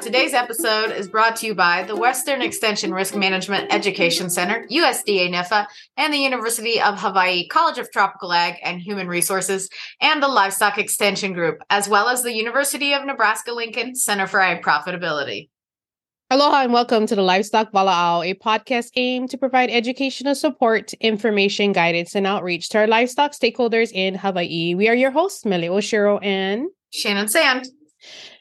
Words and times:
Today's 0.00 0.32
episode 0.32 0.92
is 0.92 1.08
brought 1.08 1.34
to 1.36 1.46
you 1.46 1.54
by 1.54 1.82
the 1.82 1.96
Western 1.96 2.40
Extension 2.40 2.94
Risk 2.94 3.16
Management 3.16 3.72
Education 3.72 4.30
Center, 4.30 4.64
USDA 4.70 5.28
NIFA, 5.28 5.66
and 5.96 6.14
the 6.14 6.18
University 6.18 6.80
of 6.80 7.00
Hawaii 7.00 7.48
College 7.48 7.78
of 7.78 7.90
Tropical 7.90 8.32
Ag 8.32 8.56
and 8.62 8.80
Human 8.80 9.08
Resources, 9.08 9.68
and 10.00 10.22
the 10.22 10.28
Livestock 10.28 10.78
Extension 10.78 11.32
Group, 11.32 11.58
as 11.68 11.88
well 11.88 12.08
as 12.08 12.22
the 12.22 12.32
University 12.32 12.92
of 12.94 13.04
Nebraska 13.04 13.52
Lincoln 13.52 13.96
Center 13.96 14.28
for 14.28 14.40
Ag 14.40 14.62
Profitability. 14.62 15.48
Aloha 16.30 16.62
and 16.62 16.72
welcome 16.72 17.06
to 17.06 17.16
the 17.16 17.22
Livestock 17.22 17.72
Wala'au, 17.72 18.24
a 18.24 18.34
podcast 18.34 18.90
aimed 18.94 19.30
to 19.30 19.38
provide 19.38 19.68
educational 19.68 20.36
support, 20.36 20.92
information, 20.94 21.72
guidance, 21.72 22.14
and 22.14 22.26
outreach 22.26 22.68
to 22.68 22.78
our 22.78 22.86
livestock 22.86 23.32
stakeholders 23.32 23.90
in 23.92 24.14
Hawaii. 24.14 24.74
We 24.74 24.88
are 24.88 24.94
your 24.94 25.10
hosts, 25.10 25.44
Mele 25.44 25.62
Oshiro 25.62 26.24
and 26.24 26.68
Shannon 26.90 27.28
Sand. 27.28 27.66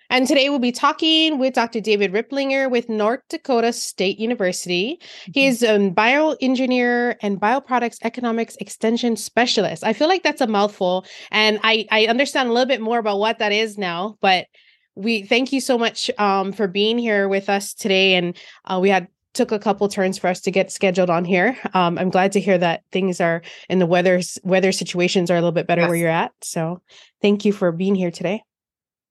And 0.10 0.28
today 0.28 0.50
we'll 0.50 0.60
be 0.60 0.72
talking 0.72 1.38
with 1.38 1.54
Dr. 1.54 1.82
David 1.82 2.14
Ripplinger 2.14 2.72
with 2.72 2.88
North 2.88 3.22
Dakota 3.30 3.74
State 3.74 4.20
University. 4.20 5.00
He 5.34 5.48
is 5.48 5.64
a 5.64 5.78
bioengineer 5.92 7.16
and 7.22 7.40
bioproducts 7.40 7.98
economics 8.04 8.56
extension 8.58 9.18
specialist. 9.18 9.84
I 9.84 9.94
feel 9.94 10.08
like 10.08 10.24
that's 10.24 10.42
a 10.42 10.48
mouthful, 10.48 11.06
and 11.32 11.60
I, 11.64 11.88
I 11.92 12.06
understand 12.06 12.50
a 12.50 12.54
little 12.54 12.68
bit 12.68 12.82
more 12.82 13.00
about 13.00 13.20
what 13.20 13.40
that 13.40 13.52
is 13.52 13.78
now, 13.78 14.18
but 14.22 14.48
we 14.96 15.24
thank 15.24 15.52
you 15.54 15.62
so 15.62 15.78
much 15.78 16.10
um, 16.18 16.52
for 16.52 16.68
being 16.68 16.98
here 16.98 17.28
with 17.28 17.50
us 17.50 17.74
today. 17.74 18.16
And 18.16 18.36
uh, 18.66 18.80
we 18.82 18.90
had 18.90 19.08
took 19.34 19.52
a 19.52 19.60
couple 19.60 19.88
turns 19.88 20.18
for 20.18 20.28
us 20.28 20.42
to 20.42 20.52
get 20.52 20.72
scheduled 20.72 21.12
on 21.12 21.24
here. 21.24 21.56
Um, 21.76 22.00
I'm 22.00 22.10
glad 22.10 22.32
to 22.32 22.40
hear 22.40 22.58
that 22.58 22.84
things 22.92 23.22
are 23.22 23.44
in 23.70 23.78
the 23.78 23.86
weather 23.86 24.22
weather 24.44 24.72
situations 24.72 25.30
are 25.30 25.36
a 25.36 25.38
little 25.38 25.52
bit 25.52 25.68
better 25.68 25.82
yes. 25.82 25.90
where 25.90 25.98
you're 25.98 26.10
at. 26.10 26.32
So 26.42 26.82
thank 27.22 27.46
you 27.46 27.54
for 27.54 27.72
being 27.72 27.94
here 27.94 28.10
today. 28.10 28.42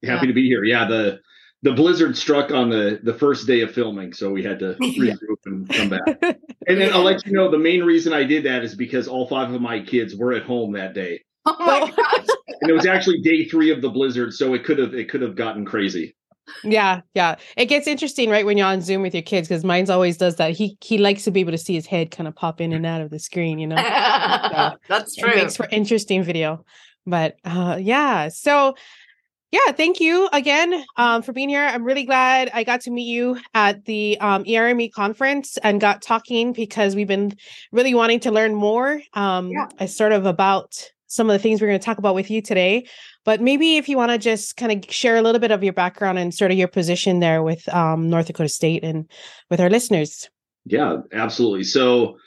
Happy 0.03 0.25
yeah. 0.25 0.27
to 0.27 0.33
be 0.33 0.47
here. 0.47 0.63
Yeah, 0.63 0.85
the 0.87 1.19
the 1.63 1.73
blizzard 1.73 2.15
struck 2.15 2.51
on 2.51 2.69
the 2.69 2.99
the 3.03 3.13
first 3.13 3.47
day 3.47 3.61
of 3.61 3.71
filming, 3.71 4.13
so 4.13 4.29
we 4.31 4.43
had 4.43 4.59
to 4.59 4.75
regroup 4.81 5.37
and 5.45 5.67
come 5.69 5.89
back. 5.89 6.01
and 6.67 6.79
then 6.79 6.93
I'll 6.93 7.03
let 7.03 7.25
you 7.25 7.31
know 7.33 7.49
the 7.49 7.57
main 7.57 7.83
reason 7.83 8.13
I 8.13 8.23
did 8.23 8.45
that 8.45 8.63
is 8.63 8.75
because 8.75 9.07
all 9.07 9.27
five 9.27 9.51
of 9.51 9.61
my 9.61 9.79
kids 9.81 10.15
were 10.15 10.33
at 10.33 10.43
home 10.43 10.73
that 10.73 10.93
day. 10.93 11.21
Oh 11.45 11.55
my 11.59 11.91
gosh. 11.91 12.27
and 12.61 12.69
it 12.69 12.73
was 12.73 12.85
actually 12.85 13.21
day 13.21 13.45
three 13.45 13.71
of 13.71 13.81
the 13.81 13.89
blizzard, 13.89 14.33
so 14.33 14.53
it 14.53 14.63
could 14.63 14.77
have 14.77 14.93
it 14.93 15.09
could 15.09 15.21
have 15.21 15.35
gotten 15.35 15.65
crazy. 15.65 16.15
Yeah, 16.63 17.01
yeah. 17.13 17.35
It 17.57 17.65
gets 17.65 17.87
interesting 17.87 18.29
right 18.29 18.45
when 18.45 18.57
you're 18.57 18.67
on 18.67 18.79
Zoom 18.79 19.01
with 19.01 19.13
your 19.13 19.23
kids 19.23 19.49
because 19.49 19.65
mine's 19.65 19.89
always 19.89 20.15
does 20.15 20.37
that. 20.37 20.51
He 20.51 20.77
he 20.79 20.97
likes 20.97 21.23
to 21.23 21.31
be 21.31 21.39
able 21.39 21.51
to 21.51 21.57
see 21.57 21.73
his 21.73 21.87
head 21.87 22.11
kind 22.11 22.27
of 22.27 22.35
pop 22.35 22.61
in 22.61 22.71
and 22.71 22.85
out 22.85 23.01
of 23.01 23.09
the 23.09 23.19
screen, 23.19 23.59
you 23.59 23.67
know. 23.67 23.75
so 23.75 24.77
That's 24.87 25.15
true. 25.15 25.31
It 25.31 25.35
makes 25.35 25.57
for 25.57 25.67
interesting 25.71 26.23
video. 26.23 26.63
But 27.05 27.37
uh 27.43 27.77
yeah, 27.81 28.29
so 28.29 28.75
yeah, 29.51 29.71
thank 29.71 29.99
you 29.99 30.27
again 30.33 30.83
um, 30.97 31.21
for 31.21 31.31
being 31.31 31.47
here. 31.47 31.63
I'm 31.63 31.83
really 31.83 32.03
glad 32.03 32.51
I 32.53 32.63
got 32.63 32.81
to 32.81 32.91
meet 32.91 33.07
you 33.07 33.39
at 33.53 33.85
the 33.85 34.19
um, 34.19 34.43
ERME 34.45 34.89
conference 34.89 35.57
and 35.57 35.79
got 35.79 36.01
talking 36.01 36.51
because 36.51 36.95
we've 36.95 37.07
been 37.07 37.33
really 37.71 37.93
wanting 37.93 38.19
to 38.21 38.31
learn 38.31 38.55
more. 38.55 39.01
Um, 39.13 39.51
yeah. 39.51 39.85
sort 39.85 40.11
of 40.11 40.25
about 40.25 40.91
some 41.07 41.29
of 41.29 41.33
the 41.33 41.39
things 41.39 41.61
we're 41.61 41.67
going 41.67 41.79
to 41.79 41.85
talk 41.85 41.97
about 41.97 42.15
with 42.15 42.29
you 42.29 42.41
today. 42.41 42.85
But 43.23 43.41
maybe 43.41 43.77
if 43.77 43.87
you 43.87 43.95
want 43.95 44.11
to 44.11 44.17
just 44.17 44.57
kind 44.57 44.71
of 44.71 44.91
share 44.91 45.15
a 45.15 45.21
little 45.21 45.39
bit 45.39 45.51
of 45.51 45.63
your 45.63 45.73
background 45.73 46.19
and 46.19 46.33
sort 46.33 46.51
of 46.51 46.57
your 46.57 46.67
position 46.67 47.19
there 47.19 47.41
with 47.41 47.67
um, 47.73 48.09
North 48.09 48.27
Dakota 48.27 48.49
State 48.49 48.83
and 48.83 49.09
with 49.49 49.61
our 49.61 49.69
listeners. 49.69 50.29
Yeah, 50.65 50.97
absolutely. 51.13 51.63
So 51.63 52.17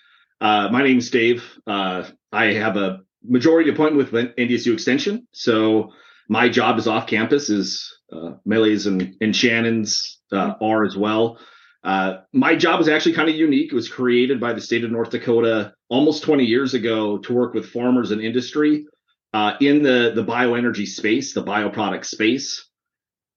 uh, 0.40 0.68
my 0.70 0.82
name's 0.82 1.10
Dave. 1.10 1.44
Uh, 1.66 2.04
I 2.32 2.46
have 2.52 2.76
a 2.78 3.00
majority 3.22 3.68
appointment 3.68 4.10
with 4.10 4.36
NDSU 4.36 4.72
Extension. 4.72 5.26
So 5.32 5.92
my 6.30 6.48
job 6.48 6.78
is 6.78 6.86
off 6.86 7.08
campus, 7.08 7.50
is 7.50 7.92
uh, 8.12 8.34
Mele's 8.46 8.86
and, 8.86 9.16
and 9.20 9.34
Shannon's 9.34 10.20
uh, 10.32 10.54
mm-hmm. 10.54 10.64
are 10.64 10.84
as 10.84 10.96
well. 10.96 11.38
Uh, 11.82 12.18
my 12.32 12.54
job 12.54 12.80
is 12.80 12.88
actually 12.88 13.14
kind 13.14 13.28
of 13.28 13.34
unique. 13.34 13.72
It 13.72 13.74
was 13.74 13.88
created 13.88 14.38
by 14.38 14.52
the 14.52 14.60
state 14.60 14.84
of 14.84 14.92
North 14.92 15.10
Dakota 15.10 15.74
almost 15.88 16.22
20 16.22 16.44
years 16.44 16.74
ago 16.74 17.18
to 17.18 17.34
work 17.34 17.52
with 17.52 17.70
farmers 17.70 18.12
and 18.12 18.20
industry 18.20 18.86
uh, 19.34 19.54
in 19.60 19.82
the, 19.82 20.12
the 20.14 20.24
bioenergy 20.24 20.86
space, 20.86 21.34
the 21.34 21.42
bioproduct 21.42 22.04
space, 22.04 22.64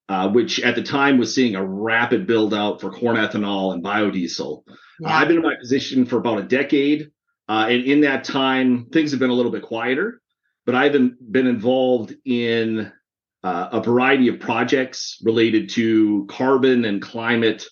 uh, 0.07 0.29
which 0.29 0.59
at 0.59 0.75
the 0.75 0.83
time 0.83 1.17
was 1.17 1.33
seeing 1.33 1.55
a 1.55 1.65
rapid 1.65 2.27
build 2.27 2.53
out 2.53 2.79
for 2.79 2.91
corn 2.91 3.15
ethanol 3.17 3.73
and 3.73 3.83
biodiesel. 3.83 4.61
Yeah. 4.99 5.17
I've 5.17 5.27
been 5.27 5.37
in 5.37 5.43
my 5.43 5.55
position 5.59 6.05
for 6.05 6.17
about 6.17 6.39
a 6.39 6.43
decade. 6.43 7.09
Uh, 7.49 7.67
and 7.69 7.83
in 7.85 8.01
that 8.01 8.23
time, 8.23 8.85
things 8.93 9.11
have 9.11 9.19
been 9.19 9.31
a 9.31 9.33
little 9.33 9.51
bit 9.51 9.63
quieter 9.63 10.21
but 10.65 10.75
I've 10.75 10.91
been, 10.91 11.17
been 11.31 11.47
involved 11.47 12.13
in 12.25 12.91
uh, 13.43 13.69
a 13.71 13.81
variety 13.81 14.29
of 14.29 14.39
projects 14.39 15.17
related 15.23 15.69
to 15.71 16.25
carbon 16.29 16.85
and 16.85 17.01
climate 17.01 17.65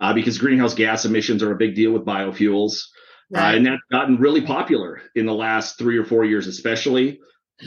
uh, 0.00 0.12
because 0.12 0.38
greenhouse 0.38 0.74
gas 0.74 1.04
emissions 1.04 1.42
are 1.42 1.52
a 1.52 1.56
big 1.56 1.74
deal 1.74 1.92
with 1.92 2.04
biofuels. 2.04 2.82
Uh, 3.34 3.40
right. 3.40 3.54
Uh, 3.54 3.56
and 3.56 3.66
that's 3.66 3.82
gotten 3.90 4.16
really 4.18 4.42
popular 4.42 5.02
in 5.14 5.26
the 5.26 5.34
last 5.34 5.78
three 5.78 5.98
or 5.98 6.04
four 6.04 6.24
years, 6.24 6.46
especially. 6.46 7.18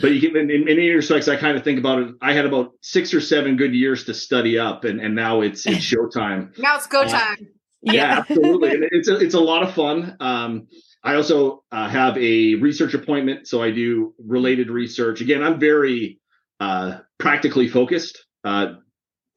But 0.01 0.12
you 0.12 0.22
can, 0.22 0.38
in, 0.38 0.51
in 0.51 0.66
many 0.66 0.90
respects, 0.91 1.28
I 1.28 1.35
kind 1.35 1.57
of 1.57 1.63
think 1.63 1.79
about 1.79 2.00
it. 2.00 2.16
I 2.22 2.34
had 2.34 2.46
about 2.46 2.73
six 2.81 3.13
or 3.13 3.19
seven 3.19 3.57
good 3.57 3.73
years 3.73 4.03
to 4.06 4.13
study 4.13 4.59
up, 4.59 4.84
and, 4.84 5.01
and 5.01 5.16
now 5.16 5.41
it's 5.41 5.66
it's 5.66 5.78
showtime. 5.94 6.57
now 6.59 6.75
it's 6.75 6.85
go 6.85 7.01
uh, 7.01 7.07
time. 7.09 7.47
yeah, 7.81 7.94
yeah 7.94 8.19
absolutely. 8.29 8.88
It's 8.91 9.07
a, 9.07 9.17
it's 9.17 9.34
a 9.34 9.40
lot 9.40 9.63
of 9.63 9.73
fun. 9.73 10.16
Um, 10.19 10.67
I 11.04 11.16
also 11.16 11.64
uh, 11.72 11.88
have 11.88 12.18
a 12.18 12.56
research 12.56 12.94
appointment, 12.94 13.48
so 13.48 13.64
I 13.64 13.72
do 13.72 14.14
related 14.18 14.70
research. 14.70 15.22
Again, 15.22 15.42
I'm 15.42 15.60
very 15.60 16.20
uh, 16.60 17.00
practically 17.18 17.68
focused. 17.68 18.26
Uh, 18.44 18.74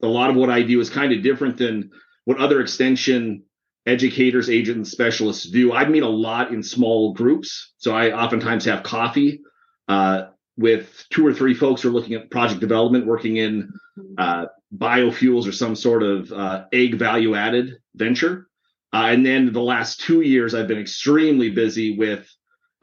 a 0.01 0.07
lot 0.07 0.29
of 0.29 0.35
what 0.35 0.49
I 0.49 0.63
do 0.63 0.79
is 0.81 0.89
kind 0.89 1.13
of 1.13 1.23
different 1.23 1.57
than 1.57 1.91
what 2.25 2.37
other 2.37 2.59
extension 2.59 3.43
educators, 3.85 4.49
agents, 4.49 4.91
specialists 4.91 5.49
do. 5.49 5.73
I 5.73 5.85
meet 5.85 6.03
a 6.03 6.07
lot 6.07 6.51
in 6.51 6.63
small 6.63 7.13
groups, 7.13 7.73
so 7.77 7.95
I 7.95 8.11
oftentimes 8.11 8.65
have 8.65 8.83
coffee 8.83 9.41
uh, 9.87 10.23
with 10.57 11.05
two 11.09 11.25
or 11.25 11.33
three 11.33 11.53
folks 11.53 11.81
who 11.81 11.89
are 11.89 11.93
looking 11.93 12.13
at 12.13 12.29
project 12.29 12.59
development, 12.59 13.05
working 13.05 13.37
in 13.37 13.71
uh, 14.17 14.45
biofuels 14.75 15.47
or 15.47 15.51
some 15.51 15.75
sort 15.75 16.03
of 16.03 16.31
uh, 16.31 16.65
ag 16.71 16.95
value 16.95 17.35
added 17.35 17.77
venture. 17.95 18.47
Uh, 18.93 19.07
and 19.07 19.25
then 19.25 19.51
the 19.51 19.61
last 19.61 19.99
two 20.01 20.21
years, 20.21 20.53
I've 20.53 20.67
been 20.67 20.79
extremely 20.79 21.49
busy 21.49 21.97
with 21.97 22.29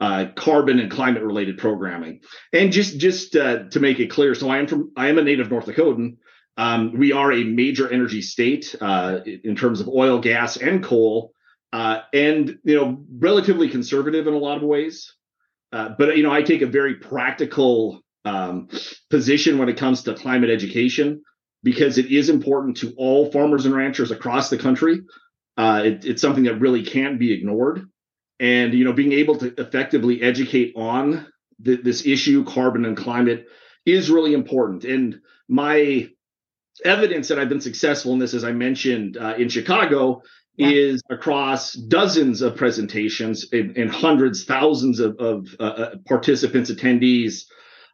uh, 0.01 0.25
carbon 0.35 0.79
and 0.79 0.91
climate 0.91 1.23
related 1.23 1.57
programming. 1.57 2.21
And 2.51 2.71
just 2.71 2.97
just 2.97 3.35
uh, 3.35 3.69
to 3.69 3.79
make 3.79 3.99
it 3.99 4.07
clear, 4.07 4.35
so 4.35 4.49
I 4.49 4.57
am 4.57 4.67
from 4.67 4.91
I 4.97 5.07
am 5.07 5.17
a 5.17 5.23
native 5.23 5.49
North 5.49 5.67
Dakotan. 5.67 6.17
Um, 6.57 6.97
we 6.97 7.13
are 7.13 7.31
a 7.31 7.43
major 7.43 7.89
energy 7.89 8.21
state 8.21 8.75
uh, 8.81 9.19
in 9.25 9.55
terms 9.55 9.79
of 9.79 9.87
oil, 9.87 10.19
gas, 10.19 10.57
and 10.57 10.83
coal, 10.83 11.31
uh, 11.71 12.01
and 12.13 12.57
you 12.63 12.75
know 12.75 13.03
relatively 13.19 13.69
conservative 13.69 14.27
in 14.27 14.33
a 14.33 14.37
lot 14.39 14.57
of 14.57 14.63
ways. 14.63 15.13
Uh, 15.71 15.89
but 15.97 16.17
you 16.17 16.23
know 16.23 16.31
I 16.31 16.41
take 16.41 16.63
a 16.63 16.67
very 16.67 16.95
practical 16.95 18.01
um, 18.25 18.69
position 19.09 19.59
when 19.59 19.69
it 19.69 19.77
comes 19.77 20.03
to 20.03 20.15
climate 20.15 20.49
education 20.49 21.21
because 21.63 21.99
it 21.99 22.07
is 22.07 22.29
important 22.29 22.77
to 22.77 22.91
all 22.97 23.31
farmers 23.31 23.65
and 23.65 23.75
ranchers 23.75 24.09
across 24.09 24.49
the 24.49 24.57
country 24.57 25.01
uh, 25.57 25.81
it, 25.85 26.05
it's 26.05 26.21
something 26.21 26.45
that 26.45 26.59
really 26.59 26.83
can't 26.83 27.19
be 27.19 27.33
ignored. 27.33 27.87
And 28.39 28.73
you 28.73 28.85
know, 28.85 28.93
being 28.93 29.13
able 29.13 29.37
to 29.37 29.53
effectively 29.61 30.21
educate 30.21 30.73
on 30.75 31.27
the, 31.59 31.75
this 31.75 32.05
issue, 32.05 32.43
carbon 32.43 32.85
and 32.85 32.97
climate, 32.97 33.47
is 33.85 34.09
really 34.09 34.33
important. 34.33 34.83
And 34.83 35.19
my 35.47 36.09
evidence 36.83 37.27
that 37.27 37.39
I've 37.39 37.49
been 37.49 37.61
successful 37.61 38.13
in 38.13 38.19
this, 38.19 38.33
as 38.33 38.43
I 38.43 38.51
mentioned 38.51 39.17
uh, 39.17 39.35
in 39.37 39.49
Chicago, 39.49 40.23
yeah. 40.57 40.69
is 40.69 41.01
across 41.09 41.73
dozens 41.73 42.41
of 42.41 42.55
presentations 42.55 43.47
and, 43.51 43.77
and 43.77 43.91
hundreds, 43.91 44.45
thousands 44.45 44.99
of, 44.99 45.17
of 45.17 45.47
uh, 45.59 45.63
uh, 45.63 45.95
participants, 46.07 46.71
attendees. 46.71 47.43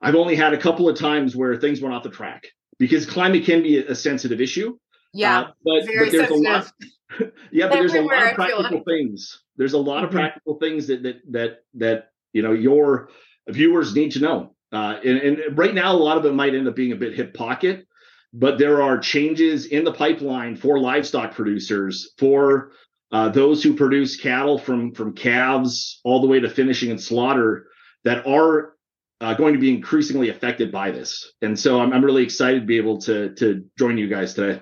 I've 0.01 0.15
only 0.15 0.35
had 0.35 0.53
a 0.53 0.57
couple 0.57 0.87
of 0.87 0.97
times 0.97 1.35
where 1.35 1.55
things 1.57 1.81
went 1.81 1.95
off 1.95 2.03
the 2.03 2.09
track 2.09 2.47
because 2.79 3.05
climate 3.05 3.45
can 3.45 3.63
be 3.63 3.77
a, 3.77 3.95
sensitive 3.95 4.41
issue. 4.41 4.77
Yeah, 5.13 5.39
uh, 5.39 5.43
but, 5.63 5.85
but 5.85 5.85
there's 5.85 6.11
sensitive. 6.11 6.31
a 6.31 6.35
lot. 6.35 6.71
yeah, 7.51 7.67
but 7.67 7.75
there's 7.75 7.93
a 7.93 8.01
lot 8.01 8.27
of 8.27 8.35
practical 8.35 8.83
things. 8.83 9.43
There's 9.55 9.73
a 9.73 9.77
lot 9.77 10.03
of 10.03 10.09
mm-hmm. 10.09 10.19
practical 10.19 10.55
things 10.55 10.87
that 10.87 11.03
that 11.03 11.21
that 11.31 11.59
that 11.75 12.11
you 12.33 12.41
know 12.41 12.53
your 12.53 13.09
viewers 13.47 13.95
need 13.95 14.11
to 14.11 14.19
know. 14.19 14.55
Uh, 14.71 14.99
and, 15.03 15.17
and 15.19 15.57
right 15.57 15.73
now, 15.73 15.93
a 15.93 15.97
lot 15.97 16.17
of 16.17 16.25
it 16.25 16.33
might 16.33 16.53
end 16.53 16.67
up 16.67 16.75
being 16.75 16.91
a 16.91 16.97
bit 16.97 17.15
hip 17.15 17.33
pocket, 17.33 17.87
but 18.33 18.57
there 18.57 18.81
are 18.81 18.97
changes 18.97 19.65
in 19.67 19.85
the 19.85 19.93
pipeline 19.93 20.57
for 20.57 20.79
livestock 20.79 21.33
producers, 21.33 22.11
for 22.17 22.71
uh, 23.11 23.29
those 23.29 23.63
who 23.63 23.75
produce 23.75 24.17
cattle 24.17 24.57
from 24.57 24.93
from 24.93 25.13
calves 25.13 26.01
all 26.03 26.21
the 26.21 26.27
way 26.27 26.39
to 26.39 26.49
finishing 26.49 26.91
and 26.91 27.01
slaughter 27.01 27.67
that 28.03 28.27
are 28.27 28.73
uh, 29.21 29.33
going 29.33 29.53
to 29.53 29.59
be 29.59 29.73
increasingly 29.73 30.29
affected 30.29 30.71
by 30.71 30.91
this. 30.91 31.31
And 31.41 31.57
so 31.57 31.79
I'm, 31.79 31.93
I'm 31.93 32.03
really 32.03 32.23
excited 32.23 32.61
to 32.61 32.65
be 32.65 32.77
able 32.77 32.99
to 33.01 33.33
to 33.35 33.63
join 33.77 33.97
you 33.97 34.07
guys 34.07 34.33
today. 34.33 34.61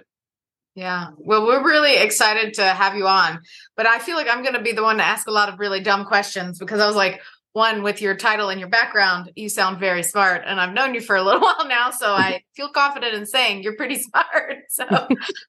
Yeah. 0.75 1.07
Well, 1.18 1.45
we're 1.45 1.63
really 1.63 1.95
excited 1.95 2.54
to 2.56 2.63
have 2.63 2.95
you 2.95 3.07
on, 3.07 3.39
but 3.77 3.88
I 3.88 4.00
feel 4.00 4.18
like 4.18 4.27
I'm 4.30 4.42
going 4.44 4.56
to 4.56 4.62
be 4.62 4.74
the 4.74 4.83
one 4.83 4.98
to 4.98 5.04
ask 5.04 5.27
a 5.27 5.31
lot 5.31 5.48
of 5.48 5.60
really 5.60 5.80
dumb 5.80 6.04
questions 6.06 6.60
because 6.60 6.81
I 6.81 6.88
was 6.88 6.98
like, 6.98 7.22
one 7.54 7.83
with 7.83 8.01
your 8.01 8.18
title 8.18 8.50
and 8.50 8.60
your 8.60 8.68
background, 8.68 9.31
you 9.38 9.48
sound 9.48 9.80
very 9.80 10.04
smart. 10.04 10.44
And 10.45 10.60
I've 10.60 10.74
known 10.74 10.94
you 10.94 11.00
for 11.00 11.16
a 11.16 11.24
little 11.24 11.39
while 11.42 11.66
now, 11.66 11.89
so 11.89 12.12
I 12.12 12.44
feel 12.56 12.68
confident 12.69 13.13
in 13.13 13.25
saying 13.25 13.63
you're 13.63 13.77
pretty 13.77 14.00
smart. 14.00 14.25
So, 14.69 14.86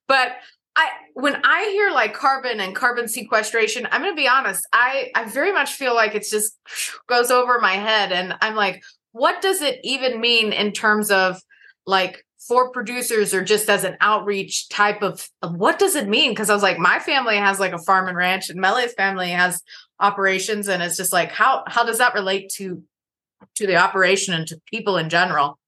but 0.07 0.33
I 0.77 0.89
when 1.15 1.41
I 1.43 1.63
hear 1.71 1.91
like 1.91 2.13
carbon 2.13 2.61
and 2.61 2.73
carbon 2.73 3.09
sequestration, 3.09 3.87
I'm 3.91 4.01
going 4.01 4.13
to 4.13 4.15
be 4.15 4.27
honest, 4.27 4.65
I 4.71 5.11
I 5.15 5.25
very 5.25 5.51
much 5.51 5.73
feel 5.73 5.93
like 5.93 6.15
it's 6.15 6.29
just 6.29 6.57
goes 7.09 7.29
over 7.29 7.59
my 7.59 7.73
head 7.73 8.13
and 8.13 8.35
I'm 8.41 8.55
like 8.55 8.81
what 9.11 9.41
does 9.41 9.61
it 9.61 9.79
even 9.83 10.21
mean 10.21 10.53
in 10.53 10.71
terms 10.71 11.09
of 11.09 11.41
like 11.87 12.23
for 12.47 12.71
producers 12.71 13.33
or 13.33 13.43
just 13.43 13.69
as 13.69 13.83
an 13.83 13.97
outreach 13.99 14.69
type 14.69 15.01
of, 15.01 15.27
of 15.41 15.55
what 15.55 15.79
does 15.79 15.95
it 15.95 16.07
mean? 16.07 16.31
Because 16.31 16.49
I 16.49 16.53
was 16.53 16.63
like, 16.63 16.77
my 16.77 16.99
family 16.99 17.37
has 17.37 17.59
like 17.59 17.73
a 17.73 17.79
farm 17.79 18.07
and 18.07 18.17
ranch, 18.17 18.49
and 18.49 18.59
Mele's 18.59 18.93
family 18.93 19.29
has 19.29 19.61
operations, 19.99 20.67
and 20.67 20.81
it's 20.81 20.97
just 20.97 21.13
like 21.13 21.31
how 21.31 21.63
how 21.67 21.83
does 21.83 21.97
that 21.97 22.13
relate 22.13 22.49
to 22.55 22.83
to 23.55 23.67
the 23.67 23.75
operation 23.75 24.33
and 24.33 24.47
to 24.47 24.59
people 24.71 24.97
in 24.97 25.09
general? 25.09 25.59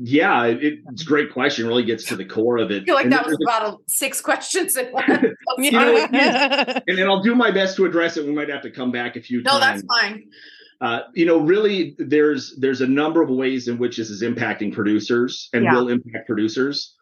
Yeah, 0.00 0.44
it, 0.44 0.78
it's 0.92 1.02
a 1.02 1.04
great 1.04 1.32
question. 1.32 1.66
It 1.66 1.68
really 1.68 1.84
gets 1.84 2.04
to 2.04 2.16
the 2.16 2.24
core 2.24 2.58
of 2.58 2.70
it. 2.70 2.82
I 2.82 2.84
feel 2.84 2.94
like 2.94 3.04
and 3.04 3.12
that 3.12 3.26
was 3.26 3.36
about 3.42 3.74
a, 3.74 3.76
six 3.88 4.20
questions 4.28 4.76
in 4.76 4.86
one. 4.92 5.34
yeah. 5.58 6.78
and 6.86 6.98
then 6.98 7.08
I'll 7.08 7.22
do 7.22 7.34
my 7.34 7.50
best 7.50 7.76
to 7.76 7.84
address 7.84 8.16
it. 8.16 8.24
We 8.24 8.32
might 8.32 8.48
have 8.48 8.62
to 8.62 8.70
come 8.70 8.92
back 8.92 9.16
a 9.16 9.20
few 9.20 9.42
no, 9.42 9.58
times. 9.58 9.82
that's 9.82 10.00
fine. 10.00 10.30
Uh, 10.80 11.00
you 11.14 11.26
know, 11.26 11.38
really, 11.38 11.96
there's 11.98 12.54
there's 12.56 12.80
a 12.80 12.86
number 12.86 13.20
of 13.20 13.28
ways 13.30 13.66
in 13.66 13.78
which 13.78 13.96
this 13.96 14.10
is 14.10 14.22
impacting 14.22 14.72
producers 14.72 15.48
and 15.52 15.64
Yeah. 15.64 15.74
will 15.74 15.88
impact 15.88 16.26
producers. 16.26 16.94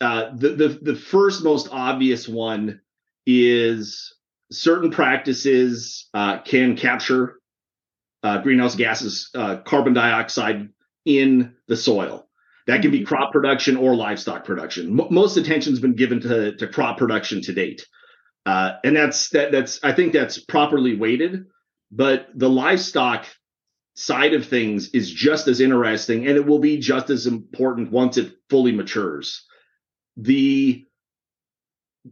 Uh, 0.00 0.30
the 0.36 0.50
the 0.50 0.68
the 0.82 0.94
first 0.94 1.42
most 1.42 1.68
obvious 1.72 2.28
one 2.28 2.80
is 3.26 4.14
certain 4.52 4.90
practices 4.90 6.08
uh, 6.12 6.38
can 6.40 6.76
capture 6.76 7.36
uh, 8.22 8.38
greenhouse 8.42 8.74
gases, 8.74 9.30
uh, 9.34 9.56
carbon 9.58 9.94
dioxide 9.94 10.68
in 11.06 11.54
the 11.68 11.76
soil. 11.76 12.28
That 12.66 12.80
can 12.82 12.90
be 12.90 13.00
Mhm. 13.00 13.06
crop 13.06 13.32
production 13.32 13.76
or 13.76 13.94
livestock 13.94 14.44
production. 14.44 14.94
Mo 14.94 15.08
most 15.10 15.36
attention's 15.38 15.80
been 15.80 15.94
given 15.94 16.20
to 16.20 16.54
to 16.56 16.66
crop 16.66 16.98
production 16.98 17.40
to 17.42 17.52
date, 17.54 17.86
uh, 18.44 18.72
and 18.84 18.94
that's 18.94 19.30
that 19.30 19.52
that's 19.52 19.80
I 19.82 19.92
think 19.92 20.12
that's 20.12 20.38
properly 20.38 20.96
weighted 20.96 21.46
but 21.94 22.28
the 22.34 22.50
livestock 22.50 23.26
side 23.94 24.34
of 24.34 24.46
things 24.46 24.90
is 24.90 25.10
just 25.10 25.46
as 25.46 25.60
interesting 25.60 26.26
and 26.26 26.36
it 26.36 26.44
will 26.44 26.58
be 26.58 26.78
just 26.78 27.08
as 27.10 27.26
important 27.26 27.92
once 27.92 28.16
it 28.16 28.32
fully 28.50 28.72
matures. 28.72 29.44
The 30.16 30.84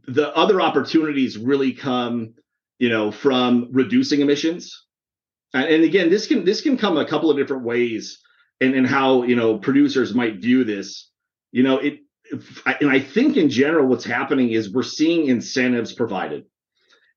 the 0.07 0.35
other 0.35 0.61
opportunities 0.61 1.37
really 1.37 1.73
come 1.73 2.35
you 2.79 2.89
know 2.89 3.11
from 3.11 3.69
reducing 3.73 4.21
emissions. 4.21 4.87
And, 5.53 5.67
and 5.67 5.85
again 5.85 6.11
this 6.11 6.29
can 6.29 6.45
this 6.45 6.61
can 6.61 6.77
come 6.77 6.97
a 6.97 7.09
couple 7.09 7.31
of 7.31 7.37
different 7.37 7.65
ways 7.65 8.21
and 8.61 8.75
and 8.75 8.87
how 8.87 9.25
you 9.25 9.35
know 9.35 9.59
producers 9.59 10.15
might 10.15 10.37
view 10.37 10.63
this. 10.63 11.11
You 11.51 11.65
know 11.65 11.79
it 11.79 11.99
and 12.81 12.91
i 12.91 12.99
think 12.99 13.37
in 13.37 13.51
general 13.51 13.87
what's 13.87 14.05
happening 14.05 14.53
is 14.53 14.73
we're 14.73 14.83
seeing 14.83 15.27
incentives 15.27 15.93
provided 15.93 16.45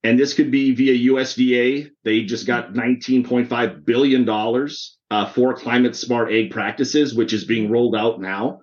and 0.06 0.20
this 0.20 0.36
could 0.36 0.52
be 0.52 0.72
via 0.76 1.12
USDA. 1.12 1.90
They 2.04 2.22
just 2.22 2.46
got 2.46 2.74
$19.5 2.74 3.86
billion 3.86 4.30
uh, 4.30 5.30
for 5.32 5.56
climate 5.56 5.96
smart 5.96 6.32
ag 6.32 6.52
practices, 6.52 7.16
which 7.16 7.34
is 7.34 7.44
being 7.44 7.72
rolled 7.72 7.96
out 7.96 8.22
now. 8.22 8.60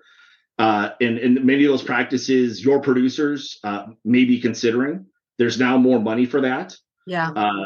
Uh, 0.56 0.90
and, 1.00 1.18
and 1.18 1.44
many 1.44 1.64
of 1.64 1.72
those 1.72 1.82
practices, 1.82 2.64
your 2.64 2.80
producers 2.80 3.58
uh, 3.64 3.86
may 4.04 4.24
be 4.24 4.40
considering. 4.40 5.06
There's 5.36 5.58
now 5.58 5.78
more 5.78 5.98
money 5.98 6.26
for 6.26 6.42
that. 6.42 6.76
Yeah. 7.08 7.30
Uh, 7.30 7.64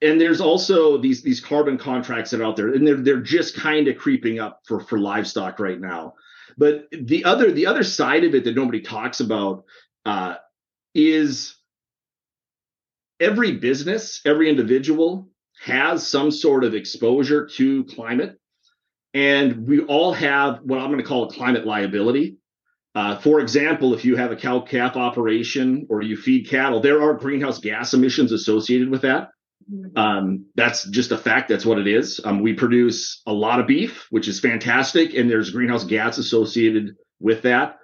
and 0.00 0.20
there's 0.20 0.40
also 0.40 0.98
these 0.98 1.22
these 1.22 1.40
carbon 1.40 1.78
contracts 1.78 2.32
that 2.32 2.40
are 2.40 2.44
out 2.44 2.56
there, 2.56 2.74
and 2.74 2.84
they're 2.84 2.96
they're 2.96 3.20
just 3.20 3.54
kind 3.54 3.86
of 3.86 3.96
creeping 3.96 4.40
up 4.40 4.58
for 4.66 4.80
for 4.80 4.98
livestock 4.98 5.60
right 5.60 5.80
now. 5.80 6.14
But 6.58 6.86
the 6.90 7.24
other 7.24 7.52
the 7.52 7.66
other 7.66 7.84
side 7.84 8.24
of 8.24 8.34
it 8.34 8.42
that 8.42 8.56
nobody 8.56 8.80
talks 8.80 9.20
about 9.20 9.62
uh, 10.04 10.34
is 10.92 11.54
every 13.22 13.52
business, 13.52 14.20
every 14.26 14.50
individual 14.50 15.28
has 15.64 16.06
some 16.06 16.30
sort 16.30 16.64
of 16.64 16.74
exposure 16.74 17.46
to 17.46 17.84
climate. 17.84 18.38
And 19.14 19.66
we 19.68 19.80
all 19.80 20.12
have 20.12 20.60
what 20.62 20.80
I'm 20.80 20.86
going 20.86 20.98
to 20.98 21.04
call 21.04 21.24
a 21.24 21.32
climate 21.32 21.64
liability. 21.64 22.38
Uh, 22.94 23.16
for 23.18 23.40
example, 23.40 23.94
if 23.94 24.04
you 24.04 24.16
have 24.16 24.32
a 24.32 24.36
cow 24.36 24.60
calf 24.60 24.96
operation 24.96 25.86
or 25.88 26.02
you 26.02 26.16
feed 26.16 26.48
cattle, 26.48 26.80
there 26.80 27.02
are 27.02 27.14
greenhouse 27.14 27.58
gas 27.58 27.94
emissions 27.94 28.32
associated 28.32 28.90
with 28.90 29.02
that. 29.02 29.28
Um, 29.96 30.46
that's 30.56 30.84
just 30.90 31.12
a 31.12 31.16
fact. 31.16 31.48
That's 31.48 31.64
what 31.64 31.78
it 31.78 31.86
is. 31.86 32.20
Um, 32.24 32.42
we 32.42 32.52
produce 32.52 33.22
a 33.26 33.32
lot 33.32 33.60
of 33.60 33.66
beef, 33.66 34.06
which 34.10 34.28
is 34.28 34.40
fantastic, 34.40 35.14
and 35.14 35.30
there's 35.30 35.50
greenhouse 35.50 35.84
gas 35.84 36.18
associated 36.18 36.96
with 37.20 37.42
that. 37.42 37.78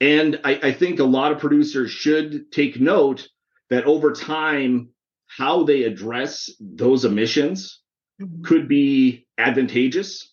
And 0.00 0.40
I, 0.44 0.58
I 0.62 0.72
think 0.72 0.98
a 0.98 1.04
lot 1.04 1.30
of 1.30 1.38
producers 1.38 1.90
should 1.90 2.50
take 2.50 2.80
note 2.80 3.28
that 3.70 3.84
over 3.84 4.12
time, 4.12 4.90
how 5.26 5.64
they 5.64 5.84
address 5.84 6.50
those 6.60 7.04
emissions 7.04 7.80
Mhm. 8.20 8.44
could 8.44 8.68
be 8.68 9.26
advantageous 9.38 10.32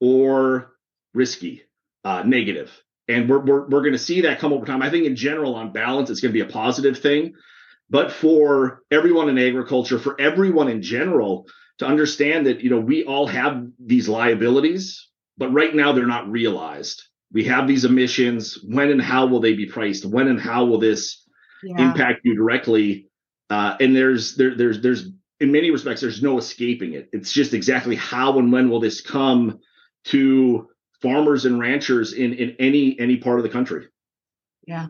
or 0.00 0.72
risky, 1.14 1.62
uh, 2.04 2.22
negative. 2.24 2.70
And 3.08 3.28
we're, 3.28 3.40
we're, 3.40 3.68
we're 3.68 3.80
going 3.82 3.92
to 3.92 3.98
see 3.98 4.22
that 4.22 4.38
come 4.38 4.52
over 4.52 4.64
time. 4.64 4.80
I 4.82 4.90
think 4.90 5.04
in 5.06 5.16
general, 5.16 5.54
on 5.54 5.72
balance, 5.72 6.08
it's 6.08 6.20
going 6.20 6.32
to 6.32 6.44
be 6.44 6.48
a 6.48 6.52
positive 6.52 6.98
thing. 6.98 7.34
But 7.90 8.10
for 8.10 8.82
everyone 8.90 9.28
in 9.28 9.38
agriculture, 9.38 9.98
for 9.98 10.18
everyone 10.18 10.68
in 10.68 10.80
general, 10.80 11.46
to 11.78 11.86
understand 11.86 12.46
that 12.46 12.60
you 12.60 12.70
know 12.70 12.80
we 12.80 13.04
all 13.04 13.26
have 13.26 13.66
these 13.78 14.08
liabilities, 14.08 15.08
but 15.36 15.52
right 15.52 15.74
now 15.74 15.92
they're 15.92 16.06
not 16.06 16.30
realized. 16.30 17.02
We 17.32 17.44
have 17.44 17.66
these 17.66 17.84
emissions. 17.84 18.58
When 18.64 18.90
and 18.90 19.02
how 19.02 19.26
will 19.26 19.40
they 19.40 19.54
be 19.54 19.66
priced? 19.66 20.06
When 20.06 20.28
and 20.28 20.40
how 20.40 20.64
will 20.64 20.78
this 20.78 21.21
Yeah. 21.64 21.88
impact 21.90 22.20
you 22.24 22.34
directly? 22.34 23.08
Uh, 23.50 23.76
and 23.80 23.94
there's 23.94 24.34
there 24.36 24.54
there's 24.54 24.80
there's 24.80 25.08
in 25.40 25.52
many 25.52 25.70
respects 25.70 26.00
there's 26.00 26.22
no 26.22 26.38
escaping 26.38 26.94
it. 26.94 27.08
It's 27.12 27.32
just 27.32 27.52
exactly 27.54 27.96
how 27.96 28.38
and 28.38 28.52
when 28.52 28.68
will 28.70 28.80
this 28.80 29.00
come 29.00 29.58
to 30.06 30.68
farmers 31.00 31.44
and 31.44 31.58
ranchers 31.60 32.12
in 32.12 32.32
in 32.34 32.56
any 32.58 32.98
any 33.00 33.16
part 33.16 33.38
of 33.38 33.42
the 33.42 33.48
country. 33.50 33.86
Yeah. 34.66 34.86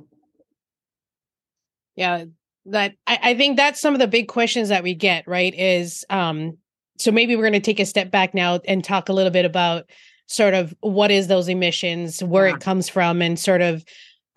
yeah 1.96 2.24
that 2.66 2.94
I, 3.06 3.18
I 3.22 3.34
think 3.34 3.56
that's 3.56 3.80
some 3.80 3.94
of 3.94 4.00
the 4.00 4.06
big 4.06 4.28
questions 4.28 4.68
that 4.68 4.82
we 4.82 4.94
get 4.94 5.26
right 5.26 5.52
is 5.54 6.04
um 6.10 6.58
so 6.98 7.10
maybe 7.10 7.34
we're 7.34 7.42
going 7.42 7.54
to 7.54 7.60
take 7.60 7.80
a 7.80 7.86
step 7.86 8.10
back 8.10 8.34
now 8.34 8.60
and 8.66 8.84
talk 8.84 9.08
a 9.08 9.12
little 9.12 9.32
bit 9.32 9.44
about 9.44 9.90
sort 10.28 10.54
of 10.54 10.74
what 10.80 11.10
is 11.10 11.26
those 11.26 11.48
emissions 11.48 12.22
where 12.22 12.48
Yeah. 12.48 12.54
it 12.54 12.60
comes 12.60 12.88
from 12.88 13.20
and 13.22 13.38
sort 13.38 13.60
of 13.62 13.84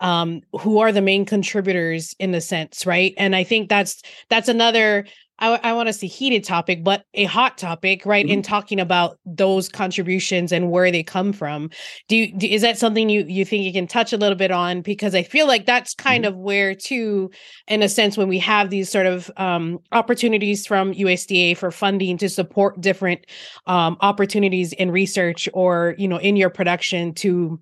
um 0.00 0.40
who 0.60 0.78
are 0.78 0.92
the 0.92 1.02
main 1.02 1.24
contributors 1.24 2.14
in 2.18 2.32
the 2.32 2.40
sense 2.40 2.86
right? 2.86 3.14
And 3.16 3.34
i 3.34 3.44
think 3.44 3.68
that's 3.68 4.02
that's 4.28 4.48
another 4.48 5.06
i, 5.38 5.58
I 5.62 5.72
want 5.72 5.88
to 5.88 5.92
say 5.92 6.06
heated 6.06 6.44
topic 6.44 6.82
but 6.82 7.04
a 7.14 7.24
hot 7.24 7.58
topic 7.58 8.06
right 8.06 8.26
in 8.26 8.42
talking 8.42 8.80
about 8.80 9.18
those 9.24 9.68
contributions 9.68 10.52
and 10.52 10.70
where 10.70 10.90
they 10.90 11.02
come 11.02 11.32
from. 11.32 11.70
Do 12.08 12.16
you 12.16 12.36
do, 12.36 12.46
is 12.46 12.62
that 12.62 12.78
something 12.78 13.08
you 13.08 13.24
you 13.26 13.44
think 13.44 13.64
you 13.64 13.72
can 13.72 13.86
touch 13.86 14.12
a 14.12 14.16
little 14.16 14.36
bit 14.36 14.50
on? 14.50 14.82
Because 14.82 15.14
i 15.14 15.22
feel 15.22 15.46
like 15.46 15.66
that's 15.66 15.94
kind 15.94 16.24
of 16.24 16.36
where 16.36 16.74
too 16.74 17.30
in 17.68 17.82
a 17.82 17.88
sense 17.88 18.16
when 18.16 18.28
we 18.28 18.38
have 18.38 18.70
these 18.70 18.90
sort 18.90 19.06
of 19.06 19.30
um, 19.36 19.78
opportunities 19.92 20.66
from 20.66 20.92
usda 20.94 21.56
for 21.56 21.70
funding 21.70 22.18
to 22.18 22.28
support 22.28 22.80
different 22.80 23.26
um, 23.66 23.96
opportunities 24.00 24.72
in 24.72 24.90
research 24.90 25.48
or 25.52 25.94
you 25.98 26.08
know 26.08 26.18
in 26.18 26.36
your 26.36 26.50
production 26.50 27.14
to 27.14 27.60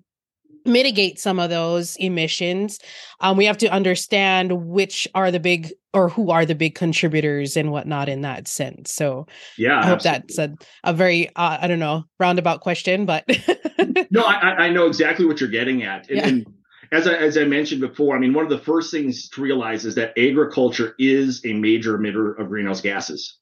mitigate 0.65 1.19
some 1.19 1.39
of 1.39 1.49
those 1.49 1.95
emissions 1.97 2.79
um, 3.21 3.37
we 3.37 3.45
have 3.45 3.57
to 3.57 3.67
understand 3.67 4.51
which 4.67 5.07
are 5.15 5.31
the 5.31 5.39
big 5.39 5.71
or 5.93 6.09
who 6.09 6.31
are 6.31 6.45
the 6.45 6.55
big 6.55 6.75
contributors 6.75 7.55
and 7.55 7.71
whatnot 7.71 8.09
in 8.09 8.21
that 8.21 8.47
sense 8.47 8.91
so 8.91 9.25
Yeah, 9.57 9.79
i 9.79 9.85
hope 9.85 10.05
absolutely. 10.05 10.35
that's 10.35 10.37
a, 10.85 10.89
a 10.89 10.93
very 10.93 11.29
uh, 11.35 11.57
i 11.61 11.67
don't 11.67 11.79
know 11.79 12.03
roundabout 12.19 12.61
question 12.61 13.05
but 13.05 13.25
no, 14.11 14.21
I, 14.23 14.65
I- 14.65 14.69
know 14.69 14.87
exactly 14.87 15.25
what 15.25 15.39
you're 15.39 15.49
getting 15.49 15.83
at. 15.83 16.09
And, 16.09 16.17
Yeah. 16.17 16.27
and 16.27 16.45
as 16.91 17.07
I, 17.07 17.13
as 17.15 17.37
I 17.37 17.43
mentioned 17.45 17.81
before, 17.81 18.15
I 18.15 18.19
mean, 18.19 18.33
one 18.33 18.43
of 18.45 18.49
the 18.49 18.59
first 18.59 18.91
things 18.91 19.29
to 19.29 19.41
realize 19.41 19.85
is 19.85 19.95
that 19.95 20.17
agriculture 20.17 20.95
is 20.99 21.43
a 21.45 21.53
major 21.53 21.97
emitter 21.97 22.39
of 22.39 22.47
greenhouse 22.47 22.81
gases. 22.81 23.37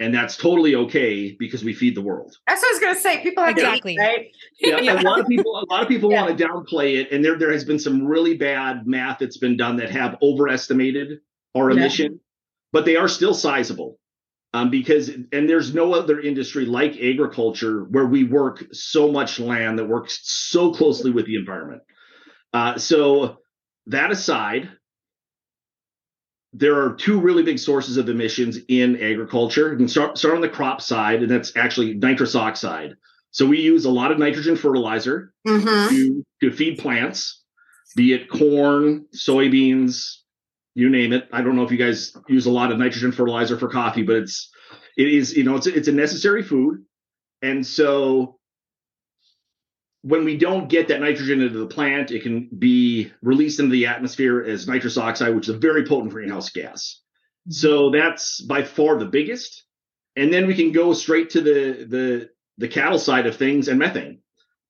And 0.00 0.14
that's 0.14 0.36
totally 0.36 0.76
okay 0.76 1.34
because 1.38 1.64
we 1.64 1.74
feed 1.74 1.96
the 1.96 2.00
world. 2.02 2.36
That's 2.46 2.62
what 2.62 2.68
I 2.68 2.72
was 2.72 2.80
gonna 2.80 3.00
say. 3.00 3.22
People 3.22 3.42
have 3.42 3.56
Exactly. 3.56 3.96
to 3.96 4.00
eat, 4.00 4.04
right? 4.06 4.26
Yeah, 4.60 4.78
Yeah. 4.80 5.00
a 5.00 5.02
lot 5.02 5.18
of 5.18 5.26
people 5.26 5.56
a 5.58 5.66
lot 5.72 5.82
of 5.82 5.88
people 5.88 6.10
Yeah. 6.12 6.24
want 6.24 6.38
to 6.38 6.44
downplay 6.46 6.98
it. 7.00 7.10
And 7.10 7.24
there, 7.24 7.36
there 7.36 7.50
has 7.52 7.64
been 7.64 7.80
some 7.80 8.06
really 8.06 8.36
bad 8.36 8.86
math 8.86 9.18
that's 9.18 9.38
been 9.38 9.56
done 9.56 9.76
that 9.78 9.90
have 9.90 10.16
overestimated 10.22 11.18
our 11.56 11.70
Yeah. 11.70 11.76
emission, 11.78 12.20
but 12.72 12.84
they 12.84 12.94
are 12.96 13.08
still 13.08 13.34
sizable. 13.34 13.98
Um, 14.54 14.70
because 14.70 15.08
and 15.10 15.48
there's 15.48 15.74
no 15.74 15.92
other 15.92 16.20
industry 16.20 16.64
like 16.64 16.96
agriculture 17.02 17.82
where 17.90 18.06
we 18.06 18.24
work 18.24 18.64
so 18.72 19.10
much 19.12 19.38
land 19.38 19.78
that 19.78 19.84
works 19.88 20.20
so 20.22 20.72
closely 20.72 21.10
with 21.10 21.26
the 21.26 21.34
environment. 21.34 21.82
Uh, 22.54 22.78
so 22.78 23.38
that 23.88 24.10
aside, 24.10 24.70
there 26.52 26.80
are 26.82 26.94
two 26.94 27.20
really 27.20 27.42
big 27.42 27.58
sources 27.58 27.96
of 27.96 28.08
emissions 28.08 28.58
in 28.68 28.96
agriculture. 29.02 29.72
You 29.72 29.76
can 29.76 29.88
start, 29.88 30.18
start 30.18 30.34
on 30.34 30.40
the 30.40 30.48
crop 30.48 30.80
side, 30.80 31.22
and 31.22 31.30
that's 31.30 31.56
actually 31.56 31.94
nitrous 31.94 32.34
oxide. 32.34 32.94
So 33.30 33.46
we 33.46 33.60
use 33.60 33.84
a 33.84 33.90
lot 33.90 34.10
of 34.10 34.18
nitrogen 34.18 34.56
fertilizer 34.56 35.32
Mm-hmm. 35.46 35.94
to, 35.94 36.24
to 36.42 36.50
feed 36.56 36.78
plants, 36.78 37.42
be 37.96 38.12
it 38.12 38.28
corn, 38.30 39.06
soybeans, 39.14 40.18
you 40.74 40.88
name 40.88 41.12
it. 41.12 41.28
I 41.32 41.42
don't 41.42 41.56
know 41.56 41.64
if 41.64 41.70
you 41.70 41.76
guys 41.76 42.16
use 42.28 42.46
a 42.46 42.50
lot 42.50 42.70
of 42.70 42.78
nitrogen 42.78 43.12
fertilizer 43.12 43.58
for 43.58 43.68
coffee, 43.68 44.02
but 44.02 44.16
it's 44.16 44.50
it 44.96 45.08
is 45.08 45.36
you 45.36 45.42
know 45.44 45.56
it's 45.56 45.66
it's 45.66 45.88
a 45.88 45.92
necessary 45.92 46.42
food, 46.42 46.84
and 47.42 47.66
so 47.66 48.37
when 50.02 50.24
we 50.24 50.36
don't 50.36 50.68
get 50.68 50.88
that 50.88 51.00
nitrogen 51.00 51.40
into 51.40 51.58
the 51.58 51.66
plant, 51.66 52.10
it 52.10 52.22
can 52.22 52.48
be 52.58 53.12
released 53.22 53.60
into 53.60 53.72
the 53.72 53.86
atmosphere 53.86 54.42
as 54.42 54.68
nitrous 54.68 54.96
oxide, 54.96 55.34
which 55.34 55.48
is 55.48 55.54
a 55.54 55.58
very 55.58 55.84
potent 55.84 56.12
greenhouse 56.12 56.50
gas. 56.50 57.00
So 57.48 57.90
that's 57.90 58.40
by 58.40 58.62
far 58.62 58.98
the 58.98 59.06
biggest. 59.06 59.64
And 60.16 60.32
then 60.32 60.46
we 60.46 60.54
can 60.54 60.72
go 60.72 60.92
straight 60.92 61.30
to 61.30 61.40
the 61.40 61.86
the 61.88 62.30
the 62.58 62.68
cattle 62.68 62.98
side 62.98 63.26
of 63.26 63.36
things 63.36 63.68
and 63.68 63.78
methane. 63.78 64.20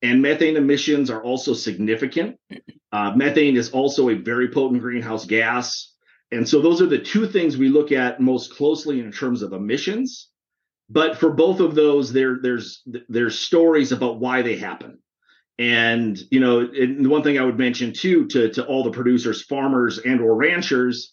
And 0.03 0.23
methane 0.23 0.57
emissions 0.57 1.11
are 1.11 1.23
also 1.23 1.55
significant. 1.55 2.37
Uh, 2.91 3.13
methane 3.15 3.59
is 3.59 3.69
also 3.69 4.09
a 4.09 4.15
very 4.15 4.49
potent 4.49 4.81
greenhouse 4.81 5.27
gas. 5.27 5.95
And 6.33 6.49
so 6.49 6.63
those 6.63 6.81
are 6.81 6.87
the 6.87 6.99
two 6.99 7.27
things 7.27 7.59
we 7.59 7.69
look 7.69 7.93
at 7.93 8.19
most 8.19 8.57
closely 8.57 9.01
in 9.01 9.13
terms 9.13 9.43
of 9.43 9.53
emissions. 9.53 10.31
But 10.89 11.19
for 11.19 11.31
both 11.31 11.61
of 11.61 11.75
those, 11.75 12.15
there 12.15 12.39
there's 12.41 12.83
there's 13.11 13.39
stories 13.39 13.93
about 13.93 14.21
why 14.21 14.41
they 14.41 14.57
happen. 14.57 15.01
And 15.59 16.19
you 16.31 16.39
know, 16.39 16.61
and 16.61 17.05
the 17.05 17.09
one 17.09 17.23
thing 17.23 17.39
I 17.39 17.45
would 17.45 17.59
mention 17.59 17.93
too 17.93 18.27
to 18.29 18.51
to 18.51 18.65
all 18.67 18.85
the 18.85 18.93
producers, 18.93 19.43
farmers, 19.43 19.99
and 19.99 20.21
or 20.21 20.37
ranchers, 20.37 21.13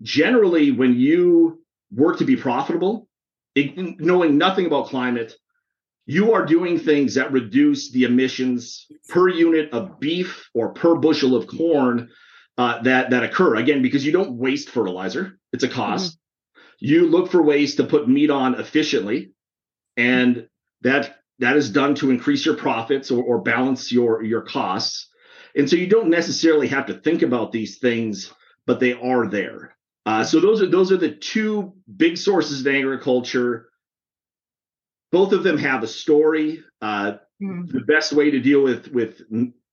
generally 0.00 0.70
when 0.70 0.94
you 0.94 1.62
work 1.90 2.18
to 2.18 2.24
be 2.24 2.36
profitable, 2.36 3.08
it, 3.54 4.00
knowing 4.00 4.38
nothing 4.38 4.64
about 4.64 4.86
climate, 4.86 5.34
you 6.06 6.32
are 6.32 6.46
doing 6.46 6.78
things 6.78 7.14
that 7.14 7.32
reduce 7.32 7.90
the 7.90 8.04
emissions 8.04 8.86
per 9.08 9.28
unit 9.28 9.70
of 9.72 10.00
beef 10.00 10.48
or 10.54 10.72
per 10.72 10.96
bushel 10.96 11.36
of 11.36 11.46
corn 11.46 12.08
uh, 12.58 12.82
that 12.82 13.10
that 13.10 13.22
occur. 13.22 13.56
Again, 13.56 13.82
because 13.82 14.04
you 14.04 14.12
don't 14.12 14.32
waste 14.32 14.70
fertilizer; 14.70 15.38
it's 15.52 15.64
a 15.64 15.68
cost. 15.68 16.18
You 16.78 17.08
look 17.08 17.30
for 17.30 17.42
ways 17.42 17.76
to 17.76 17.84
put 17.84 18.08
meat 18.08 18.30
on 18.30 18.58
efficiently, 18.58 19.32
and 19.96 20.48
that 20.80 21.21
that 21.38 21.56
is 21.56 21.70
done 21.70 21.94
to 21.96 22.10
increase 22.10 22.44
your 22.46 22.56
profits 22.56 23.10
or, 23.10 23.22
or 23.22 23.40
balance 23.42 23.90
your 23.92 24.22
your 24.22 24.42
costs. 24.42 25.08
And 25.54 25.68
so 25.68 25.76
you 25.76 25.86
don't 25.86 26.08
necessarily 26.08 26.68
have 26.68 26.86
to 26.86 26.94
think 26.94 27.22
about 27.22 27.52
these 27.52 27.78
things, 27.78 28.32
but 28.66 28.80
they 28.80 28.92
are 28.94 29.26
there. 29.26 29.76
Uh, 30.06 30.24
so 30.24 30.40
those 30.40 30.62
are 30.62 30.66
those 30.66 30.90
are 30.92 30.96
the 30.96 31.10
two 31.14 31.74
big 31.96 32.16
sources 32.16 32.64
in 32.66 32.74
agriculture. 32.74 33.68
Both 35.10 35.32
of 35.32 35.42
them 35.42 35.58
have 35.58 35.82
a 35.82 35.88
story. 35.88 36.62
Uh, 36.80 37.12
Mm-hmm. 37.42 37.76
the 37.76 37.80
best 37.80 38.12
way 38.12 38.30
to 38.30 38.38
deal 38.38 38.62
with 38.62 38.86
with 38.92 39.20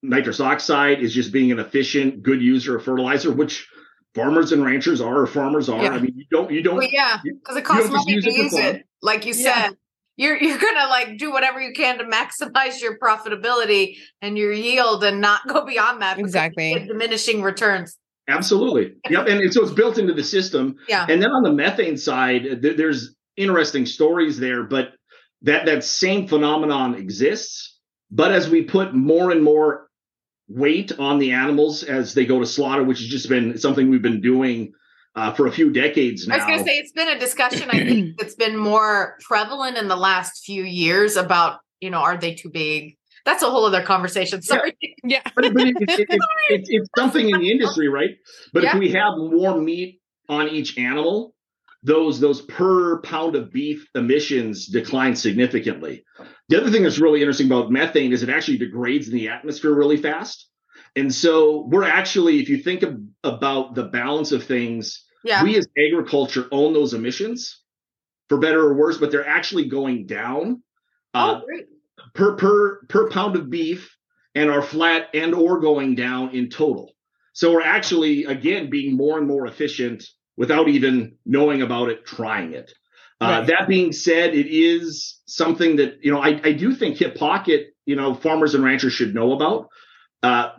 nitrous 0.02 0.40
oxide 0.40 1.02
is 1.04 1.14
just 1.14 1.32
being 1.32 1.52
an 1.52 1.60
efficient, 1.60 2.24
good 2.24 2.42
user 2.42 2.78
of 2.78 2.84
fertilizer, 2.84 3.32
which 3.32 3.68
farmers 4.16 4.52
and 4.52 4.66
ranchers 4.66 5.02
are. 5.02 5.20
Or 5.22 5.28
farmers 5.28 5.70
are. 5.70 5.84
Yeah. 5.84 5.90
I 5.92 6.00
mean, 6.00 6.14
you 6.16 6.26
don't 6.32 6.50
you 6.50 6.64
don't. 6.64 6.78
Well, 6.78 6.90
yeah, 6.92 7.20
because 7.24 7.58
it 7.58 7.64
costs 7.66 7.92
money 7.92 8.20
to 8.20 8.34
use 8.34 8.54
fun. 8.54 8.64
it. 8.78 8.86
Like 9.04 9.28
you 9.28 9.36
Yeah. 9.36 9.66
said, 9.68 9.78
you're 10.20 10.38
you're 10.38 10.60
gonna 10.60 10.88
like 10.90 11.18
do 11.18 11.32
whatever 11.32 11.62
you 11.62 11.74
can 11.74 11.98
to 11.98 12.04
maximize 12.04 12.82
your 12.82 13.00
profitability 13.00 13.96
and 14.22 14.38
your 14.38 14.52
yield, 14.52 15.04
and 15.04 15.22
not 15.22 15.48
go 15.48 15.66
beyond 15.66 16.02
that. 16.02 16.20
Exactly. 16.20 16.86
diminishing 16.88 17.42
returns. 17.42 17.98
Absolutely. 18.28 18.94
Yep. 19.10 19.28
And, 19.28 19.40
and 19.40 19.54
so 19.54 19.64
it's 19.64 19.72
built 19.72 19.98
into 19.98 20.14
the 20.14 20.24
system. 20.24 20.76
Yeah. 20.88 21.06
And 21.10 21.20
then 21.20 21.32
on 21.32 21.42
the 21.42 21.52
methane 21.52 21.98
side, 21.98 22.46
uh, 22.46 22.56
th- 22.62 22.78
there's 22.78 23.16
interesting 23.38 23.88
stories 23.88 24.38
there, 24.38 24.64
but 24.64 24.90
that 25.44 25.66
that 25.66 25.84
same 25.84 26.28
phenomenon 26.28 26.96
exists. 26.96 27.80
But 28.12 28.32
as 28.32 28.50
we 28.50 28.64
put 28.64 28.94
more 28.94 29.32
and 29.32 29.42
more 29.42 29.88
weight 30.50 30.92
on 31.00 31.20
the 31.20 31.32
animals 31.32 31.84
as 31.84 32.14
they 32.14 32.26
go 32.26 32.40
to 32.40 32.46
slaughter, 32.46 32.84
which 32.84 33.00
has 33.00 33.08
just 33.08 33.30
been 33.30 33.58
something 33.58 33.90
we've 33.90 34.02
been 34.02 34.22
doing 34.22 34.74
uh, 35.16 35.34
for 35.34 35.48
a 35.48 35.52
few 35.52 35.72
decades 35.72 36.28
now. 36.28 36.36
I 36.36 36.38
was 36.38 36.46
gonna 36.46 36.64
say 36.64 36.78
it's 36.78 36.92
been 36.92 37.08
a 37.08 37.20
discussion. 37.20 37.70
I 37.70 37.86
think 37.86 38.18
that's 38.20 38.36
been 38.36 38.58
more 38.58 39.18
prevalent 39.22 39.78
in 39.78 39.88
the 39.88 39.96
last 39.96 40.44
few 40.44 40.64
years 40.64 41.16
about 41.16 41.60
you 41.80 41.90
know 41.90 42.00
are 42.00 42.18
they 42.18 42.36
too 42.36 42.50
big? 42.50 42.96
That's 43.26 43.44
a 43.44 43.50
whole 43.50 43.66
other 43.66 43.84
conversation. 43.84 44.42
Sorry. 44.42 44.76
Yeah. 45.04 45.22
but, 45.36 45.54
but 45.54 45.68
it, 45.68 45.76
it, 45.82 46.00
it, 46.10 46.20
it's 46.50 46.70
it's 46.72 46.90
something 46.98 47.30
in 47.30 47.40
the 47.40 47.52
industry, 47.52 47.88
right? 47.88 48.12
But 48.54 48.64
Yeah. 48.64 48.74
if 48.74 48.80
we 48.80 48.92
have 48.92 49.18
more 49.18 49.60
meat 49.60 50.00
on 50.30 50.48
each 50.50 50.78
animal, 50.78 51.36
those 51.84 52.20
those 52.20 52.42
per 52.42 53.02
pound 53.02 53.36
of 53.36 53.52
beef 53.52 53.88
emissions 53.96 54.68
decline 54.68 55.16
significantly. 55.16 56.04
The 56.48 56.62
other 56.62 56.72
thing 56.72 56.84
that's 56.84 57.00
really 57.00 57.22
interesting 57.22 57.48
about 57.48 57.72
methane 57.72 58.14
is 58.14 58.24
it 58.24 58.30
actually 58.30 58.58
degrades 58.58 59.08
in 59.08 59.14
the 59.14 59.30
atmosphere 59.30 59.74
really 59.74 59.98
fast. 59.98 60.48
And 60.96 61.14
so 61.14 61.66
we're 61.70 61.84
actually, 61.84 62.40
if 62.40 62.50
you 62.50 62.58
think 62.58 62.84
of, 62.84 63.00
about 63.24 63.76
the 63.76 63.84
balance 63.86 64.32
of 64.32 64.44
things, 64.44 65.04
Yeah. 65.24 65.44
we 65.44 65.58
as 65.58 65.68
agriculture 65.78 66.48
own 66.52 66.74
those 66.74 66.94
emissions 66.94 67.62
for 68.30 68.38
better 68.38 68.62
or 68.62 68.74
worse, 68.74 68.98
but 68.98 69.12
they're 69.12 69.28
actually 69.28 69.68
going 69.68 70.06
down. 70.08 70.64
Uh, 71.14 71.40
oh, 71.42 71.46
great. 71.46 71.66
per 72.14 72.36
per 72.36 72.82
per 72.88 73.10
pound 73.10 73.36
of 73.36 73.50
beef 73.50 73.96
and 74.36 74.50
are 74.50 74.62
flat 74.62 75.08
and 75.14 75.34
or 75.34 75.60
going 75.60 75.96
down 75.96 76.30
in 76.36 76.50
total. 76.50 76.94
So 77.34 77.52
we're 77.52 77.62
actually 77.62 78.26
again 78.26 78.70
being 78.70 78.96
more 78.96 79.18
and 79.18 79.28
more 79.28 79.48
efficient 79.48 80.04
without 80.38 80.70
even 80.70 81.16
knowing 81.26 81.62
about 81.62 81.90
it, 81.90 82.06
trying 82.06 82.54
it. 82.54 82.72
Uh, 83.22 83.26
Right. 83.26 83.48
That 83.48 83.68
being 83.68 83.92
said, 83.92 84.34
it 84.34 84.48
is 84.48 85.20
something 85.26 85.78
that 85.78 85.98
you 86.04 86.12
know 86.12 86.20
I, 86.22 86.40
I 86.44 86.54
do 86.54 86.74
think 86.74 86.98
hip 86.98 87.16
pocket 87.18 87.74
you 87.86 87.96
know 87.96 88.14
farmers 88.14 88.54
and 88.56 88.64
ranchers 88.64 88.94
should 88.94 89.14
know 89.16 89.34
about. 89.34 89.68
Uh, 90.24 90.50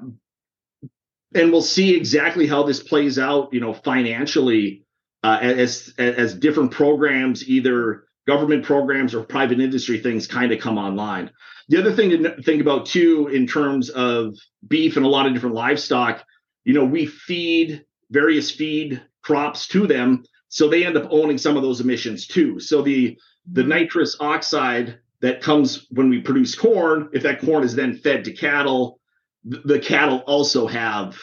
and 1.34 1.52
we'll 1.52 1.62
see 1.62 1.94
exactly 1.96 2.46
how 2.46 2.62
this 2.62 2.82
plays 2.82 3.18
out, 3.18 3.52
you 3.52 3.60
know, 3.60 3.72
financially 3.72 4.84
uh, 5.22 5.38
as 5.40 5.94
as 5.98 6.34
different 6.34 6.70
programs, 6.70 7.48
either 7.48 8.04
government 8.26 8.64
programs 8.64 9.14
or 9.14 9.22
private 9.22 9.60
industry 9.60 9.98
things, 9.98 10.26
kind 10.26 10.52
of 10.52 10.60
come 10.60 10.78
online. 10.78 11.30
The 11.68 11.78
other 11.78 11.92
thing 11.92 12.10
to 12.10 12.42
think 12.42 12.60
about 12.60 12.86
too, 12.86 13.28
in 13.28 13.46
terms 13.46 13.90
of 13.90 14.36
beef 14.66 14.96
and 14.96 15.06
a 15.06 15.08
lot 15.08 15.26
of 15.26 15.34
different 15.34 15.54
livestock, 15.54 16.24
you 16.64 16.72
know, 16.72 16.84
we 16.84 17.06
feed 17.06 17.84
various 18.10 18.50
feed 18.50 19.02
crops 19.22 19.68
to 19.68 19.86
them, 19.86 20.24
so 20.48 20.68
they 20.68 20.84
end 20.84 20.96
up 20.96 21.08
owning 21.10 21.38
some 21.38 21.56
of 21.56 21.62
those 21.62 21.80
emissions 21.80 22.26
too. 22.26 22.58
So 22.58 22.82
the 22.82 23.18
the 23.52 23.62
nitrous 23.62 24.16
oxide 24.20 24.98
that 25.20 25.42
comes 25.42 25.86
when 25.90 26.08
we 26.08 26.20
produce 26.20 26.54
corn, 26.54 27.10
if 27.12 27.22
that 27.22 27.40
corn 27.40 27.62
is 27.62 27.74
then 27.74 27.96
fed 27.98 28.24
to 28.24 28.32
cattle, 28.32 28.99
the 29.44 29.78
cattle 29.78 30.18
also 30.26 30.66
have 30.66 31.18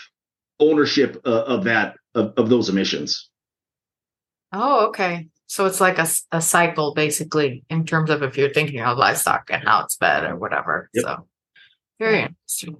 ownership 0.60 1.22
uh, 1.26 1.44
of 1.44 1.64
that 1.66 1.96
of, 2.16 2.34
of 2.38 2.50
those 2.50 2.70
emissions. 2.70 3.30
Oh, 4.52 4.88
okay. 4.88 5.28
So 5.48 5.66
it's 5.66 5.80
like 5.80 5.98
a, 5.98 6.08
a 6.32 6.42
cycle 6.42 6.94
basically 6.94 7.64
in 7.70 7.86
terms 7.86 8.10
of 8.10 8.24
if 8.24 8.38
you're 8.38 8.54
thinking 8.54 8.82
of 8.82 8.98
livestock 8.98 9.50
and 9.50 9.64
how 9.64 9.84
it's 9.84 9.96
fed 9.96 10.24
or 10.24 10.36
whatever. 10.36 10.90
Yep. 10.94 11.04
So 11.06 11.28
very 12.00 12.22
interesting. 12.22 12.77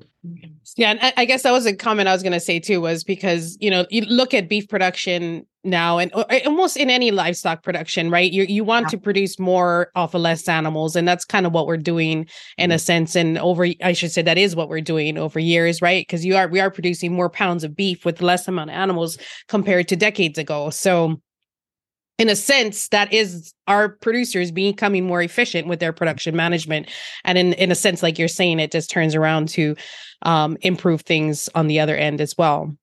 Yeah, 0.75 0.91
and 0.91 1.00
I- 1.01 1.13
I 1.17 1.25
guess 1.25 1.43
that 1.43 1.51
was 1.51 1.65
a 1.65 1.75
comment 1.75 2.07
I 2.07 2.13
was 2.13 2.21
going 2.21 2.33
to 2.33 2.39
say 2.39 2.59
too, 2.59 2.81
was 2.81 3.03
because 3.03 3.57
you 3.59 3.69
know 3.69 3.86
you 3.89 4.01
look 4.01 4.33
at 4.33 4.50
beef 4.50 4.67
production 4.67 5.45
now, 5.63 5.97
and 5.97 6.12
almost 6.45 6.77
in 6.77 6.89
any 6.89 7.12
livestock 7.12 7.63
production, 7.63 8.09
right? 8.12 8.31
You 8.31 8.43
you 8.43 8.63
want 8.63 8.86
Yeah. 8.86 8.89
to 8.89 8.97
produce 8.97 9.39
more 9.39 9.91
off 9.95 10.13
of 10.13 10.21
less 10.21 10.47
animals, 10.47 10.95
and 10.95 11.07
that's 11.07 11.25
kind 11.25 11.45
of 11.45 11.53
what 11.53 11.67
we're 11.67 11.77
doing 11.77 12.27
in 12.57 12.71
a 12.71 12.75
mm-hmm. 12.75 12.79
sense. 12.79 13.15
And 13.15 13.38
over, 13.38 13.67
I 13.83 13.93
should 13.93 14.12
say 14.12 14.21
that 14.21 14.38
is 14.38 14.55
what 14.55 14.69
we're 14.69 14.81
doing 14.81 15.17
over 15.17 15.39
years, 15.39 15.81
right? 15.81 16.05
Because 16.05 16.25
you 16.25 16.36
are 16.36 16.47
we 16.47 16.59
are 16.59 16.71
producing 16.71 17.13
more 17.13 17.29
pounds 17.29 17.63
of 17.63 17.75
beef 17.75 18.05
with 18.05 18.21
less 18.21 18.47
amount 18.47 18.69
of 18.69 18.75
animals 18.75 19.17
compared 19.47 19.88
to 19.89 19.95
decades 19.95 20.38
ago. 20.38 20.69
So 20.69 21.21
in 22.17 22.29
a 22.29 22.36
sense 22.36 22.88
that 22.89 23.13
is 23.13 23.53
our 23.67 23.89
producers 23.89 24.51
becoming 24.51 25.05
more 25.05 25.21
efficient 25.21 25.67
with 25.67 25.79
their 25.79 25.93
production 25.93 26.36
management. 26.36 26.89
And 27.24 27.38
in 27.38 27.53
in 27.53 27.71
a 27.71 27.75
sense 27.75 28.01
like 28.01 28.17
you're 28.17 28.27
saying 28.27 28.59
it 28.59 28.71
just 28.71 28.89
turns 28.89 29.15
around 29.15 29.50
to 29.50 29.75
um 30.24 30.57
improve 30.62 31.01
things 31.01 31.50
on 31.55 31.67
the 31.67 31.79
other 31.79 31.95
end 31.95 32.21
as 32.21 32.38
well. 32.38 32.75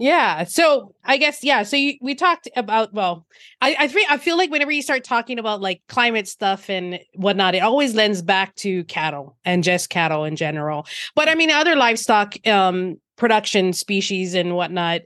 Yeah 0.00 0.44
so 0.44 0.94
i 1.04 1.16
guess 1.16 1.42
yeah 1.42 1.64
so 1.64 1.76
you, 1.76 1.94
we 2.00 2.14
talked 2.14 2.48
about 2.54 2.94
well 2.94 3.26
i 3.60 3.74
i 3.80 3.88
think 3.88 4.08
i 4.08 4.16
feel 4.16 4.36
like 4.36 4.48
whenever 4.48 4.70
you 4.70 4.80
start 4.80 5.02
talking 5.02 5.40
about 5.40 5.60
like 5.60 5.82
climate 5.88 6.28
stuff 6.28 6.70
and 6.70 7.00
whatnot 7.16 7.56
it 7.56 7.64
always 7.64 7.96
lends 7.96 8.22
back 8.22 8.54
to 8.56 8.84
cattle 8.84 9.36
and 9.44 9.64
just 9.64 9.90
cattle 9.90 10.24
in 10.24 10.36
general. 10.36 10.86
But 11.16 11.28
i 11.28 11.34
mean 11.34 11.50
other 11.50 11.74
livestock 11.74 12.36
um 12.46 13.00
production 13.16 13.72
species 13.72 14.34
and 14.34 14.54
whatnot 14.54 15.00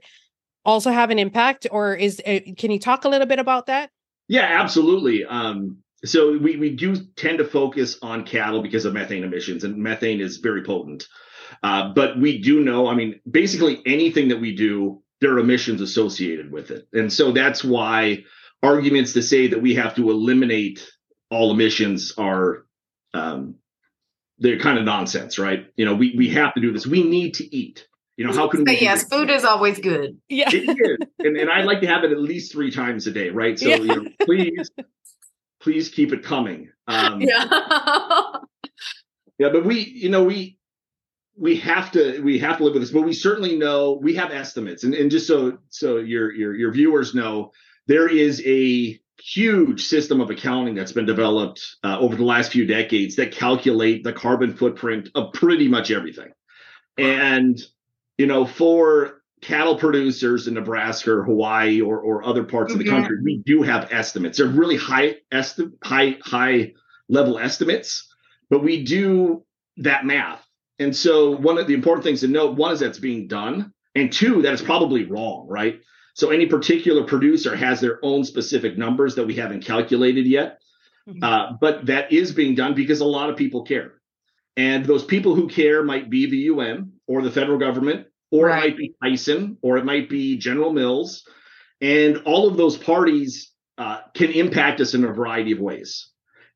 also 0.65 0.91
have 0.91 1.09
an 1.09 1.19
impact 1.19 1.67
or 1.71 1.93
is 1.93 2.21
uh, 2.25 2.39
can 2.57 2.71
you 2.71 2.79
talk 2.79 3.05
a 3.05 3.09
little 3.09 3.27
bit 3.27 3.39
about 3.39 3.65
that 3.65 3.89
Yeah, 4.27 4.61
absolutely. 4.61 5.25
Um, 5.25 5.79
so 6.05 6.37
we 6.37 6.57
we 6.57 6.69
do 6.69 6.95
tend 7.15 7.37
to 7.37 7.45
focus 7.45 7.97
on 8.01 8.25
cattle 8.25 8.61
because 8.61 8.85
of 8.85 8.93
methane 8.93 9.23
emissions, 9.23 9.63
and 9.63 9.77
methane 9.77 10.21
is 10.21 10.37
very 10.37 10.63
potent. 10.63 11.07
Uh, 11.61 11.93
but 11.93 12.19
we 12.19 12.41
do 12.41 12.63
know, 12.63 12.87
I 12.87 12.95
mean, 12.95 13.19
basically 13.29 13.81
anything 13.85 14.29
that 14.29 14.41
we 14.41 14.55
do 14.55 15.03
there 15.21 15.31
are 15.31 15.39
emissions 15.39 15.79
associated 15.79 16.51
with 16.51 16.69
it. 16.69 16.85
And 16.91 17.11
so 17.11 17.31
that's 17.31 17.63
why 17.63 18.25
arguments 18.61 19.13
to 19.13 19.21
say 19.21 19.47
that 19.47 19.61
we 19.61 19.73
have 19.75 19.95
to 19.95 20.11
eliminate 20.11 20.85
all 21.31 21.51
emissions 21.51 22.13
are 22.17 22.65
um, 23.13 23.55
they're 24.37 24.59
kind 24.59 24.77
of 24.77 24.83
nonsense, 24.83 25.39
right? 25.39 25.67
You 25.77 25.85
know, 25.85 25.95
we 25.95 26.13
we 26.17 26.29
have 26.29 26.53
to 26.55 26.61
do 26.61 26.73
this. 26.73 26.85
We 26.85 27.03
need 27.03 27.35
to 27.35 27.55
eat. 27.55 27.87
You 28.17 28.27
know, 28.27 28.33
how 28.33 28.47
can 28.47 28.63
we? 28.63 28.77
yes, 28.79 29.03
food 29.05 29.29
is 29.29 29.43
always 29.43 29.79
good. 29.79 30.17
Yeah, 30.29 30.49
it 30.51 30.77
is, 30.79 31.07
and 31.19 31.35
and 31.35 31.49
I 31.49 31.63
like 31.63 31.81
to 31.81 31.87
have 31.87 32.03
it 32.03 32.11
at 32.11 32.19
least 32.19 32.51
three 32.51 32.71
times 32.71 33.07
a 33.07 33.11
day, 33.11 33.29
right? 33.29 33.57
So 33.57 33.69
yeah. 33.69 33.75
you 33.77 33.85
know, 33.85 34.05
please, 34.21 34.69
please 35.59 35.89
keep 35.89 36.13
it 36.13 36.23
coming. 36.23 36.69
Um, 36.87 37.21
yeah, 37.21 37.45
yeah, 39.39 39.49
but 39.49 39.65
we, 39.65 39.79
you 39.79 40.09
know, 40.09 40.23
we 40.23 40.59
we 41.35 41.55
have 41.57 41.91
to 41.93 42.21
we 42.21 42.37
have 42.39 42.57
to 42.57 42.63
live 42.63 42.73
with 42.73 42.83
this, 42.83 42.91
but 42.91 43.01
we 43.01 43.13
certainly 43.13 43.57
know 43.57 43.93
we 43.93 44.13
have 44.15 44.31
estimates, 44.31 44.83
and 44.83 44.93
and 44.93 45.09
just 45.09 45.27
so 45.27 45.57
so 45.69 45.97
your 45.97 46.31
your 46.31 46.53
your 46.53 46.71
viewers 46.71 47.15
know, 47.15 47.51
there 47.87 48.07
is 48.07 48.41
a 48.45 48.99
huge 49.19 49.85
system 49.85 50.21
of 50.21 50.29
accounting 50.29 50.75
that's 50.75 50.91
been 50.91 51.05
developed 51.05 51.77
uh, 51.83 51.97
over 51.99 52.15
the 52.15 52.25
last 52.25 52.51
few 52.51 52.65
decades 52.65 53.15
that 53.15 53.31
calculate 53.31 54.03
the 54.03 54.13
carbon 54.13 54.55
footprint 54.55 55.09
of 55.15 55.33
pretty 55.33 55.67
much 55.67 55.89
everything, 55.89 56.31
and 56.97 57.59
you 58.17 58.27
know, 58.27 58.45
for 58.45 59.21
cattle 59.41 59.77
producers 59.77 60.47
in 60.47 60.53
Nebraska 60.53 61.11
or 61.11 61.23
Hawaii 61.23 61.81
or, 61.81 61.99
or 61.99 62.23
other 62.23 62.43
parts 62.43 62.71
mm-hmm. 62.71 62.79
of 62.79 62.85
the 62.85 62.91
mm-hmm. 62.91 63.01
country, 63.01 63.17
we 63.23 63.37
do 63.45 63.61
have 63.61 63.91
estimates. 63.91 64.37
They're 64.37 64.47
really 64.47 64.77
high 64.77 65.17
esti- 65.31 65.71
high 65.83 66.17
high 66.21 66.73
level 67.09 67.37
estimates, 67.37 68.07
but 68.49 68.63
we 68.63 68.83
do 68.83 69.43
that 69.77 70.05
math. 70.05 70.45
And 70.79 70.95
so 70.95 71.31
one 71.31 71.57
of 71.57 71.67
the 71.67 71.73
important 71.73 72.03
things 72.03 72.21
to 72.21 72.27
note, 72.27 72.57
one 72.57 72.73
is 72.73 72.79
that's 72.79 72.99
being 72.99 73.27
done, 73.27 73.73
and 73.95 74.11
two, 74.11 74.41
that 74.41 74.53
it's 74.53 74.61
probably 74.61 75.05
wrong, 75.05 75.47
right? 75.47 75.81
So 76.15 76.29
any 76.29 76.45
particular 76.45 77.03
producer 77.03 77.55
has 77.55 77.81
their 77.81 77.99
own 78.03 78.23
specific 78.23 78.77
numbers 78.77 79.15
that 79.15 79.27
we 79.27 79.35
haven't 79.35 79.65
calculated 79.65 80.25
yet. 80.25 80.61
Mm-hmm. 81.07 81.23
Uh, 81.23 81.53
but 81.59 81.87
that 81.87 82.11
is 82.11 82.31
being 82.31 82.55
done 82.55 82.75
because 82.75 83.01
a 83.01 83.05
lot 83.05 83.29
of 83.29 83.35
people 83.35 83.63
care. 83.63 83.93
And 84.55 84.85
those 84.85 85.03
people 85.03 85.35
who 85.35 85.47
care 85.47 85.83
might 85.83 86.09
be 86.09 86.29
the 86.29 86.37
UN 86.37 86.92
or 87.07 87.21
the 87.21 87.31
federal 87.31 87.57
government, 87.57 88.07
or 88.31 88.47
right. 88.47 88.65
it 88.65 88.69
might 88.69 88.77
be 88.77 88.95
Tyson, 89.03 89.57
or 89.61 89.77
it 89.77 89.85
might 89.85 90.09
be 90.09 90.37
General 90.37 90.71
Mills. 90.73 91.23
And 91.81 92.17
all 92.25 92.47
of 92.47 92.57
those 92.57 92.77
parties 92.77 93.51
uh, 93.77 94.01
can 94.13 94.31
impact 94.31 94.79
us 94.81 94.93
in 94.93 95.03
a 95.03 95.11
variety 95.11 95.51
of 95.51 95.59
ways. 95.59 96.09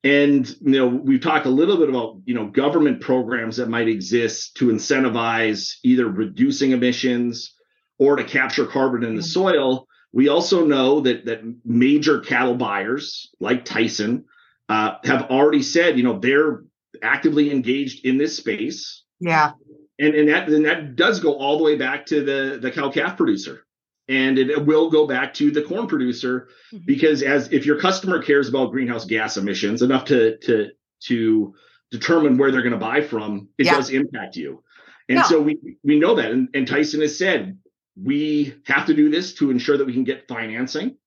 And 0.03 0.47
you 0.61 0.79
know, 0.79 0.87
we've 0.87 1.21
talked 1.21 1.47
a 1.47 1.49
little 1.49 1.77
bit 1.77 1.89
about 1.89 2.21
you 2.25 2.35
know 2.35 2.47
government 2.47 3.01
programs 3.01 3.57
that 3.57 3.67
might 3.67 3.87
exist 3.87 4.55
to 4.57 4.67
incentivize 4.67 5.73
either 5.83 6.07
reducing 6.07 6.71
emissions 6.71 7.53
or 7.99 8.15
to 8.15 8.23
capture 8.23 8.65
carbon 8.65 9.03
in 9.03 9.15
the 9.15 9.21
mm-hmm. 9.21 9.27
soil. 9.27 9.87
We 10.13 10.29
also 10.29 10.65
know 10.65 11.01
that 11.01 11.25
that 11.25 11.41
major 11.65 12.19
cattle 12.21 12.55
buyers 12.55 13.29
like 13.39 13.65
Tyson 13.65 14.25
uh, 14.69 14.95
have 15.03 15.23
already 15.23 15.63
said, 15.63 15.97
you 15.97 16.03
know, 16.03 16.19
they're 16.19 16.63
actively 17.01 17.51
engaged 17.51 18.05
in 18.05 18.17
this 18.17 18.37
space. 18.37 19.03
Yeah. 19.19 19.53
And 19.99 20.13
and 20.13 20.29
that 20.29 20.47
and 20.47 20.65
that 20.65 20.95
does 20.95 21.19
go 21.19 21.33
all 21.33 21.57
the 21.57 21.63
way 21.63 21.75
back 21.75 22.05
to 22.07 22.23
the 22.23 22.59
the 22.61 22.71
cow 22.71 22.91
calf 22.91 23.17
producer. 23.17 23.63
And 24.09 24.39
it, 24.39 24.65
will 24.65 24.89
go 24.89 25.05
back 25.05 25.33
to 25.33 25.51
the 25.51 25.63
corn 25.63 25.87
producer 25.87 26.47
mm-hmm. 26.73 26.85
because 26.85 27.21
as 27.23 27.51
if 27.51 27.65
your 27.65 27.77
customer 27.77 28.21
cares 28.21 28.47
about 28.47 28.71
greenhouse 28.71 29.03
gas 29.03 29.35
emissions 29.35 29.81
enough 29.81 30.05
to 30.05 30.37
to 30.37 30.69
to 31.05 31.53
determine 31.91 32.37
where 32.37 32.51
they're 32.51 32.61
going 32.61 32.71
to 32.73 32.79
buy 32.79 33.01
from, 33.01 33.49
it 33.57 33.65
yeah. 33.65 33.75
does 33.75 33.89
impact 33.89 34.35
you. 34.35 34.63
And 35.09 35.25
so 35.25 35.41
we 35.41 35.57
we 35.83 35.99
know 35.99 36.15
that. 36.15 36.31
And, 36.31 36.49
and 36.53 36.67
Tyson 36.67 37.01
has 37.01 37.17
said 37.17 37.57
we 38.01 38.55
have 38.65 38.85
to 38.87 38.93
do 38.93 39.09
this 39.09 39.33
to 39.35 39.51
ensure 39.51 39.77
that 39.77 39.85
we 39.85 39.93
can 39.93 40.03
get 40.03 40.27
financing. 40.27 40.97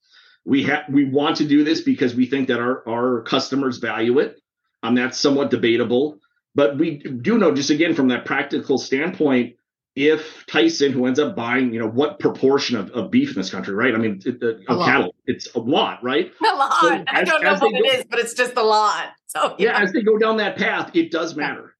We 0.44 0.64
have 0.64 0.85
we 0.88 1.05
want 1.05 1.37
to 1.37 1.46
do 1.46 1.64
this 1.64 1.83
because 1.83 2.14
we 2.14 2.26
think 2.26 2.48
that 2.48 2.61
our 2.61 2.88
our 2.88 3.22
customers 3.22 3.79
value 3.79 4.18
it. 4.18 4.40
Um, 4.83 4.94
that's 4.94 5.18
somewhat 5.18 5.50
debatable. 5.50 6.18
But 6.54 6.78
we 6.78 6.98
do 6.98 7.38
know, 7.38 7.54
just 7.54 7.70
again 7.70 7.94
from 7.94 8.08
that 8.08 8.24
practical 8.24 8.78
standpoint, 8.78 9.56
if 9.96 10.46
Tyson, 10.46 10.92
who 10.92 11.06
ends 11.06 11.18
up 11.18 11.34
buying, 11.34 11.72
you 11.72 11.80
know, 11.80 11.88
what 11.88 12.20
proportion 12.20 12.76
of, 12.76 12.90
of 12.90 13.10
beef 13.10 13.30
in 13.30 13.34
this 13.34 13.50
country, 13.50 13.74
right? 13.74 13.94
I 13.94 13.98
mean, 13.98 14.22
it, 14.24 14.42
it, 14.42 14.60
of 14.68 14.84
cattle, 14.84 15.14
it's 15.26 15.54
a 15.54 15.58
lot, 15.58 16.02
right? 16.02 16.32
A 16.40 16.56
lot. 16.56 16.80
So 16.80 16.94
as, 16.94 17.04
I 17.08 17.24
don't 17.24 17.42
know 17.42 17.54
what 17.54 17.74
it 17.74 17.82
go, 17.82 17.98
is, 17.98 18.04
but 18.08 18.18
it's 18.18 18.34
just 18.34 18.56
a 18.56 18.62
lot. 18.62 19.10
So 19.26 19.56
yeah. 19.58 19.72
yeah. 19.72 19.82
as 19.82 19.92
they 19.92 20.02
go 20.02 20.16
down 20.18 20.36
that 20.38 20.56
path, 20.56 20.90
it 20.94 21.10
does 21.10 21.36
matter. 21.36 21.74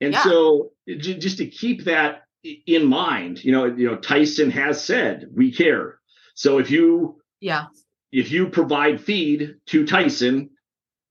And 0.00 0.12
yeah. 0.12 0.22
so, 0.22 0.72
j- 0.86 1.18
just 1.18 1.38
to 1.38 1.46
keep 1.46 1.84
that 1.84 2.24
in 2.66 2.86
mind, 2.86 3.42
you 3.42 3.52
know, 3.52 3.64
you 3.64 3.86
know, 3.86 3.96
Tyson 3.96 4.50
has 4.50 4.82
said 4.82 5.28
we 5.34 5.52
care. 5.52 5.98
So 6.34 6.58
if 6.58 6.70
you, 6.70 7.20
yeah, 7.40 7.66
if 8.12 8.30
you 8.30 8.48
provide 8.48 9.00
feed 9.00 9.56
to 9.66 9.86
Tyson, 9.86 10.50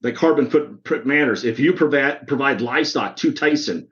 the 0.04 0.12
carbon 0.12 0.50
footprint 0.50 1.06
matters. 1.08 1.46
If 1.46 1.60
you 1.60 1.74
provide 1.74 2.28
provide 2.28 2.62
livestock 2.62 3.16
to 3.18 3.32
Tyson, 3.32 3.88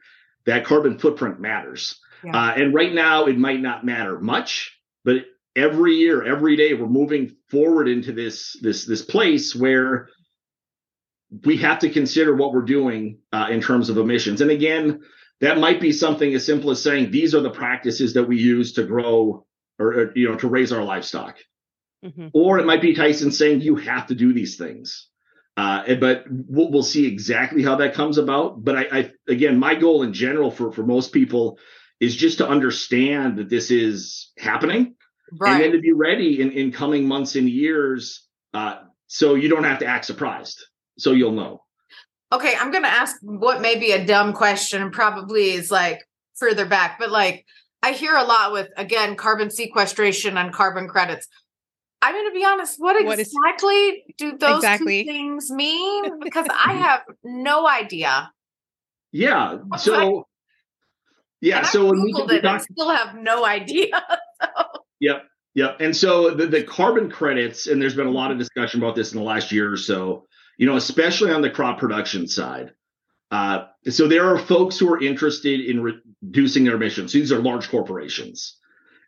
that 0.46 0.66
carbon 0.66 1.00
footprint 1.00 1.40
matters. 1.40 2.00
Yeah. 2.24 2.36
Uh, 2.36 2.54
and 2.56 2.74
right 2.74 2.94
now, 2.94 3.26
it 3.26 3.38
might 3.38 3.62
not 3.62 3.84
matter 3.84 4.20
much, 4.20 4.78
but 5.04 5.26
every 5.56 5.96
year, 5.96 6.24
every 6.24 6.56
day, 6.56 6.74
we're 6.74 6.88
moving 6.88 7.36
forward 7.50 7.88
into 7.88 8.12
this 8.12 8.58
this 8.62 8.86
this 8.86 9.02
place 9.02 9.56
where 9.56 10.10
we 11.46 11.58
have 11.58 11.80
to 11.80 11.90
consider 11.90 12.36
what 12.36 12.54
we're 12.54 12.62
doing 12.62 13.20
uh, 13.32 13.48
in 13.50 13.62
terms 13.62 13.90
of 13.90 13.98
emissions. 13.98 14.42
And 14.42 14.52
again, 14.52 15.02
that 15.40 15.60
might 15.60 15.80
be 15.80 15.94
something 15.94 16.34
as 16.34 16.46
simple 16.46 16.72
as 16.72 16.84
saying 16.84 17.10
these 17.10 17.34
are 17.34 17.40
the 17.40 17.50
practices 17.50 18.14
that 18.16 18.26
we 18.26 18.38
use 18.38 18.74
to 18.74 18.84
grow 18.84 19.46
or, 19.80 19.94
or 19.94 20.12
you 20.14 20.30
know 20.30 20.36
to 20.36 20.50
raise 20.50 20.74
our 20.74 20.84
livestock. 20.84 21.38
Mm-hmm. 22.04 22.28
Or 22.34 22.60
it 22.60 22.66
might 22.66 22.82
be 22.82 22.96
Tyson 22.96 23.32
saying 23.32 23.62
you 23.62 23.78
have 23.78 24.08
to 24.08 24.16
do 24.16 24.34
these 24.34 24.58
things. 24.58 25.08
Uh, 25.62 25.94
but 25.94 26.24
we'll, 26.28 26.72
we'll, 26.72 26.82
see 26.82 27.06
exactly 27.06 27.62
how 27.62 27.76
that 27.76 27.94
comes 27.94 28.18
about. 28.18 28.64
But 28.64 28.78
I, 28.78 28.88
I, 28.92 29.12
again, 29.28 29.60
my 29.60 29.76
goal 29.76 30.02
in 30.02 30.12
general 30.12 30.50
for 30.50 30.72
for 30.72 30.82
most 30.82 31.14
people 31.14 31.60
is 32.00 32.16
just 32.16 32.40
to 32.40 32.48
understand 32.48 33.38
that 33.38 33.48
this 33.48 33.70
is 33.70 34.32
happening, 34.40 34.96
right. 35.40 35.54
and 35.54 35.62
then 35.62 35.72
to 35.74 35.80
be 35.80 35.92
ready 35.92 36.42
in 36.42 36.52
in 36.52 36.72
coming 36.72 37.08
months 37.08 37.36
and 37.36 37.48
years, 37.48 38.28
uh, 38.56 38.78
so 39.06 39.36
you 39.36 39.50
don't 39.50 39.64
have 39.64 39.78
to 39.80 39.86
act 39.86 40.06
surprised. 40.06 40.66
So 40.98 41.12
you'll 41.12 41.34
know. 41.34 41.62
Okay, 42.34 42.56
I'm 42.60 42.72
going 42.72 42.84
to 42.84 42.90
ask 42.90 43.18
what 43.22 43.62
may 43.62 43.78
be 43.78 43.92
a 43.92 44.04
dumb 44.04 44.34
question, 44.34 44.82
and 44.82 44.92
probably 44.92 45.52
is 45.52 45.70
like 45.70 46.00
further 46.38 46.66
back, 46.66 46.98
but 46.98 47.12
like 47.12 47.46
I 47.84 47.92
hear 47.92 48.16
a 48.16 48.24
lot 48.24 48.52
with 48.52 48.70
again 48.78 49.16
carbon 49.16 49.52
sequestration 49.52 50.38
and 50.38 50.52
carbon 50.52 50.88
credits. 50.88 51.28
I'm 52.02 52.16
going 52.16 52.28
to 52.28 52.34
be 52.34 52.44
honest. 52.44 52.80
What, 52.80 53.04
what 53.06 53.20
exactly 53.20 53.74
is, 53.74 53.98
do 54.18 54.38
those 54.38 54.58
exactly. 54.58 55.04
two 55.04 55.12
things 55.12 55.52
mean? 55.52 56.20
Because 56.24 56.48
I 56.50 56.74
have 56.74 57.02
no 57.24 57.68
idea. 57.68 58.32
Yeah. 59.12 59.60
So. 59.78 60.28
yeah. 61.42 61.60
And 61.60 61.68
so 61.68 61.88
I 61.88 61.92
Googled 61.92 62.32
it. 62.32 62.46
I 62.46 62.58
still 62.58 62.90
have 62.90 63.16
no 63.16 63.46
idea. 63.46 63.90
So. 64.42 64.64
Yep. 65.02 65.24
Yep. 65.54 65.78
And 65.82 65.96
so 65.96 66.32
the, 66.32 66.48
the 66.48 66.64
carbon 66.64 67.12
credits, 67.12 67.68
and 67.68 67.80
there's 67.80 67.96
been 67.96 68.08
a 68.08 68.12
lot 68.12 68.32
of 68.32 68.40
discussion 68.40 68.82
about 68.82 68.96
this 68.96 69.14
in 69.14 69.20
the 69.20 69.24
last 69.24 69.52
year 69.52 69.72
or 69.72 69.78
so. 69.78 70.26
You 70.58 70.66
know, 70.66 70.78
especially 70.78 71.32
on 71.32 71.44
the 71.44 71.50
crop 71.52 71.78
production 71.78 72.28
side. 72.28 72.72
Uh, 73.30 73.66
so 73.88 74.08
there 74.08 74.26
are 74.26 74.40
folks 74.40 74.80
who 74.80 74.92
are 74.92 75.00
interested 75.00 75.60
in 75.60 75.84
reducing 76.24 76.64
their 76.64 76.74
emissions. 76.74 77.14
These 77.14 77.32
are 77.32 77.40
large 77.40 77.70
corporations, 77.70 78.58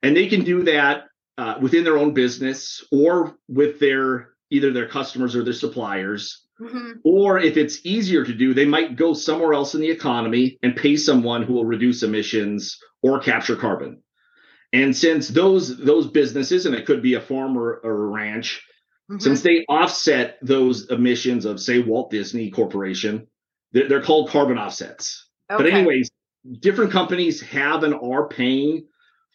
and 0.03 0.15
they 0.15 0.27
can 0.27 0.43
do 0.43 0.61
that 0.65 1.05
uh, 1.37 1.55
within 1.61 1.83
their 1.83 1.97
own 1.97 2.13
business 2.13 2.83
or 2.91 3.35
with 3.47 3.79
their 3.79 4.29
either 4.49 4.71
their 4.71 4.87
customers 4.87 5.35
or 5.35 5.43
their 5.43 5.53
suppliers. 5.53 6.45
Mm-hmm. 6.61 6.91
Or 7.03 7.39
if 7.39 7.57
it's 7.57 7.83
easier 7.85 8.23
to 8.23 8.33
do, 8.33 8.53
they 8.53 8.65
might 8.65 8.95
go 8.95 9.13
somewhere 9.13 9.53
else 9.53 9.73
in 9.73 9.81
the 9.81 9.89
economy 9.89 10.59
and 10.61 10.75
pay 10.75 10.95
someone 10.95 11.41
who 11.43 11.53
will 11.53 11.65
reduce 11.65 12.03
emissions 12.03 12.77
or 13.01 13.19
capture 13.19 13.55
carbon. 13.55 14.03
And 14.71 14.95
since 14.95 15.27
those 15.27 15.77
those 15.77 16.07
businesses, 16.07 16.65
and 16.65 16.75
it 16.75 16.85
could 16.85 17.01
be 17.01 17.15
a 17.15 17.21
farm 17.21 17.57
or, 17.57 17.81
or 17.83 18.05
a 18.05 18.07
ranch, 18.07 18.61
mm-hmm. 19.09 19.19
since 19.19 19.41
they 19.41 19.65
offset 19.67 20.37
those 20.41 20.89
emissions 20.89 21.45
of 21.45 21.59
say 21.59 21.79
Walt 21.79 22.11
Disney 22.11 22.51
Corporation, 22.51 23.27
they're, 23.71 23.89
they're 23.89 24.01
called 24.03 24.29
carbon 24.29 24.57
offsets. 24.57 25.27
Okay. 25.51 25.63
But 25.63 25.73
anyways, 25.73 26.11
different 26.59 26.91
companies 26.91 27.41
have 27.41 27.83
and 27.83 27.95
are 27.95 28.27
paying 28.27 28.87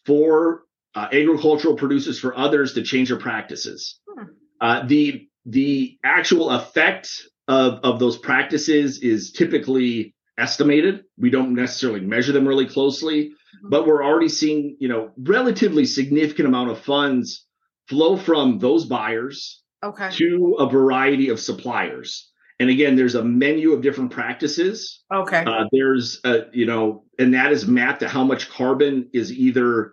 for 0.06 0.62
uh, 0.98 1.08
agricultural 1.12 1.76
producers 1.76 2.18
for 2.18 2.36
others 2.36 2.74
to 2.74 2.82
change 2.82 3.08
their 3.08 3.18
practices. 3.18 4.00
Hmm. 4.08 4.24
Uh, 4.60 4.86
the 4.86 5.28
the 5.46 5.96
actual 6.04 6.50
effect 6.50 7.08
of 7.46 7.74
of 7.84 8.00
those 8.00 8.18
practices 8.18 8.98
is 8.98 9.30
typically 9.32 10.14
estimated. 10.36 11.04
We 11.16 11.30
don't 11.30 11.54
necessarily 11.54 12.00
measure 12.00 12.32
them 12.32 12.48
really 12.48 12.66
closely, 12.66 13.26
mm-hmm. 13.26 13.68
but 13.68 13.86
we're 13.86 14.04
already 14.04 14.28
seeing 14.28 14.76
you 14.80 14.88
know 14.88 15.12
relatively 15.16 15.84
significant 15.84 16.48
amount 16.48 16.70
of 16.70 16.80
funds 16.80 17.46
flow 17.88 18.16
from 18.16 18.58
those 18.58 18.84
buyers 18.84 19.62
okay. 19.84 20.10
to 20.10 20.56
a 20.58 20.68
variety 20.68 21.28
of 21.28 21.38
suppliers. 21.38 22.28
And 22.60 22.70
again, 22.70 22.96
there's 22.96 23.14
a 23.14 23.22
menu 23.22 23.72
of 23.72 23.82
different 23.82 24.10
practices. 24.10 25.04
Okay. 25.14 25.44
Uh, 25.46 25.64
there's 25.70 26.20
a, 26.24 26.46
you 26.52 26.66
know, 26.66 27.04
and 27.16 27.32
that 27.34 27.52
is 27.52 27.68
mapped 27.68 28.00
to 28.00 28.08
how 28.08 28.24
much 28.24 28.50
carbon 28.50 29.08
is 29.12 29.32
either 29.32 29.92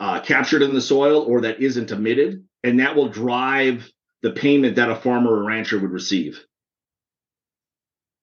uh, 0.00 0.20
captured 0.20 0.62
in 0.62 0.74
the 0.74 0.80
soil 0.80 1.22
or 1.22 1.40
that 1.42 1.60
isn't 1.60 1.90
emitted, 1.90 2.44
and 2.62 2.80
that 2.80 2.94
will 2.94 3.08
drive 3.08 3.90
the 4.22 4.32
payment 4.32 4.76
that 4.76 4.90
a 4.90 4.96
farmer 4.96 5.30
or 5.30 5.44
rancher 5.44 5.78
would 5.78 5.90
receive. 5.90 6.44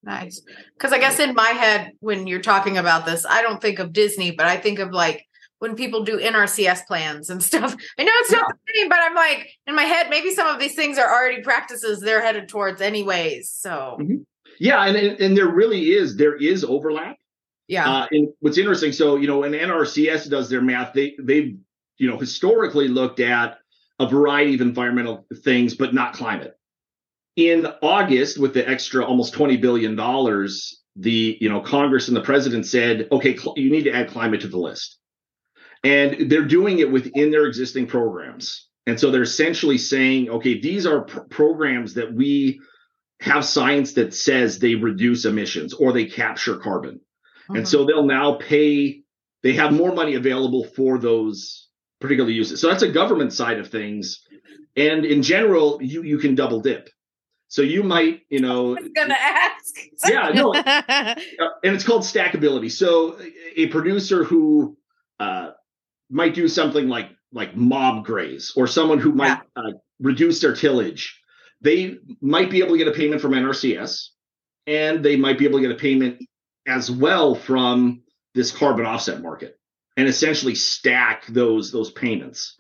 Nice. 0.04 0.42
Because 0.76 0.94
I 0.94 1.00
guess 1.00 1.20
in 1.20 1.34
my 1.34 1.50
head, 1.50 1.94
when 2.00 2.28
you're 2.28 2.42
talking 2.42 2.78
about 2.78 3.06
this, 3.06 3.26
I 3.28 3.42
don't 3.42 3.62
think 3.62 3.80
of 3.80 3.92
Disney, 3.92 4.32
but 4.32 4.46
I 4.46 4.58
think 4.58 4.80
of 4.80 4.92
like 4.92 5.26
when 5.60 5.76
people 5.76 6.04
do 6.04 6.20
NRCS 6.20 6.86
plans 6.86 7.30
and 7.30 7.42
stuff. 7.44 7.76
I 7.98 8.04
know 8.04 8.12
it's 8.16 8.32
not 8.32 8.46
the 8.48 8.74
same, 8.74 8.90
but 8.90 9.00
I'm 9.02 9.16
like 9.16 9.50
in 9.68 9.76
my 9.76 9.84
head, 9.84 10.10
maybe 10.10 10.32
some 10.32 10.48
of 10.48 10.60
these 10.60 10.76
things 10.76 10.98
are 10.98 11.12
already 11.12 11.42
practices 11.42 12.00
they're 12.00 12.22
headed 12.22 12.48
towards 12.48 12.82
anyways. 12.82 13.52
So 13.52 13.98
mm-hmm. 14.00 14.18
yeah, 14.60 14.86
and, 14.86 14.96
and 14.96 15.20
and 15.20 15.38
there 15.38 15.50
really 15.50 15.92
is 15.94 16.16
there 16.16 16.36
is 16.36 16.64
overlap. 16.64 17.18
Yeah. 17.68 17.90
Uh, 17.90 18.08
and 18.12 18.28
what's 18.42 18.60
interesting, 18.60 18.92
so 18.92 19.16
you 19.16 19.28
know, 19.28 19.40
when 19.40 19.54
NRCS 19.54 20.30
does 20.30 20.50
their 20.50 20.62
math, 20.62 20.94
they 20.94 21.16
they've 21.20 21.58
you 21.98 22.10
know 22.10 22.18
historically 22.18 22.88
looked 22.88 23.20
at 23.20 23.58
a 24.00 24.08
variety 24.08 24.56
of 24.56 24.62
environmental 24.62 25.26
things, 25.44 25.76
but 25.76 25.94
not 25.94 26.14
climate. 26.14 26.58
In 27.36 27.68
August, 27.82 28.38
with 28.38 28.54
the 28.54 28.68
extra 28.68 29.06
almost 29.06 29.34
twenty 29.34 29.58
billion 29.58 29.96
dollars, 29.96 30.82
the 30.96 31.38
you 31.40 31.50
know 31.50 31.62
Congress 31.62 32.08
and 32.08 32.18
the 32.18 32.22
president 32.22 32.66
said, 32.66 33.08
okay, 33.12 33.36
cl- 33.36 33.56
you 33.58 33.70
need 33.70 33.84
to 33.84 33.94
add 33.94 34.10
climate 34.10 34.42
to 34.42 34.48
the 34.48 34.60
list 34.60 34.98
and 35.86 36.32
they're 36.32 36.46
doing 36.46 36.80
it 36.80 36.92
within 36.92 37.32
their 37.32 37.46
existing 37.46 37.86
programs 37.88 38.68
and 38.88 39.00
so 39.00 39.12
they're 39.12 39.22
essentially 39.22 39.78
saying 39.78 40.30
okay 40.30 40.60
these 40.60 40.86
are 40.86 41.02
pr- 41.02 41.22
programs 41.22 41.94
that 41.94 42.14
we 42.14 42.60
have 43.22 43.46
science 43.46 43.94
that 43.94 44.14
says 44.14 44.60
they 44.60 44.76
reduce 44.76 45.26
emissions 45.26 45.74
or 45.74 45.94
they 45.94 46.06
capture 46.06 46.58
carbon 46.58 46.96
mm-hmm. 46.96 47.58
and 47.58 47.68
so 47.68 47.86
they'll 47.86 48.06
now 48.06 48.34
pay 48.34 49.02
they 49.44 49.54
have 49.54 49.72
more 49.72 49.94
money 49.94 50.16
available 50.16 50.64
for 50.64 50.98
those 50.98 51.65
particular 52.02 52.30
uses 52.30 52.62
so 52.62 52.68
that's 52.70 52.84
a 52.84 52.92
government 52.92 53.34
side 53.34 53.60
of 53.60 53.70
things. 53.70 54.22
And 54.76 55.06
in 55.06 55.22
general 55.24 55.80
you 55.82 56.04
you 56.04 56.18
can 56.18 56.36
double 56.36 56.60
dip. 56.62 56.90
So 57.48 57.62
you 57.62 57.84
might 57.84 58.22
you 58.30 58.40
know 58.40 58.78
i'm 58.78 58.94
gonna 58.94 59.16
ask. 59.18 59.76
Yeah 60.08 60.30
no. 60.34 60.54
And 61.64 61.76
it's 61.76 61.84
called 61.84 62.04
stackability. 62.04 62.72
So 62.72 63.18
a 63.56 63.68
producer 63.68 64.24
who 64.24 64.78
uh, 65.20 65.52
might 66.10 66.34
do 66.34 66.48
something 66.48 66.88
like 66.88 67.10
like 67.32 67.56
mob 67.56 68.06
graze 68.06 68.54
or 68.56 68.68
someone 68.68 69.00
who 69.00 69.12
might 69.12 69.40
yeah. 69.58 69.64
uh, 69.64 69.72
reduce 70.00 70.42
their 70.42 70.56
tillage. 70.56 71.22
They 71.62 71.98
might 72.22 72.52
be 72.52 72.60
able 72.60 72.72
to 72.72 72.78
get 72.78 72.88
a 72.88 72.92
payment 72.92 73.22
from 73.22 73.32
nrcs 73.32 74.10
and 74.68 75.04
they 75.04 75.16
might 75.16 75.38
be 75.38 75.46
able 75.46 75.60
to 75.60 75.68
get 75.68 75.76
a 75.76 75.80
payment 75.80 76.24
as 76.68 76.90
well 76.90 77.36
from 77.36 78.02
this 78.34 78.52
carbon 78.52 78.86
offset 78.86 79.22
market 79.22 79.58
and 79.98 80.08
essentially 80.08 80.56
stack 80.56 81.26
those 81.28 81.72
those 81.72 81.92
payments. 81.92 82.60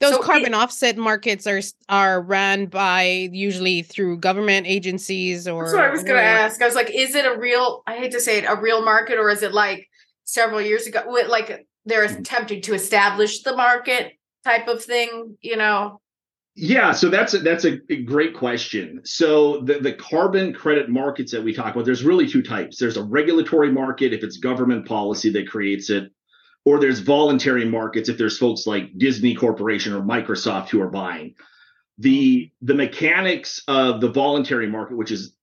Those 0.00 0.14
so 0.14 0.22
carbon 0.22 0.54
it, 0.54 0.54
offset 0.54 0.96
markets 0.96 1.46
are 1.46 1.60
are 1.88 2.22
run 2.22 2.66
by 2.66 3.28
usually 3.32 3.82
through 3.82 4.18
government 4.18 4.66
agencies 4.66 5.48
or 5.48 5.64
that's 5.64 5.74
what 5.74 5.84
i 5.84 5.90
was 5.90 6.04
going 6.04 6.16
to 6.16 6.22
ask. 6.22 6.62
I 6.62 6.66
was 6.66 6.76
like 6.76 6.90
is 6.94 7.16
it 7.16 7.26
a 7.26 7.36
real 7.36 7.82
i 7.86 7.96
hate 7.96 8.12
to 8.12 8.20
say 8.20 8.38
it 8.38 8.44
a 8.44 8.54
real 8.54 8.84
market 8.84 9.18
or 9.18 9.28
is 9.28 9.42
it 9.42 9.52
like 9.52 9.88
several 10.24 10.60
years 10.60 10.86
ago 10.86 11.02
like 11.28 11.66
they're 11.84 12.06
hmm. 12.06 12.20
attempting 12.20 12.62
to 12.62 12.74
establish 12.74 13.42
the 13.42 13.56
market 13.56 14.12
type 14.44 14.68
of 14.68 14.84
thing 14.84 15.36
you 15.40 15.56
know 15.56 16.00
yeah 16.58 16.92
so 16.92 17.08
that's 17.08 17.34
a, 17.34 17.38
that's 17.38 17.64
a 17.64 17.76
great 18.02 18.34
question. 18.34 19.00
So 19.04 19.60
the, 19.60 19.78
the 19.78 19.92
carbon 19.92 20.52
credit 20.52 20.88
markets 20.88 21.32
that 21.32 21.42
we 21.42 21.54
talk 21.54 21.74
about 21.74 21.84
there's 21.84 22.02
really 22.02 22.28
two 22.28 22.42
types. 22.42 22.78
There's 22.78 22.96
a 22.96 23.02
regulatory 23.02 23.70
market 23.70 24.12
if 24.12 24.24
it's 24.24 24.38
government 24.38 24.86
policy 24.86 25.30
that 25.30 25.48
creates 25.48 25.88
it 25.88 26.10
or 26.64 26.80
there's 26.80 26.98
voluntary 26.98 27.64
markets 27.64 28.08
if 28.08 28.18
there's 28.18 28.38
folks 28.38 28.66
like 28.66 28.98
disney 28.98 29.34
corporation 29.34 29.92
or 29.92 30.02
microsoft 30.02 30.68
who 30.68 30.82
are 30.82 30.90
buying. 30.90 31.34
The 31.98 32.50
the 32.60 32.74
mechanics 32.74 33.62
of 33.68 34.00
the 34.00 34.10
voluntary 34.10 34.66
market 34.66 34.96
which 34.96 35.12
is 35.12 35.34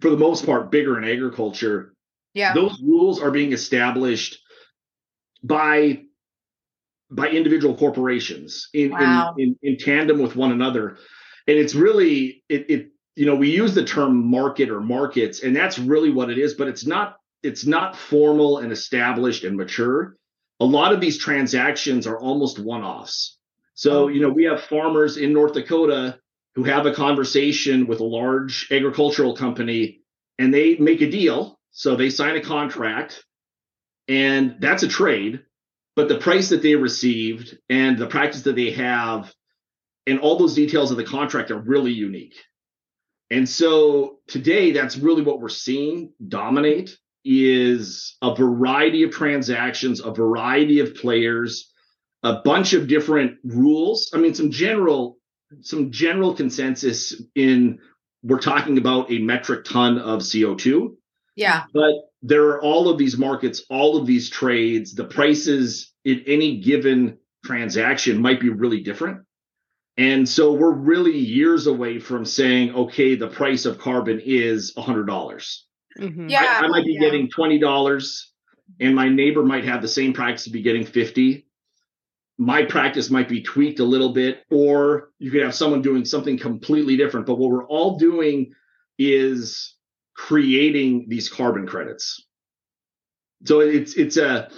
for 0.00 0.10
the 0.10 0.16
most 0.16 0.44
part 0.44 0.70
bigger 0.70 0.98
in 0.98 1.04
agriculture 1.04 1.94
yeah. 2.34 2.54
those 2.54 2.80
rules 2.82 3.20
are 3.20 3.30
being 3.30 3.52
established 3.52 4.38
by 5.42 6.02
by 7.12 7.28
individual 7.28 7.76
corporations 7.76 8.68
in, 8.72 8.90
wow. 8.90 9.34
in, 9.38 9.56
in, 9.62 9.72
in 9.74 9.78
tandem 9.78 10.20
with 10.20 10.34
one 10.34 10.50
another. 10.50 10.96
And 11.46 11.58
it's 11.58 11.74
really 11.74 12.42
it, 12.48 12.70
it 12.70 12.88
you 13.14 13.26
know 13.26 13.34
we 13.34 13.50
use 13.50 13.74
the 13.74 13.84
term 13.84 14.30
market 14.30 14.70
or 14.70 14.80
markets 14.80 15.42
and 15.42 15.54
that's 15.54 15.78
really 15.78 16.10
what 16.10 16.30
it 16.30 16.38
is 16.38 16.54
but 16.54 16.68
it's 16.68 16.86
not 16.86 17.16
it's 17.42 17.66
not 17.66 17.96
formal 17.96 18.58
and 18.58 18.72
established 18.72 19.44
and 19.44 19.56
mature. 19.56 20.16
A 20.60 20.64
lot 20.64 20.92
of 20.92 21.00
these 21.00 21.18
transactions 21.18 22.06
are 22.06 22.18
almost 22.18 22.58
one-offs. 22.58 23.38
So 23.74 24.04
oh. 24.04 24.08
you 24.08 24.20
know 24.20 24.30
we 24.30 24.44
have 24.44 24.62
farmers 24.62 25.16
in 25.16 25.32
north 25.32 25.52
dakota 25.52 26.18
who 26.54 26.64
have 26.64 26.86
a 26.86 26.94
conversation 26.94 27.86
with 27.86 28.00
a 28.00 28.04
large 28.04 28.68
agricultural 28.70 29.34
company 29.34 30.00
and 30.38 30.52
they 30.52 30.76
make 30.76 31.00
a 31.00 31.10
deal. 31.10 31.58
So 31.72 31.96
they 31.96 32.10
sign 32.10 32.36
a 32.36 32.42
contract 32.42 33.24
and 34.08 34.56
that's 34.60 34.82
a 34.82 34.88
trade 34.88 35.40
but 35.96 36.08
the 36.08 36.18
price 36.18 36.48
that 36.50 36.62
they 36.62 36.74
received 36.74 37.58
and 37.68 37.98
the 37.98 38.06
practice 38.06 38.42
that 38.42 38.56
they 38.56 38.70
have 38.72 39.32
and 40.06 40.18
all 40.20 40.38
those 40.38 40.54
details 40.54 40.90
of 40.90 40.96
the 40.96 41.04
contract 41.04 41.50
are 41.50 41.58
really 41.58 41.92
unique. 41.92 42.34
And 43.30 43.48
so 43.48 44.18
today 44.26 44.72
that's 44.72 44.96
really 44.96 45.22
what 45.22 45.40
we're 45.40 45.48
seeing 45.48 46.12
dominate 46.26 46.96
is 47.24 48.16
a 48.20 48.34
variety 48.34 49.04
of 49.04 49.12
transactions 49.12 50.00
a 50.00 50.12
variety 50.12 50.80
of 50.80 50.96
players 50.96 51.72
a 52.24 52.40
bunch 52.44 52.72
of 52.72 52.88
different 52.88 53.38
rules. 53.44 54.10
I 54.12 54.18
mean 54.18 54.34
some 54.34 54.50
general 54.50 55.18
some 55.60 55.92
general 55.92 56.34
consensus 56.34 57.14
in 57.34 57.78
we're 58.24 58.38
talking 58.40 58.78
about 58.78 59.10
a 59.12 59.18
metric 59.18 59.64
ton 59.64 59.98
of 59.98 60.20
co2 60.20 60.96
yeah. 61.34 61.64
But 61.72 61.92
there 62.22 62.48
are 62.48 62.62
all 62.62 62.88
of 62.88 62.98
these 62.98 63.18
markets, 63.18 63.64
all 63.68 63.96
of 63.96 64.06
these 64.06 64.30
trades, 64.30 64.94
the 64.94 65.04
prices 65.04 65.92
in 66.04 66.22
any 66.26 66.60
given 66.60 67.18
transaction 67.44 68.22
might 68.22 68.40
be 68.40 68.48
really 68.48 68.80
different. 68.80 69.22
And 69.96 70.26
so 70.26 70.52
we're 70.52 70.72
really 70.72 71.16
years 71.16 71.66
away 71.66 71.98
from 71.98 72.24
saying, 72.24 72.74
okay, 72.74 73.14
the 73.14 73.28
price 73.28 73.66
of 73.66 73.78
carbon 73.78 74.20
is 74.24 74.72
100. 74.74 75.06
dollars 75.06 75.66
mm-hmm. 75.98 76.28
Yeah. 76.28 76.60
I, 76.62 76.64
I, 76.64 76.68
might 76.68 76.86
be 76.86 76.94
yeah. 76.94 77.00
getting 77.00 77.28
$20 77.28 78.22
and 78.80 78.94
my 78.94 79.08
neighbor 79.08 79.42
might 79.42 79.64
have 79.64 79.82
the 79.82 79.88
same 79.88 80.12
practice 80.12 80.44
to 80.44 80.50
be 80.50 80.62
getting 80.62 80.86
50. 80.86 81.46
My 82.38 82.64
practice 82.64 83.10
might 83.10 83.28
be 83.28 83.42
tweaked 83.42 83.80
a 83.80 83.84
little 83.84 84.12
bit, 84.12 84.44
or 84.50 85.10
you 85.18 85.30
could 85.30 85.42
have 85.42 85.54
someone 85.54 85.82
doing 85.82 86.04
something 86.04 86.38
completely 86.38 86.96
different. 86.96 87.26
But 87.26 87.38
what 87.38 87.50
we're 87.50 87.66
all 87.66 87.98
doing 87.98 88.52
is 88.98 89.74
creating 90.14 91.06
these 91.08 91.28
carbon 91.28 91.66
credits. 91.66 92.24
So 93.44 93.60
it's 93.60 93.94
it's 93.94 94.16
a 94.16 94.50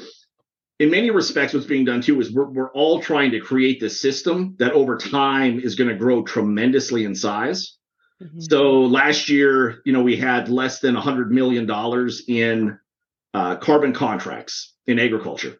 in 0.78 0.90
many 0.90 1.10
respects 1.10 1.54
what's 1.54 1.66
being 1.66 1.84
done 1.84 2.02
too 2.02 2.20
is 2.20 2.32
we're 2.32 2.50
we're 2.50 2.72
all 2.72 3.00
trying 3.00 3.30
to 3.32 3.40
create 3.40 3.80
this 3.80 4.00
system 4.00 4.56
that 4.58 4.72
over 4.72 4.96
time 4.96 5.60
is 5.60 5.74
going 5.74 5.88
to 5.88 5.96
grow 5.96 6.22
tremendously 6.22 7.04
in 7.04 7.14
size. 7.14 7.76
Mm-hmm. 8.22 8.40
So 8.40 8.82
last 8.82 9.28
year, 9.28 9.80
you 9.84 9.92
know, 9.92 10.02
we 10.02 10.16
had 10.16 10.48
less 10.48 10.80
than 10.80 10.94
100 10.94 11.30
million 11.30 11.66
dollars 11.66 12.22
in 12.28 12.78
uh, 13.32 13.56
carbon 13.56 13.92
contracts 13.92 14.74
in 14.86 14.98
agriculture. 14.98 15.58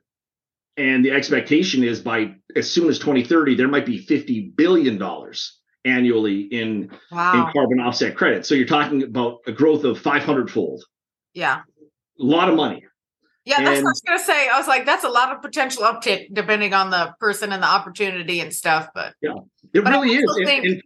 And 0.77 1.05
the 1.05 1.13
expectation 1.13 1.85
is 1.85 2.01
by 2.01 2.35
as 2.57 2.71
soon 2.71 2.89
as 2.89 2.99
2030, 2.99 3.55
there 3.55 3.69
might 3.69 3.87
be 3.87 3.99
50 3.99 4.53
billion 4.57 4.99
dollars 4.99 5.61
annually 5.85 6.43
in 6.43 6.91
wow. 7.11 7.47
in 7.47 7.53
carbon 7.53 7.81
offset 7.81 8.17
credits. 8.17 8.49
So 8.49 8.55
you're 8.55 8.67
talking 8.67 9.03
about 9.03 9.39
a 9.47 9.53
growth 9.53 9.85
of 9.85 9.99
500 9.99 10.51
fold. 10.51 10.85
Yeah. 11.35 11.63
A 12.21 12.23
lot 12.23 12.49
of 12.49 12.57
money. 12.57 12.85
Yeah, 13.45 13.63
that's 13.63 13.79
and, 13.79 13.85
what 13.85 13.91
I 13.91 13.93
was 13.93 14.03
gonna 14.07 14.19
say. 14.19 14.49
I 14.49 14.59
was 14.59 14.67
like, 14.67 14.87
that's 14.87 15.05
a 15.05 15.09
lot 15.09 15.35
of 15.35 15.43
potential 15.43 15.83
uptick 15.83 16.29
depending 16.33 16.73
on 16.73 16.91
the 16.91 17.15
person 17.21 17.53
and 17.53 17.63
the 17.63 17.67
opportunity 17.67 18.41
and 18.41 18.53
stuff. 18.55 18.89
But 18.95 19.15
yeah, 19.21 19.35
it 19.75 19.81
really 19.81 20.15
is. 20.15 20.37
And, 20.37 20.83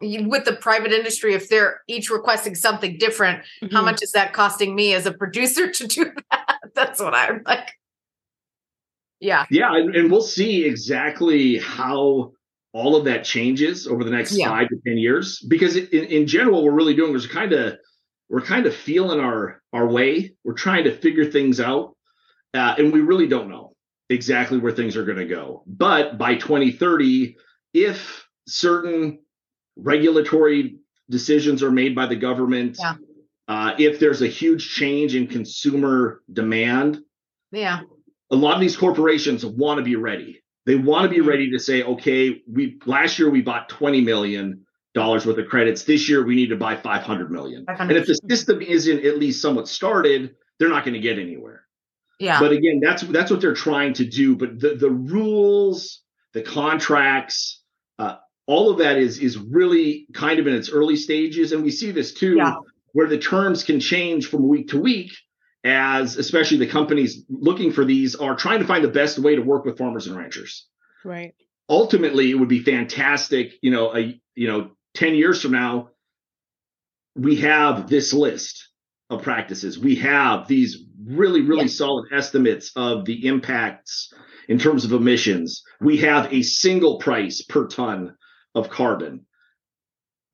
and, 0.00 0.30
with 0.30 0.44
the 0.44 0.54
private 0.54 0.92
industry, 0.92 1.34
if 1.34 1.48
they're 1.48 1.82
each 1.88 2.08
requesting 2.08 2.54
something 2.54 2.96
different, 2.98 3.40
mm-hmm. 3.62 3.74
how 3.74 3.82
much 3.82 4.02
is 4.02 4.12
that 4.12 4.32
costing 4.32 4.74
me 4.74 4.94
as 4.94 5.06
a 5.06 5.12
producer 5.12 5.70
to 5.70 5.86
do 5.86 6.12
that? 6.30 6.58
That's 6.74 7.00
what 7.00 7.14
I'm 7.14 7.42
like. 7.44 7.72
Yeah. 9.20 9.44
Yeah, 9.50 9.74
and, 9.74 9.94
and 9.94 10.10
we'll 10.10 10.22
see 10.22 10.64
exactly 10.64 11.58
how 11.58 12.32
all 12.78 12.94
of 12.94 13.04
that 13.04 13.24
changes 13.24 13.88
over 13.88 14.04
the 14.04 14.10
next 14.10 14.38
yeah. 14.38 14.48
five 14.48 14.68
to 14.68 14.76
ten 14.86 14.96
years 14.96 15.40
because 15.40 15.74
in, 15.74 16.04
in 16.04 16.26
general 16.28 16.62
we're 16.62 16.70
really 16.70 16.94
doing 16.94 17.12
is 17.14 17.26
kind 17.26 17.52
of 17.52 17.76
we're 18.28 18.40
kind 18.40 18.66
of 18.66 18.74
feeling 18.74 19.18
our 19.18 19.60
our 19.72 19.88
way 19.88 20.34
we're 20.44 20.54
trying 20.54 20.84
to 20.84 20.96
figure 20.96 21.24
things 21.24 21.58
out 21.58 21.96
uh, 22.54 22.74
and 22.78 22.92
we 22.92 23.00
really 23.00 23.26
don't 23.26 23.48
know 23.48 23.74
exactly 24.08 24.58
where 24.58 24.72
things 24.72 24.96
are 24.96 25.04
going 25.04 25.18
to 25.18 25.26
go 25.26 25.64
but 25.66 26.18
by 26.18 26.36
2030 26.36 27.36
if 27.74 28.26
certain 28.46 29.18
regulatory 29.76 30.76
decisions 31.10 31.62
are 31.64 31.72
made 31.72 31.96
by 31.96 32.06
the 32.06 32.16
government 32.16 32.76
yeah. 32.78 32.94
uh, 33.48 33.74
if 33.78 33.98
there's 33.98 34.22
a 34.22 34.28
huge 34.28 34.72
change 34.74 35.16
in 35.16 35.26
consumer 35.26 36.22
demand 36.32 37.00
yeah 37.50 37.80
a 38.30 38.36
lot 38.36 38.54
of 38.54 38.60
these 38.60 38.76
corporations 38.76 39.44
want 39.44 39.78
to 39.78 39.84
be 39.84 39.96
ready. 39.96 40.42
They 40.68 40.74
want 40.74 41.04
to 41.04 41.08
be 41.08 41.22
ready 41.22 41.50
to 41.52 41.58
say, 41.58 41.82
okay, 41.82 42.42
we 42.46 42.78
last 42.84 43.18
year 43.18 43.30
we 43.30 43.40
bought 43.40 43.70
20 43.70 44.02
million 44.02 44.66
dollars 44.92 45.24
worth 45.24 45.38
of 45.38 45.48
credits. 45.48 45.84
This 45.84 46.10
year 46.10 46.22
we 46.22 46.34
need 46.34 46.50
to 46.50 46.56
buy 46.56 46.76
500 46.76 47.30
million. 47.30 47.64
500. 47.64 47.90
And 47.90 47.98
if 47.98 48.06
the 48.06 48.14
system 48.28 48.60
isn't 48.60 49.02
at 49.02 49.16
least 49.16 49.40
somewhat 49.40 49.66
started, 49.66 50.34
they're 50.58 50.68
not 50.68 50.84
going 50.84 50.92
to 50.92 51.00
get 51.00 51.18
anywhere. 51.18 51.62
Yeah. 52.20 52.38
But 52.38 52.52
again, 52.52 52.80
that's 52.82 53.00
that's 53.04 53.30
what 53.30 53.40
they're 53.40 53.54
trying 53.54 53.94
to 53.94 54.04
do. 54.04 54.36
But 54.36 54.60
the 54.60 54.74
the 54.74 54.90
rules, 54.90 56.02
the 56.34 56.42
contracts, 56.42 57.62
uh, 57.98 58.16
all 58.46 58.70
of 58.70 58.76
that 58.80 58.98
is 58.98 59.20
is 59.20 59.38
really 59.38 60.06
kind 60.12 60.38
of 60.38 60.46
in 60.46 60.52
its 60.54 60.68
early 60.68 60.96
stages, 60.96 61.52
and 61.52 61.62
we 61.64 61.70
see 61.70 61.92
this 61.92 62.12
too, 62.12 62.36
Yeah. 62.36 62.56
where 62.92 63.06
the 63.08 63.16
terms 63.16 63.64
can 63.64 63.80
change 63.80 64.26
from 64.26 64.46
week 64.46 64.68
to 64.68 64.78
week, 64.78 65.12
as 65.64 66.16
especially 66.16 66.58
the 66.58 66.66
companies 66.66 67.24
looking 67.28 67.72
for 67.72 67.84
these 67.84 68.14
are 68.14 68.36
trying 68.36 68.60
to 68.60 68.66
find 68.66 68.84
the 68.84 68.88
best 68.88 69.18
way 69.18 69.34
to 69.34 69.42
work 69.42 69.64
with 69.64 69.78
farmers 69.78 70.06
and 70.06 70.16
ranchers. 70.16 70.66
Right. 71.04 71.34
Ultimately, 71.68 72.30
it 72.30 72.34
would 72.34 72.48
be 72.48 72.62
fantastic, 72.62 73.54
you 73.60 73.70
know, 73.70 73.94
a 73.94 74.20
you 74.34 74.48
know, 74.48 74.70
ten 74.94 75.14
years 75.14 75.42
from 75.42 75.52
now, 75.52 75.90
we 77.14 77.36
have 77.36 77.88
this 77.88 78.12
list 78.12 78.68
of 79.10 79.22
practices. 79.22 79.78
We 79.78 79.96
have 79.96 80.46
these 80.46 80.84
really, 81.04 81.40
really 81.42 81.68
solid 81.68 82.12
estimates 82.12 82.70
of 82.76 83.04
the 83.04 83.26
impacts 83.26 84.12
in 84.48 84.58
terms 84.58 84.84
of 84.84 84.92
emissions. 84.92 85.62
We 85.80 85.98
have 85.98 86.32
a 86.32 86.42
single 86.42 86.98
price 86.98 87.42
per 87.42 87.66
ton 87.66 88.16
of 88.54 88.68
carbon. 88.70 89.26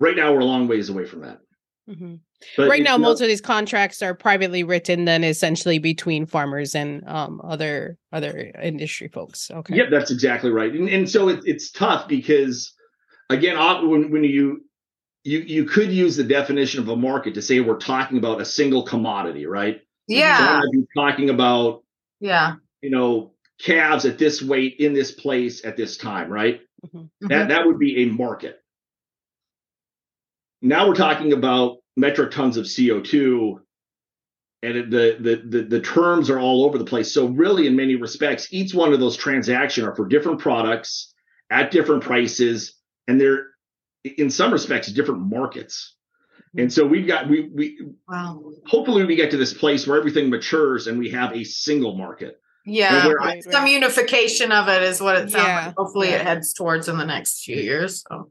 Right 0.01 0.17
now, 0.17 0.33
we're 0.33 0.41
a 0.41 0.45
long 0.45 0.69
ways 0.69 0.89
away 0.89 1.05
from 1.05 1.21
that. 1.23 1.41
Mhm. 1.89 2.21
But 2.57 2.69
right 2.69 2.83
now, 2.83 2.95
you 2.95 2.99
know, 3.01 3.09
most 3.09 3.21
of 3.21 3.29
these 3.29 3.41
contracts 3.41 4.03
are 4.03 4.15
privately 4.15 4.63
written, 4.65 5.05
then 5.05 5.25
essentially 5.25 5.79
between 5.79 6.27
farmers 6.27 6.75
and 6.75 7.07
um, 7.09 7.41
other 7.45 7.99
other 8.13 8.53
industry 8.63 9.09
folks. 9.09 9.51
Okay. 9.51 9.77
Yep, 9.77 9.89
that's 9.91 10.11
exactly 10.11 10.51
right. 10.51 10.73
And, 10.73 10.89
and 10.89 11.09
so 11.09 11.29
it, 11.29 11.41
it's 11.45 11.71
tough 11.71 12.07
because, 12.09 12.73
again, 13.31 13.57
op- 13.57 13.85
when, 13.85 14.11
when 14.11 14.25
you 14.25 14.65
you 15.25 15.41
you 15.41 15.65
could 15.65 15.91
use 15.91 16.17
the 16.17 16.25
definition 16.25 16.81
of 16.81 16.89
a 16.89 16.97
market 16.97 17.35
to 17.35 17.43
say 17.43 17.61
we're 17.61 17.79
talking 17.79 18.19
about 18.19 18.41
a 18.41 18.45
single 18.45 18.83
commodity, 18.83 19.47
right? 19.47 19.81
yeah. 20.07 20.39
So 20.61 20.67
I'd 20.67 20.71
be 20.73 20.85
talking 20.97 21.31
about 21.31 21.83
Yeah. 22.21 22.57
you 22.83 22.91
know 22.91 23.33
calves 23.59 24.05
at 24.05 24.19
this 24.19 24.43
weight 24.43 24.77
in 24.81 24.93
this 24.93 25.13
place 25.13 25.65
at 25.65 25.77
this 25.77 25.97
time, 25.97 26.29
right? 26.29 26.61
Mhm. 26.87 27.09
That 27.23 27.49
that 27.49 27.67
would 27.67 27.79
be 27.79 28.03
a 28.03 28.07
market. 28.07 28.61
Now 30.61 30.89
we're 30.89 30.95
talking 30.95 31.33
about 31.33 31.79
metric 31.97 32.31
tons 32.31 32.57
of 32.57 32.65
CO2 32.67 33.61
and 34.63 34.77
it- 34.77 34.91
the, 34.91 35.17
the 35.21 35.59
the 35.59 35.65
the 35.65 35.81
terms 35.81 36.31
are 36.31 36.39
all 36.41 36.65
over 36.65 36.79
the 36.79 36.85
place. 36.85 37.13
So 37.13 37.27
really 37.27 37.67
in 37.67 37.77
many 37.77 37.97
respects 37.97 38.49
each 38.53 38.75
one 38.75 38.93
of 38.93 39.01
those 39.01 39.17
transactions 39.17 39.87
are 39.87 39.95
for 39.95 40.07
different 40.07 40.41
products 40.41 41.13
at 41.51 41.71
different 41.71 42.03
prices 42.03 42.75
and 43.07 43.21
they're 43.21 43.49
in 44.05 44.31
some 44.31 44.53
respects 44.53 44.89
different 44.89 45.23
markets. 45.23 45.95
And 46.57 46.73
so 46.73 46.87
we've 46.87 47.07
got 47.07 47.29
we 47.29 47.49
we 47.55 47.79
Wow. 48.09 48.53
hopefully 48.67 49.05
we 49.05 49.17
get 49.17 49.31
to 49.33 49.37
this 49.37 49.53
place 49.55 49.87
where 49.87 49.99
everything 49.99 50.31
matures 50.31 50.87
and 50.87 50.99
we 50.99 51.11
have 51.11 51.33
a 51.35 51.45
single 51.45 51.97
market. 51.97 52.41
Yeah. 52.67 53.07
And 53.09 53.19
I- 53.21 53.41
Some 53.41 53.65
right. 53.65 53.73
unification 53.73 54.51
of 54.51 54.69
it 54.69 54.83
is 54.83 55.01
what 55.01 55.17
it 55.17 55.31
sounds 55.31 55.47
Yeah. 55.47 55.67
like. 55.67 55.75
Hopefully 55.77 56.09
Yeah. 56.09 56.17
it 56.21 56.23
heads 56.23 56.53
towards 56.55 56.89
in 56.89 56.97
the 56.97 57.05
next 57.05 57.45
few 57.45 57.57
years. 57.57 58.03
So. 58.09 58.31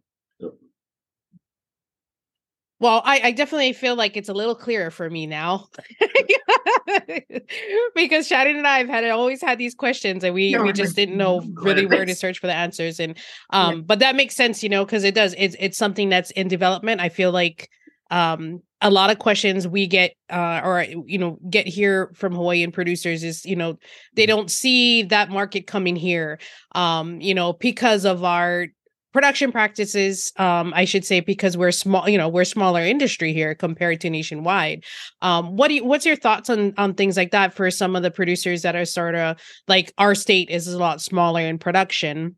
Well, 2.84 3.02
I, 3.06 3.22
I 3.24 3.32
definitely 3.32 3.72
feel 3.72 3.96
like 3.96 4.18
it's 4.18 4.28
a 4.28 4.34
little 4.34 4.56
clearer 4.56 4.92
for 4.92 5.10
me 5.10 5.26
now. 5.26 5.70
because 7.96 8.28
Shannon 8.28 8.58
and 8.58 8.68
I 8.68 8.80
have 8.80 8.90
had 8.90 9.10
always 9.10 9.42
had 9.42 9.58
these 9.58 9.74
questions 9.74 10.22
and 10.22 10.34
we, 10.34 10.52
Yeah, 10.52 10.62
we 10.64 10.74
just 10.74 10.94
didn't 10.94 11.16
know 11.16 11.40
"Mm, 11.42 11.54
really 11.64 11.86
where 11.86 12.04
to 12.06 12.14
search 12.14 12.40
for 12.40 12.48
the 12.48 12.54
answers. 12.54 13.00
And 13.00 13.18
um 13.52 13.84
but 13.84 14.00
that 14.00 14.18
makes 14.18 14.36
sense, 14.36 14.64
you 14.64 14.68
know, 14.70 14.84
because 14.84 15.06
it 15.06 15.16
does 15.16 15.34
it's 15.38 15.56
it's 15.60 15.78
something 15.78 16.10
that's 16.10 16.32
in 16.32 16.50
development. 16.50 17.00
I 17.00 17.08
feel 17.08 17.32
like 17.32 17.70
um 18.12 18.62
a 18.82 18.92
lot 18.92 19.12
of 19.12 19.18
questions 19.20 19.66
we 19.66 19.88
get 19.88 20.12
uh 20.30 20.60
or 20.62 20.86
you 21.06 21.18
know 21.18 21.40
get 21.50 21.68
here 21.68 22.12
from 22.16 22.36
Hawaiian 22.36 22.74
producers 22.74 23.24
is 23.24 23.46
you 23.46 23.56
know 23.56 23.78
they 24.16 24.26
don't 24.26 24.52
see 24.52 25.04
that 25.04 25.30
market 25.30 25.68
coming 25.68 25.96
here 25.96 26.38
um 26.76 27.22
you 27.22 27.34
know 27.34 27.54
because 27.54 28.04
of 28.04 28.26
our 28.26 28.68
production 29.14 29.52
practices 29.52 30.34
um 30.38 30.74
i 30.76 30.84
should 30.84 31.06
say 31.06 31.20
because 31.20 31.56
we're 31.56 31.72
small 31.72 32.10
you 32.10 32.18
know 32.18 32.28
we're 32.28 32.44
smaller 32.44 32.82
industry 32.82 33.32
here 33.32 33.54
compared 33.56 34.02
to 34.02 34.10
nationwide 34.10 34.84
um 35.22 35.56
what 35.56 35.68
do 35.68 35.76
you 35.76 35.86
what's 35.86 36.06
your 36.06 36.16
thoughts 36.16 36.50
on 36.50 36.74
on 36.78 36.94
things 36.94 37.16
like 37.16 37.32
that 37.32 37.54
for 37.54 37.70
some 37.72 37.96
of 37.96 38.02
the 38.04 38.12
producers 38.12 38.64
that 38.64 38.76
are 38.76 38.86
sort 38.86 39.16
of 39.16 39.38
like 39.68 39.94
our 39.98 40.16
state 40.16 40.50
is 40.50 40.68
a 40.68 40.78
lot 40.78 41.00
smaller 41.02 41.42
in 41.42 41.58
production 41.60 42.36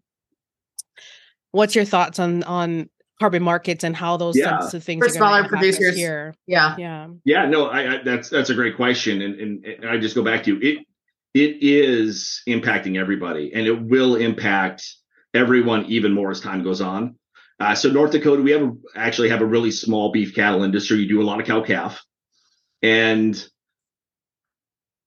what's 1.51 1.73
your 1.75 1.85
thoughts 1.85 2.19
on 2.19 2.43
on 2.43 2.89
carbon 3.19 3.41
markets 3.41 3.85
and 3.85 3.95
how 3.95 4.17
those 4.17 4.35
Yeah. 4.35 4.51
types 4.57 4.73
of 4.73 4.83
things 4.83 4.99
For 4.99 5.05
are 5.05 5.07
gonna 5.07 5.17
smaller 5.17 5.37
impact 5.39 5.51
producers. 5.51 5.95
here 5.95 6.35
Yeah. 6.47 6.75
yeah 6.77 7.07
Yeah, 7.23 7.45
no, 7.45 7.67
I, 7.67 7.93
I 7.95 8.03
that's 8.03 8.29
that's 8.29 8.49
a 8.49 8.53
great 8.53 8.75
question, 8.75 9.21
and, 9.21 9.39
and 9.39 9.65
and 9.65 9.89
I 9.89 9.97
just 9.97 10.15
go 10.15 10.23
back 10.23 10.43
to 10.43 10.57
you. 10.57 10.59
it. 10.61 10.85
It 11.33 11.57
is 11.61 12.41
impacting 12.47 12.97
everybody, 12.99 13.53
and 13.53 13.65
it 13.67 13.81
will 13.81 14.15
impact 14.17 14.85
everyone 15.35 15.85
even 15.85 16.13
more 16.13 16.31
as 16.31 16.39
time 16.39 16.63
goes 16.63 16.81
on. 16.81 17.15
Uh, 17.59 17.75
so 17.75 17.89
North 17.89 18.11
Dakota, 18.11 18.41
we 18.41 18.51
have 18.51 18.63
a, 18.63 18.71
actually 18.95 19.29
have 19.29 19.41
a 19.41 19.45
really 19.45 19.71
small 19.71 20.11
beef 20.11 20.33
cattle 20.35 20.63
industry. 20.63 20.97
You 20.97 21.07
do 21.07 21.21
a 21.21 21.23
lot 21.23 21.39
of 21.39 21.45
cow 21.45 21.61
calf, 21.61 22.03
and 22.81 23.41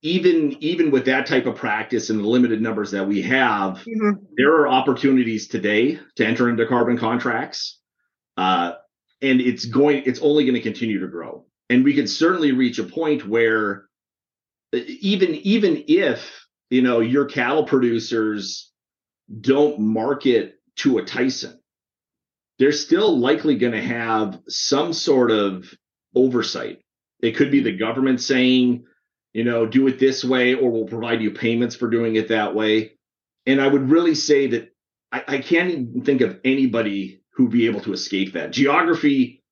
even 0.02 0.56
even 0.62 0.90
with 0.90 1.06
that 1.06 1.26
type 1.26 1.46
of 1.46 1.56
practice 1.56 2.10
and 2.10 2.20
the 2.20 2.28
limited 2.28 2.62
numbers 2.62 2.92
that 2.92 3.06
we 3.08 3.22
have, 3.22 3.84
Mhm. 3.84 4.18
there 4.36 4.52
are 4.52 4.68
opportunities 4.68 5.48
today 5.48 5.98
to 6.16 6.24
enter 6.26 6.48
into 6.48 6.66
carbon 6.66 6.96
contracts 6.96 7.80
uh, 8.36 8.74
and 9.20 9.40
it's 9.40 9.64
going 9.64 10.04
it's 10.06 10.20
only 10.20 10.44
going 10.44 10.54
to 10.54 10.60
continue 10.60 11.00
to 11.00 11.08
grow 11.08 11.44
and 11.68 11.84
we 11.84 11.94
could 11.94 12.08
certainly 12.08 12.52
reach 12.52 12.78
a 12.78 12.84
point 12.84 13.26
where 13.26 13.88
uh, 14.72 14.78
even 15.00 15.34
even 15.34 15.84
if 15.88 16.46
you 16.70 16.82
know 16.82 17.00
your 17.00 17.24
cattle 17.24 17.64
producers 17.64 18.70
don't 19.40 19.78
market 19.78 20.54
to 20.76 20.98
a 20.98 21.04
tyson 21.04 21.58
they're 22.58 22.72
still 22.72 23.16
likely 23.16 23.56
going 23.56 23.72
to 23.72 23.82
have 23.82 24.40
some 24.48 24.92
sort 24.92 25.30
of 25.30 25.72
oversight. 26.14 26.80
It 27.20 27.36
could 27.36 27.50
be 27.50 27.60
the 27.60 27.76
government 27.76 28.20
saying 28.20 28.84
you 29.32 29.44
know 29.44 29.66
do 29.66 29.86
it 29.86 29.98
this 29.98 30.24
way 30.24 30.54
or 30.54 30.70
we'll 30.70 30.86
provide 30.86 31.20
you 31.20 31.30
payments 31.30 31.76
for 31.76 31.88
doing 31.88 32.16
it 32.16 32.28
that 32.28 32.54
way. 32.54 32.92
And 33.46 33.60
i 33.60 33.66
would 33.66 33.90
really 33.90 34.14
say 34.14 34.48
that 34.48 34.74
i, 35.12 35.22
I 35.26 35.38
can't 35.38 35.70
even 35.70 36.02
think 36.02 36.20
of 36.20 36.40
anybody 36.44 37.22
who'd 37.32 37.50
be 37.50 37.66
able 37.66 37.80
to 37.82 37.92
escape 37.92 38.32
that. 38.32 38.52
Geography 38.52 39.42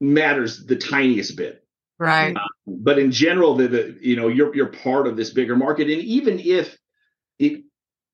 matters 0.00 0.64
the 0.66 0.76
tiniest 0.76 1.36
bit. 1.36 1.62
Right. 1.98 2.36
Uh, 2.36 2.40
but 2.66 2.98
in 2.98 3.10
general 3.12 3.54
the, 3.54 3.68
the 3.68 3.98
you 4.00 4.16
know 4.16 4.28
you're 4.28 4.54
you're 4.54 4.66
part 4.66 5.06
of 5.06 5.16
this 5.16 5.30
bigger 5.30 5.56
market. 5.56 5.88
And 5.88 6.02
even 6.02 6.40
if 6.40 6.76
it 7.38 7.64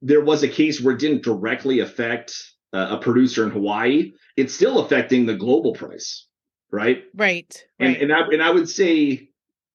there 0.02 0.20
was 0.20 0.42
a 0.42 0.48
case 0.48 0.80
where 0.80 0.94
it 0.94 1.00
didn't 1.00 1.22
directly 1.22 1.80
affect 1.80 2.34
uh, 2.72 2.88
a 2.90 2.98
producer 2.98 3.44
in 3.44 3.50
hawaii 3.50 4.12
it's 4.36 4.54
still 4.54 4.80
affecting 4.80 5.26
the 5.26 5.34
global 5.34 5.72
price 5.72 6.26
right 6.70 7.04
right 7.14 7.64
and 7.78 7.94
right 7.94 8.02
and 8.02 8.12
I 8.12 8.20
and 8.32 8.42
I 8.42 8.50
would 8.50 8.68
say 8.68 9.28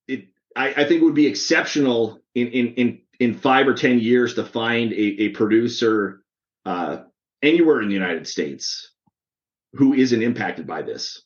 it. 0.08 0.28
I, 0.56 0.70
I 0.70 0.84
think 0.86 1.02
it 1.02 1.06
would 1.06 1.14
be 1.14 1.28
exceptional 1.28 2.20
in 2.36 2.48
in 2.48 2.68
in 2.74 3.02
in 3.20 3.34
five 3.36 3.68
or 3.68 3.74
ten 3.74 4.00
years 4.00 4.34
to 4.36 4.44
find 4.44 4.92
a, 4.94 5.24
a 5.24 5.30
producer 5.30 6.22
uh, 6.66 7.04
anywhere 7.42 7.82
in 7.82 7.88
the 7.88 7.94
United 7.94 8.28
States 8.28 8.92
who 9.74 9.94
isn't 9.94 10.22
impacted 10.22 10.68
by 10.68 10.82
this. 10.82 11.24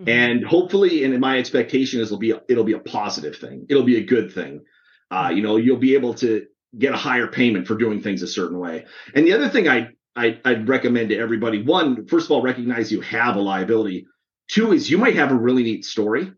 Mhm. 0.00 0.08
And 0.08 0.44
hopefully, 0.44 1.04
and 1.04 1.18
my 1.20 1.38
expectation 1.38 2.00
is 2.00 2.08
it'll 2.08 2.18
be 2.18 2.32
a, 2.32 2.40
it'll 2.48 2.64
be 2.64 2.72
a 2.72 2.80
positive 2.80 3.36
thing. 3.36 3.66
It'll 3.68 3.84
be 3.84 3.98
a 3.98 4.04
good 4.04 4.32
thing. 4.32 4.64
Uh, 5.10 5.30
you 5.34 5.42
know, 5.42 5.56
you'll 5.56 5.76
be 5.76 5.94
able 5.94 6.14
to 6.14 6.46
get 6.78 6.92
a 6.94 6.96
higher 6.96 7.26
payment 7.26 7.66
for 7.66 7.74
doing 7.76 8.00
things 8.00 8.22
a 8.22 8.26
certain 8.26 8.58
way. 8.58 8.86
And 9.14 9.26
the 9.26 9.32
other 9.34 9.48
thing 9.48 9.68
I, 9.68 9.88
I 10.16 10.38
I'd 10.44 10.68
recommend 10.68 11.10
to 11.10 11.18
everybody: 11.18 11.62
one, 11.62 12.06
first 12.06 12.26
of 12.26 12.32
all, 12.32 12.42
recognize 12.42 12.90
you 12.92 13.00
have 13.02 13.36
a 13.36 13.40
liability. 13.40 14.06
Two 14.48 14.72
is 14.72 14.90
you 14.90 14.98
might 14.98 15.16
have 15.16 15.30
a 15.32 15.34
really 15.36 15.62
neat 15.62 15.84
story 15.84 16.32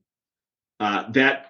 uh, 0.81 1.11
that 1.13 1.47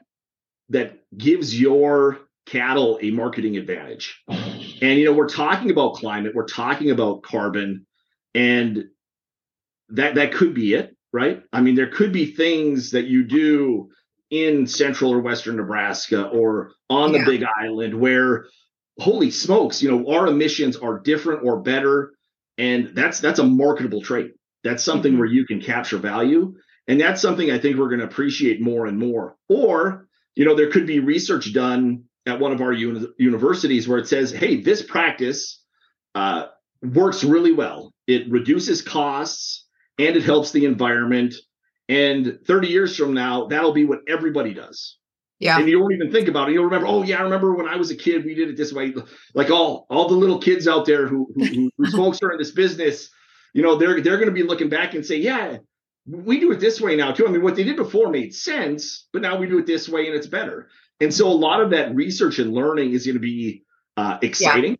that 0.70 1.00
gives 1.16 1.58
your 1.58 2.18
cattle 2.46 2.98
a 3.02 3.10
marketing 3.10 3.56
advantage. 3.56 4.22
And 4.28 4.98
you 4.98 5.04
know, 5.04 5.12
we're 5.12 5.28
talking 5.28 5.70
about 5.70 5.94
climate, 5.94 6.34
we're 6.34 6.46
talking 6.46 6.90
about 6.90 7.22
carbon, 7.22 7.86
and 8.34 8.84
that 9.90 10.14
that 10.16 10.32
could 10.32 10.54
be 10.54 10.74
it, 10.74 10.96
right? 11.12 11.42
I 11.52 11.60
mean, 11.60 11.74
there 11.74 11.90
could 11.90 12.12
be 12.12 12.32
things 12.32 12.90
that 12.92 13.04
you 13.06 13.24
do 13.24 13.88
in 14.30 14.66
central 14.66 15.12
or 15.12 15.20
western 15.20 15.56
Nebraska 15.56 16.28
or 16.28 16.72
on 16.90 17.12
the 17.12 17.18
Yeah. 17.18 17.24
big 17.26 17.44
island 17.60 17.94
where 17.94 18.46
holy 18.98 19.30
smokes, 19.30 19.82
you 19.82 19.90
know, 19.90 20.12
our 20.12 20.26
emissions 20.28 20.76
are 20.76 20.98
different 21.00 21.44
or 21.44 21.60
better 21.60 22.12
and 22.58 22.92
that's 22.94 23.18
that's 23.20 23.40
a 23.40 23.44
marketable 23.44 24.00
trait. 24.00 24.32
That's 24.62 24.84
something 24.84 25.14
Mhm. 25.14 25.18
where 25.18 25.26
you 25.26 25.44
can 25.46 25.60
capture 25.60 25.98
value 25.98 26.54
and 26.86 27.00
that's 27.00 27.20
something 27.20 27.50
I 27.50 27.58
think 27.58 27.76
we're 27.76 27.88
going 27.88 28.00
to 28.00 28.06
appreciate 28.06 28.60
more 28.60 28.86
and 28.86 28.98
more. 28.98 29.36
Or, 29.48 30.06
you 30.36 30.44
know, 30.44 30.54
there 30.54 30.70
could 30.70 30.86
be 30.86 31.00
research 31.00 31.52
done 31.52 32.04
at 32.26 32.38
one 32.38 32.52
of 32.52 32.60
our 32.60 32.72
uni- 32.72 33.08
universities 33.18 33.88
where 33.88 33.98
it 33.98 34.06
says, 34.06 34.30
"Hey, 34.30 34.60
this 34.60 34.82
practice 34.82 35.62
uh, 36.14 36.46
works 36.82 37.24
really 37.24 37.52
well. 37.52 37.92
It 38.06 38.30
reduces 38.30 38.82
costs 38.82 39.66
and 39.98 40.16
it 40.16 40.22
helps 40.22 40.52
the 40.52 40.64
environment. 40.66 41.34
And 41.88 42.38
30 42.46 42.68
years 42.68 42.96
from 42.96 43.14
now, 43.14 43.46
that'll 43.46 43.72
be 43.72 43.84
what 43.84 44.00
everybody 44.08 44.54
does." 44.54 44.98
Yeah. 45.40 45.58
And 45.58 45.68
you 45.68 45.78
don't 45.78 45.92
even 45.92 46.12
think 46.12 46.28
about 46.28 46.48
it. 46.48 46.52
You'll 46.52 46.64
remember, 46.64 46.86
oh 46.86 47.02
yeah, 47.02 47.18
I 47.18 47.22
remember 47.22 47.54
when 47.54 47.68
I 47.68 47.76
was 47.76 47.90
a 47.90 47.96
kid, 47.96 48.24
we 48.24 48.34
did 48.34 48.48
it 48.48 48.56
this 48.56 48.72
way. 48.72 48.94
Like 49.34 49.50
all 49.50 49.86
all 49.90 50.08
the 50.08 50.14
little 50.14 50.38
kids 50.38 50.68
out 50.68 50.86
there 50.86 51.06
who 51.06 51.28
who, 51.34 51.70
whose 51.76 51.94
folks 51.96 52.22
are 52.22 52.32
in 52.32 52.38
this 52.38 52.52
business, 52.52 53.10
you 53.52 53.62
know, 53.62 53.76
they're 53.76 54.00
they're 54.00 54.16
going 54.16 54.28
to 54.28 54.32
be 54.32 54.44
looking 54.44 54.68
back 54.68 54.94
and 54.94 55.04
say, 55.04 55.16
yeah, 55.16 55.58
we 56.06 56.38
do 56.38 56.52
it 56.52 56.60
this 56.60 56.80
way 56.80 56.96
now 56.96 57.12
too. 57.12 57.26
I 57.26 57.30
mean, 57.30 57.42
what 57.42 57.56
they 57.56 57.64
did 57.64 57.76
before 57.76 58.10
made 58.10 58.34
sense, 58.34 59.08
but 59.12 59.22
now 59.22 59.36
we 59.36 59.46
do 59.46 59.58
it 59.58 59.66
this 59.66 59.88
way 59.88 60.06
and 60.06 60.14
it's 60.14 60.26
better. 60.26 60.68
And 61.00 61.12
so 61.12 61.26
a 61.28 61.34
lot 61.34 61.60
of 61.60 61.70
that 61.70 61.94
research 61.94 62.38
and 62.38 62.52
learning 62.52 62.92
is 62.92 63.04
going 63.04 63.14
to 63.16 63.20
be 63.20 63.64
uh, 63.96 64.18
exciting. 64.22 64.78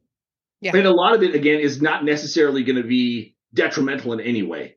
Yeah. 0.60 0.76
And 0.76 0.86
a 0.86 0.92
lot 0.92 1.14
of 1.14 1.22
it 1.22 1.34
again 1.34 1.60
is 1.60 1.82
not 1.82 2.04
necessarily 2.04 2.62
going 2.62 2.80
to 2.80 2.88
be 2.88 3.34
detrimental 3.52 4.12
in 4.14 4.20
any 4.20 4.42
way, 4.42 4.76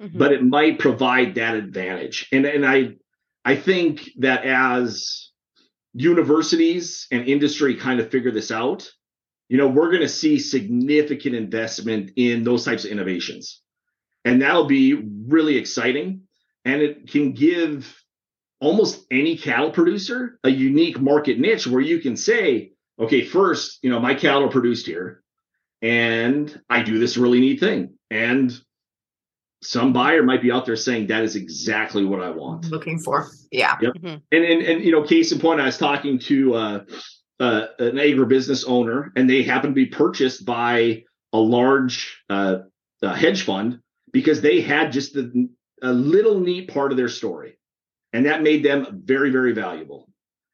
Mhm. 0.00 0.16
but 0.16 0.32
it 0.32 0.42
might 0.42 0.78
provide 0.78 1.34
that 1.34 1.54
advantage. 1.56 2.28
And 2.32 2.46
and 2.46 2.64
I 2.64 2.94
I 3.46 3.54
think 3.54 4.10
that 4.18 4.44
as 4.44 5.30
universities 5.94 7.06
and 7.12 7.28
industry 7.28 7.76
kind 7.76 8.00
of 8.00 8.10
figure 8.10 8.32
this 8.32 8.50
out, 8.50 8.90
you 9.48 9.56
know, 9.56 9.68
we're 9.68 9.90
going 9.90 10.02
to 10.02 10.08
see 10.08 10.40
significant 10.40 11.36
investment 11.36 12.10
in 12.16 12.42
those 12.42 12.64
types 12.64 12.84
of 12.84 12.90
innovations. 12.90 13.62
And 14.24 14.42
that'll 14.42 14.66
be 14.66 14.94
really 14.94 15.56
exciting. 15.56 16.22
And 16.64 16.82
it 16.82 17.08
can 17.08 17.32
give 17.32 17.96
almost 18.60 19.06
any 19.12 19.36
cattle 19.38 19.70
producer 19.70 20.40
a 20.42 20.50
unique 20.50 21.00
market 21.00 21.38
niche 21.38 21.68
where 21.68 21.80
you 21.80 22.00
can 22.00 22.16
say, 22.16 22.72
okay, 22.98 23.24
first, 23.24 23.78
you 23.80 23.90
know, 23.90 24.00
my 24.00 24.14
cattle 24.14 24.46
are 24.46 24.50
produced 24.50 24.86
here 24.86 25.22
and 25.80 26.60
I 26.68 26.82
do 26.82 26.98
this 26.98 27.16
really 27.16 27.38
neat 27.38 27.60
thing. 27.60 27.94
And 28.10 28.52
some 29.66 29.92
buyer 29.92 30.22
might 30.22 30.40
be 30.40 30.52
out 30.52 30.64
there 30.64 30.76
saying 30.76 31.08
that 31.08 31.24
is 31.24 31.34
exactly 31.34 32.04
what 32.04 32.20
I 32.22 32.30
want. 32.30 32.66
looking 32.70 32.98
for. 33.00 33.28
Yeah. 33.50 33.76
Mhm. 33.76 34.22
And 34.30 34.44
and 34.44 34.62
and 34.62 34.84
you 34.84 34.92
know, 34.92 35.02
case 35.02 35.32
in 35.32 35.40
point, 35.40 35.60
I 35.60 35.66
was 35.66 35.76
talking 35.76 36.20
to 36.20 36.54
uh, 36.54 36.84
uh, 37.40 37.66
an 37.80 37.96
agribusiness 37.96 38.64
owner, 38.68 39.12
and 39.16 39.28
they 39.28 39.42
happen 39.42 39.70
to 39.70 39.74
be 39.74 39.86
purchased 39.86 40.46
by 40.46 41.02
a 41.32 41.38
large 41.38 42.22
uh, 42.30 42.58
uh, 43.02 43.14
hedge 43.14 43.42
fund 43.42 43.80
because 44.12 44.40
they 44.40 44.60
had 44.60 44.92
just 44.92 45.14
the, 45.14 45.48
a 45.82 45.92
little 45.92 46.38
neat 46.38 46.72
part 46.72 46.92
of 46.92 46.96
their 46.96 47.08
story, 47.08 47.58
and 48.12 48.26
that 48.26 48.42
made 48.42 48.64
them 48.64 49.02
very 49.04 49.30
very 49.30 49.52
valuable. 49.52 50.08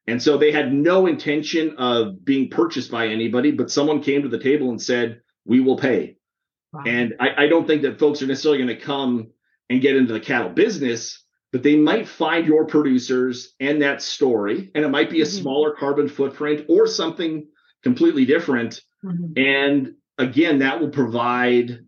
And 0.07 0.21
so 0.21 0.37
they 0.37 0.51
had 0.51 0.73
no 0.73 1.05
intention 1.05 1.75
of 1.77 2.25
being 2.25 2.49
purchased 2.49 2.89
by 2.91 3.07
anybody, 3.07 3.51
but 3.51 3.71
someone 3.71 4.01
came 4.01 4.23
to 4.23 4.27
the 4.29 4.39
table 4.39 4.69
and 4.71 4.81
said, 4.81 5.21
"We 5.45 5.59
will 5.59 5.77
pay." 5.77 6.17
And 6.85 7.13
I, 7.19 7.43
I 7.45 7.47
don't 7.47 7.67
think 7.67 7.83
that 7.83 7.99
folks 7.99 8.21
are 8.21 8.27
necessarily 8.27 8.57
going 8.63 8.77
to 8.77 8.83
come 8.83 9.31
and 9.69 9.81
get 9.81 9.95
into 9.95 10.13
the 10.13 10.19
cattle 10.19 10.49
business, 10.49 11.23
but 11.51 11.63
they 11.63 11.75
might 11.75 12.07
find 12.07 12.45
your 12.47 12.65
producers 12.65 13.53
and 13.59 13.81
that 13.81 14.01
story, 14.01 14.71
and 14.73 14.83
it 14.83 14.89
might 14.89 15.09
be 15.09 15.21
a 15.21 15.25
Mhm. 15.25 15.41
smaller 15.41 15.71
carbon 15.73 16.07
footprint 16.07 16.65
or 16.67 16.87
something 16.87 17.47
completely 17.83 18.25
different. 18.25 18.81
Mhm. 19.03 19.37
And 19.37 19.95
again, 20.17 20.59
that 20.59 20.79
will 20.81 20.89
provide 20.89 21.85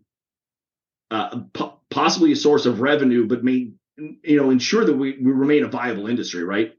uh, 1.10 1.40
po- 1.52 1.80
possibly 1.90 2.32
a 2.32 2.36
source 2.36 2.66
of 2.66 2.80
revenue, 2.80 3.26
but 3.26 3.44
may 3.44 3.70
you 3.96 4.36
know 4.36 4.50
ensure 4.50 4.84
that 4.84 4.92
we, 4.94 5.12
we 5.22 5.30
remain 5.32 5.64
a 5.64 5.68
viable 5.68 6.06
industry, 6.08 6.42
right? 6.42 6.74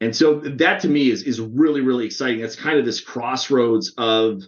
And 0.00 0.14
so 0.14 0.40
that 0.40 0.80
to 0.82 0.88
me 0.88 1.10
is 1.10 1.24
is 1.24 1.40
really 1.40 1.80
really 1.80 2.06
exciting. 2.06 2.40
It's 2.40 2.56
kind 2.56 2.78
of 2.78 2.84
this 2.84 3.00
crossroads 3.00 3.92
of 3.98 4.42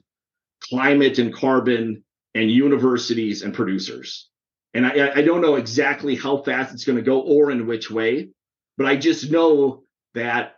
climate 0.63 1.19
and 1.19 1.35
carbon 1.35 2.05
and 2.37 2.51
universities 2.51 3.43
and 3.43 3.55
producers. 3.55 4.29
And 4.75 4.87
I, 4.87 5.11
I 5.17 5.23
don't 5.23 5.41
know 5.41 5.55
exactly 5.57 6.15
how 6.15 6.39
fast 6.39 6.75
it's 6.75 6.85
going 6.85 6.97
to 6.97 7.03
go 7.03 7.21
or 7.21 7.51
in 7.51 7.67
which 7.67 7.91
way, 7.91 8.29
but 8.77 8.87
I 8.87 8.97
just 8.97 9.31
know 9.31 9.83
that 10.15 10.57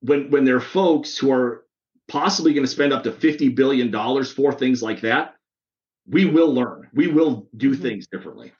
when 0.00 0.30
when 0.30 0.44
there 0.44 0.56
are 0.56 0.60
folks 0.60 1.16
who 1.16 1.32
are 1.32 1.64
possibly 2.08 2.52
going 2.52 2.66
to 2.66 2.70
spend 2.70 2.92
up 2.92 3.02
to 3.04 3.12
fifty 3.12 3.48
billion 3.48 3.90
dollars 3.90 4.30
for 4.30 4.52
things 4.52 4.82
like 4.82 5.00
that, 5.02 5.34
we 6.06 6.24
will 6.26 6.52
learn. 6.52 6.88
We 6.92 7.06
will 7.06 7.48
do 7.56 7.74
Mhm. 7.74 7.82
things 7.82 8.06
differently. 8.08 8.52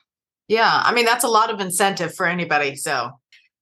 Yeah. 0.49 0.83
I 0.85 0.95
mean, 0.95 1.05
that's 1.05 1.25
a 1.25 1.29
lot 1.29 1.53
of 1.53 1.61
incentive 1.61 2.15
for 2.15 2.27
anybody. 2.27 2.75
So, 2.77 3.11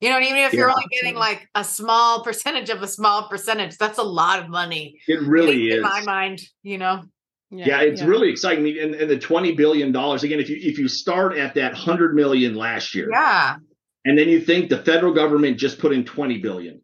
you 0.01 0.11
know, 0.11 0.21
even 0.21 0.37
if 0.37 0.53
you're 0.53 0.71
only 0.71 0.87
getting 0.91 1.17
like 1.17 1.49
a 1.55 1.65
small 1.65 2.23
percentage 2.23 2.71
of 2.71 2.83
a 2.83 2.89
small 2.89 3.29
percentage, 3.29 3.77
that's 3.77 3.99
a 3.99 4.03
lot 4.03 4.39
of 4.39 4.49
money. 4.49 4.99
It 5.07 5.21
really 5.23 5.69
is. 5.69 5.77
In 5.77 5.83
my 5.83 6.03
mind, 6.03 6.41
you 6.63 6.79
know. 6.79 7.03
Yeah, 7.51 7.81
it's 7.81 8.03
really 8.03 8.31
exciting. 8.31 8.61
I 8.61 8.63
mean, 8.63 8.79
and, 8.83 8.95
and 8.95 9.11
the 9.11 9.19
twenty 9.19 9.53
billion 9.55 9.93
dollars 9.93 10.23
again. 10.25 10.41
If 10.41 10.49
you 10.51 10.57
if 10.61 10.79
you 10.79 10.89
start 10.89 11.37
at 11.37 11.55
that 11.55 11.75
hundred 11.75 12.15
million 12.15 12.55
last 12.55 12.95
year, 12.95 13.09
Yeah. 13.11 13.57
and 14.05 14.19
then 14.19 14.29
you 14.29 14.41
think 14.41 14.69
the 14.69 14.79
federal 14.79 15.15
government 15.15 15.59
just 15.59 15.79
put 15.79 15.93
in 15.93 16.05
twenty 16.05 16.39
billion, 16.39 16.83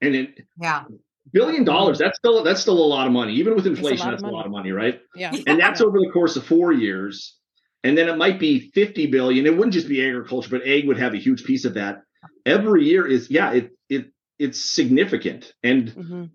and 0.00 0.14
it 0.14 0.38
Yeah. 0.60 0.84
billion 1.32 1.64
dollars 1.64 1.98
that's 1.98 2.18
still 2.18 2.42
that's 2.42 2.60
still 2.60 2.78
a 2.78 2.88
lot 2.96 3.06
of 3.06 3.12
money 3.12 3.34
even 3.34 3.54
with 3.54 3.66
inflation 3.66 4.06
of 4.08 4.12
that's 4.12 4.22
a 4.22 4.26
lot 4.26 4.44
of 4.44 4.50
money 4.52 4.72
right 4.72 5.00
Yeah. 5.14 5.32
and 5.46 5.58
that's 5.58 5.80
over 5.80 5.98
the 5.98 6.10
course 6.12 6.36
of 6.36 6.44
four 6.44 6.72
years 6.72 7.38
and 7.84 7.96
then 7.96 8.08
it 8.08 8.16
might 8.18 8.38
be 8.40 8.70
50 8.74 9.06
billion 9.06 9.46
it 9.46 9.56
wouldn't 9.56 9.72
just 9.72 9.88
be 9.88 10.04
agriculture 10.06 10.50
but 10.50 10.66
ag 10.66 10.86
would 10.88 10.98
have 10.98 11.14
a 11.14 11.18
huge 11.18 11.44
piece 11.44 11.64
of 11.64 11.74
that 11.74 12.02
every 12.44 12.84
year 12.86 13.06
is 13.06 13.30
yeah 13.30 13.52
it 13.52 13.70
it 13.88 14.06
it's 14.40 14.60
significant 14.60 15.52
and 15.62 15.92
Mhm. 15.92 16.30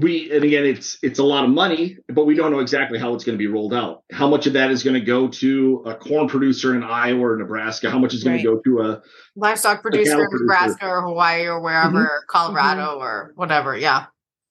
We 0.00 0.30
and 0.34 0.44
again 0.44 0.64
it's 0.64 0.98
it's 1.02 1.18
a 1.18 1.22
lot 1.24 1.44
of 1.44 1.50
money 1.50 1.96
but 2.08 2.24
we 2.24 2.34
don't 2.34 2.50
know 2.52 2.60
exactly 2.60 2.98
how 2.98 3.14
it's 3.14 3.24
going 3.24 3.36
to 3.36 3.38
be 3.38 3.46
rolled 3.46 3.72
out 3.74 4.02
how 4.12 4.28
much 4.28 4.46
of 4.46 4.52
that 4.52 4.70
is 4.70 4.82
going 4.82 4.94
to 4.94 5.00
go 5.00 5.28
to 5.28 5.82
a 5.86 5.94
corn 5.94 6.28
producer 6.28 6.74
in 6.74 6.82
iowa 6.82 7.20
or 7.20 7.36
nebraska 7.36 7.90
how 7.90 7.98
much 7.98 8.12
is 8.14 8.24
going 8.24 8.36
Right. 8.36 8.42
to 8.42 8.56
go 8.56 8.60
to 8.64 8.80
a 8.92 9.02
Livestock 9.36 9.82
producer 9.82 10.10
cattle 10.10 10.22
in 10.24 10.30
producer. 10.30 10.44
Nebraska 10.44 10.86
or 10.88 11.02
Hawaii 11.02 11.46
or 11.46 11.60
wherever, 11.60 12.02
or 12.02 12.24
Colorado 12.28 12.98
or 12.98 13.32
whatever. 13.34 13.76
Yeah. 13.76 14.06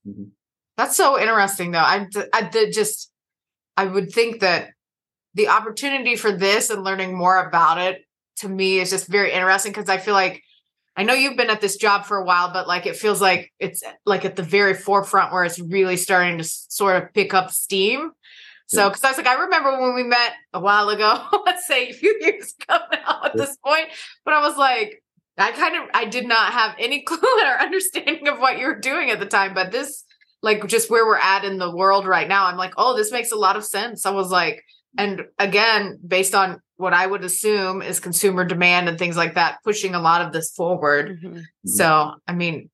Mhm. 0.08 0.32
That's 0.76 0.96
so 0.98 1.18
interesting, 1.20 1.72
though. 1.72 1.80
I, 1.80 2.08
did 2.52 2.74
just, 2.74 3.10
I 3.78 3.86
would 3.86 4.12
think 4.12 4.42
that 4.42 4.70
the 5.36 5.48
opportunity 5.48 6.16
for 6.18 6.32
this 6.34 6.70
and 6.70 6.84
learning 6.84 7.18
more 7.18 7.46
about 7.48 7.78
it 7.78 8.02
to 8.38 8.50
me 8.50 8.80
is 8.80 8.90
just 8.90 9.08
very 9.08 9.32
interesting 9.32 9.72
because 9.72 9.88
I 9.88 9.98
feel 10.00 10.16
like 10.16 10.42
I 10.96 11.04
know 11.04 11.14
you've 11.14 11.38
been 11.38 11.50
at 11.50 11.62
this 11.62 11.78
job 11.78 12.06
for 12.06 12.18
a 12.18 12.26
while, 12.26 12.52
but 12.54 12.68
like 12.68 12.86
it 12.86 12.96
feels 12.96 13.20
like 13.20 13.52
it's 13.60 13.84
like 14.06 14.26
at 14.26 14.36
the 14.36 14.44
very 14.44 14.74
forefront 14.74 15.32
where 15.32 15.44
it's 15.44 15.60
really 15.60 15.98
starting 15.98 16.38
to 16.38 16.44
sort 16.44 17.02
of 17.02 17.14
pick 17.14 17.34
up 17.34 17.52
steam. 17.52 18.12
So, 18.68 18.90
because 18.90 19.04
I 19.04 19.10
was 19.10 19.18
like, 19.18 19.28
I 19.28 19.42
remember 19.42 19.80
when 19.80 19.94
we 19.94 20.04
met 20.04 20.34
a 20.54 20.60
while 20.60 20.90
ago, 20.90 21.22
let's 21.46 21.68
say 21.68 21.90
a 21.90 21.94
few 21.94 22.18
years 22.22 22.54
ago 22.62 22.80
now 22.92 23.22
at 23.26 23.36
this 23.36 23.58
point, 23.58 23.88
but 24.26 24.34
I 24.34 24.42
was 24.42 24.58
like, 24.58 25.04
I 25.38 25.52
kind 25.52 25.76
of 25.76 25.90
I 25.94 26.06
did 26.06 26.28
not 26.28 26.54
have 26.54 26.76
any 26.80 27.02
clue 27.08 27.18
or 27.18 27.62
understanding 27.62 28.28
of 28.28 28.40
what 28.40 28.60
you 28.60 28.68
were 28.68 28.80
doing 28.80 29.10
at 29.10 29.20
the 29.20 29.26
time, 29.26 29.54
but 29.54 29.72
this 29.72 30.04
like 30.42 30.68
just 30.68 30.90
where 30.90 31.06
we're 31.06 31.18
at 31.18 31.46
in 31.46 31.58
the 31.58 31.76
world 31.76 32.06
right 32.06 32.28
now, 32.28 32.46
I'm 32.46 32.58
like, 32.58 32.74
oh, 32.78 32.96
this 32.96 33.12
makes 33.12 33.32
a 33.32 33.38
lot 33.38 33.56
of 33.56 33.66
sense. 33.66 34.06
I 34.06 34.12
was 34.12 34.30
like, 34.30 34.64
and 34.98 35.24
again, 35.40 36.00
based 36.06 36.36
on 36.36 36.62
what 36.84 36.94
I 36.94 37.08
would 37.08 37.24
assume 37.24 37.82
is 37.82 38.00
consumer 38.02 38.44
demand 38.44 38.90
and 38.90 39.00
things 39.00 39.16
like 39.16 39.36
that, 39.36 39.60
pushing 39.64 39.96
a 39.96 40.02
lot 40.02 40.22
of 40.22 40.34
this 40.34 40.52
forward. 40.52 41.18
Mhm. 41.24 41.44
So, 41.66 42.14
I 42.28 42.34
mean, 42.34 42.70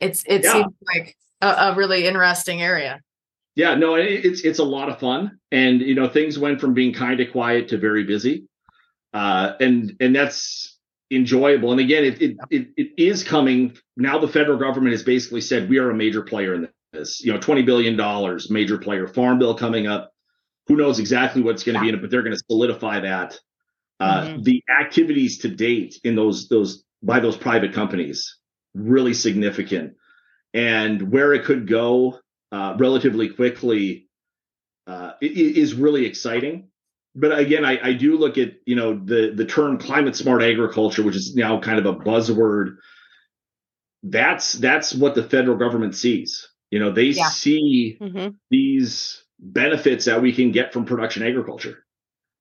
it's 0.00 0.24
it 0.26 0.42
Yeah. 0.44 0.52
seems 0.52 0.74
like 0.92 1.16
a, 1.40 1.48
a 1.68 1.74
really 1.76 2.04
interesting 2.06 2.60
area. 2.60 3.00
Yeah, 3.54 3.74
no, 3.76 3.94
it, 3.94 4.04
it's 4.26 4.40
it's 4.42 4.58
a 4.58 4.64
lot 4.64 4.90
of 4.90 4.98
fun, 4.98 5.38
and 5.50 5.80
you 5.80 5.94
know 5.94 6.08
things 6.08 6.38
went 6.38 6.60
from 6.60 6.74
being 6.74 6.92
kind 6.92 7.20
of 7.20 7.30
quiet 7.32 7.68
to 7.68 7.78
very 7.78 8.04
busy, 8.04 8.44
uh, 9.14 9.52
and 9.60 9.96
and 10.00 10.14
that's 10.14 10.76
enjoyable. 11.10 11.70
And 11.70 11.80
again, 11.80 12.04
it, 12.04 12.20
it 12.20 12.36
it 12.50 12.68
it 12.76 12.88
is 12.98 13.24
coming 13.24 13.78
now. 13.96 14.18
The 14.18 14.28
federal 14.28 14.58
government 14.58 14.92
has 14.92 15.02
basically 15.04 15.40
said 15.40 15.70
we 15.70 15.78
are 15.78 15.90
a 15.90 15.94
major 15.94 16.20
player 16.20 16.52
in 16.54 16.68
this. 16.92 17.24
You 17.24 17.32
know, 17.32 17.38
twenty 17.38 17.62
billion 17.62 17.96
dollars, 17.96 18.50
major 18.50 18.76
player. 18.76 19.06
Farm 19.06 19.38
bill 19.38 19.54
coming 19.54 19.86
up. 19.86 20.12
Who 20.68 20.76
knows 20.76 20.98
exactly 20.98 21.42
what's 21.42 21.62
going 21.64 21.74
to 21.76 21.80
be 21.80 21.88
in 21.88 21.94
it, 21.94 22.00
but 22.00 22.10
they're 22.10 22.22
going 22.22 22.36
to 22.36 22.42
solidify 22.50 23.00
that. 23.00 23.38
Uh, 24.00 24.26
Mhm. 24.26 24.44
The 24.44 24.62
activities 24.80 25.38
to 25.38 25.48
date 25.48 26.00
in 26.04 26.16
those 26.16 26.48
those 26.48 26.84
by 27.02 27.20
those 27.20 27.36
private 27.36 27.72
companies 27.72 28.36
really 28.74 29.14
significant, 29.14 29.94
and 30.52 31.10
where 31.10 31.32
it 31.32 31.44
could 31.44 31.66
go 31.66 32.18
uh, 32.52 32.74
relatively 32.78 33.28
quickly 33.28 34.08
uh, 34.86 35.12
is 35.20 35.74
really 35.74 36.04
exciting. 36.06 36.68
But 37.14 37.38
again, 37.38 37.64
I, 37.64 37.78
I 37.82 37.92
do 37.94 38.18
look 38.18 38.36
at 38.38 38.54
you 38.66 38.76
know 38.76 38.94
the 39.02 39.32
the 39.34 39.46
term 39.46 39.78
climate 39.78 40.14
smart 40.16 40.42
agriculture, 40.42 41.02
which 41.02 41.16
is 41.16 41.34
now 41.34 41.58
kind 41.60 41.78
of 41.78 41.86
a 41.86 41.94
buzzword. 41.94 42.76
That's 44.02 44.52
that's 44.52 44.94
what 44.94 45.14
the 45.14 45.22
federal 45.22 45.56
government 45.56 45.94
sees. 45.96 46.48
You 46.70 46.78
know, 46.80 46.92
they 46.92 47.06
Yeah. 47.06 47.30
see 47.30 47.96
Mhm. 48.00 48.34
these 48.50 49.22
benefits 49.38 50.04
that 50.06 50.20
we 50.22 50.32
can 50.32 50.52
get 50.52 50.72
from 50.72 50.84
production 50.84 51.22
agriculture, 51.22 51.84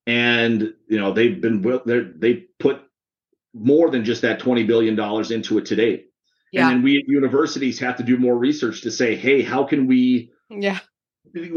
and 0.07 0.73
you 0.87 0.97
know 0.99 1.13
they've 1.13 1.39
been 1.41 1.61
they're- 1.85 2.13
they 2.15 2.45
put 2.59 2.81
more 3.53 3.89
than 3.89 4.03
just 4.03 4.21
that 4.21 4.39
twenty 4.39 4.63
billion 4.63 4.95
dollars 4.95 5.31
into 5.31 5.57
it 5.57 5.65
today. 5.65 6.03
Yeah. 6.51 6.67
And 6.69 6.77
then 6.77 6.83
we 6.83 6.97
at 6.97 7.07
universities 7.07 7.79
have 7.79 7.97
to 7.97 8.03
do 8.03 8.17
more 8.17 8.37
research 8.37 8.81
to 8.81 8.91
say, 8.91 9.15
hey, 9.15 9.41
how 9.41 9.63
can 9.63 9.87
we 9.87 10.31
Yeah. 10.49 10.79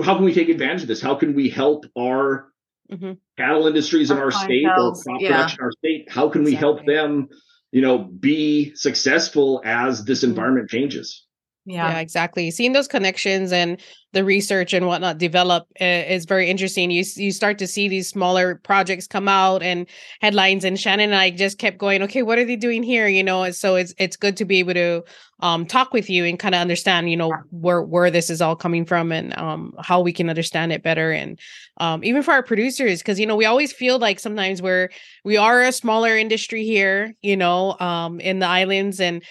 how 0.02 0.14
can 0.16 0.24
we 0.24 0.32
take 0.34 0.48
advantage 0.48 0.82
of 0.82 0.88
this? 0.88 1.00
How 1.00 1.14
can 1.14 1.34
we 1.34 1.48
help 1.48 1.86
our 1.96 2.52
Mhm. 2.90 3.18
cattle 3.36 3.66
industries 3.66 4.10
in 4.10 4.16
Our 4.16 4.24
our 4.26 4.30
state 4.30 4.64
or 4.66 4.92
crop 4.94 5.20
yeah. 5.20 5.28
production 5.30 5.58
in 5.60 5.64
our 5.64 5.72
state? 5.72 6.10
How 6.10 6.28
can 6.28 6.42
we 6.42 6.54
help 6.54 6.84
them, 6.86 7.28
you 7.70 7.82
know, 7.82 7.98
be 7.98 8.74
successful 8.74 9.60
as 9.64 10.04
this 10.04 10.20
Mhm. 10.22 10.28
environment 10.30 10.70
changes? 10.70 11.26
Yeah. 11.66 11.90
Yeah. 11.92 12.00
exactly. 12.00 12.50
Seeing 12.50 12.72
those 12.72 12.88
connections 12.88 13.52
and 13.52 13.78
the 14.12 14.24
research 14.24 14.72
and 14.72 14.86
whatnot 14.86 15.18
develop 15.18 15.66
uh, 15.80 15.84
is 15.84 16.24
very 16.24 16.48
interesting. 16.48 16.90
You 16.90 17.04
you 17.16 17.30
start 17.30 17.58
to 17.58 17.66
see 17.66 17.88
these 17.88 18.08
smaller 18.08 18.56
projects 18.56 19.06
come 19.06 19.28
out 19.28 19.62
and 19.62 19.86
headlines. 20.20 20.64
And 20.64 20.80
Shannon 20.80 21.10
and 21.10 21.14
I 21.14 21.30
just 21.30 21.58
kept 21.58 21.78
going, 21.78 22.02
okay, 22.02 22.22
what 22.22 22.38
are 22.38 22.44
they 22.44 22.56
doing 22.56 22.82
here? 22.82 23.06
You 23.06 23.22
know, 23.22 23.42
and 23.42 23.54
so 23.54 23.76
it's 23.76 23.92
it's 23.98 24.16
good 24.16 24.36
to 24.38 24.44
be 24.46 24.60
able 24.60 24.74
to 24.74 25.04
um 25.40 25.66
talk 25.66 25.92
with 25.92 26.08
you 26.08 26.24
and 26.24 26.38
kind 26.38 26.54
of 26.54 26.60
understand, 26.60 27.10
you 27.10 27.16
know, 27.16 27.32
where 27.50 27.82
where 27.82 28.10
this 28.10 28.30
is 28.30 28.40
all 28.40 28.56
coming 28.56 28.86
from 28.86 29.12
and 29.12 29.36
um 29.38 29.74
how 29.78 30.00
we 30.00 30.12
can 30.12 30.30
understand 30.30 30.72
it 30.72 30.82
better. 30.82 31.12
And 31.12 31.38
um 31.76 32.02
even 32.02 32.22
for 32.22 32.32
our 32.32 32.42
producers, 32.42 33.00
because 33.00 33.20
you 33.20 33.26
know 33.26 33.36
we 33.36 33.44
always 33.44 33.72
feel 33.72 33.98
like 33.98 34.20
sometimes 34.20 34.62
we're 34.62 34.88
we 35.24 35.36
are 35.36 35.62
a 35.62 35.72
smaller 35.72 36.16
industry 36.16 36.64
here, 36.64 37.14
you 37.20 37.36
know, 37.36 37.78
um 37.78 38.20
in 38.20 38.38
the 38.38 38.46
islands 38.46 39.00
and 39.00 39.22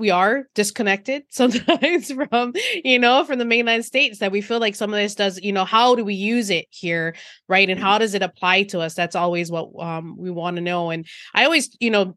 we 0.00 0.10
are 0.10 0.48
disconnected 0.54 1.22
sometimes 1.30 2.10
from 2.10 2.54
you 2.82 2.98
know 2.98 3.22
from 3.24 3.38
the 3.38 3.44
mainland 3.44 3.84
states 3.84 4.18
that 4.20 4.32
we 4.32 4.40
feel 4.40 4.60
like 4.60 4.74
some 4.74 4.94
of 4.94 4.98
this 5.00 5.14
does 5.14 5.40
you 5.42 5.52
know 5.52 5.64
how 5.64 5.94
do 5.94 6.04
we 6.04 6.14
use 6.14 6.48
it 6.50 6.66
here 6.70 7.14
right? 7.48 7.68
And 7.68 7.80
how 7.80 7.98
does 7.98 8.14
it 8.14 8.22
apply 8.22 8.62
to 8.64 8.80
us? 8.80 8.94
That's 8.94 9.16
always 9.16 9.50
what 9.50 9.70
um 9.78 10.16
we 10.16 10.30
want 10.30 10.56
to 10.56 10.62
know. 10.62 10.90
And 10.90 11.06
i 11.34 11.44
always 11.44 11.76
you 11.80 11.90
know 11.90 12.16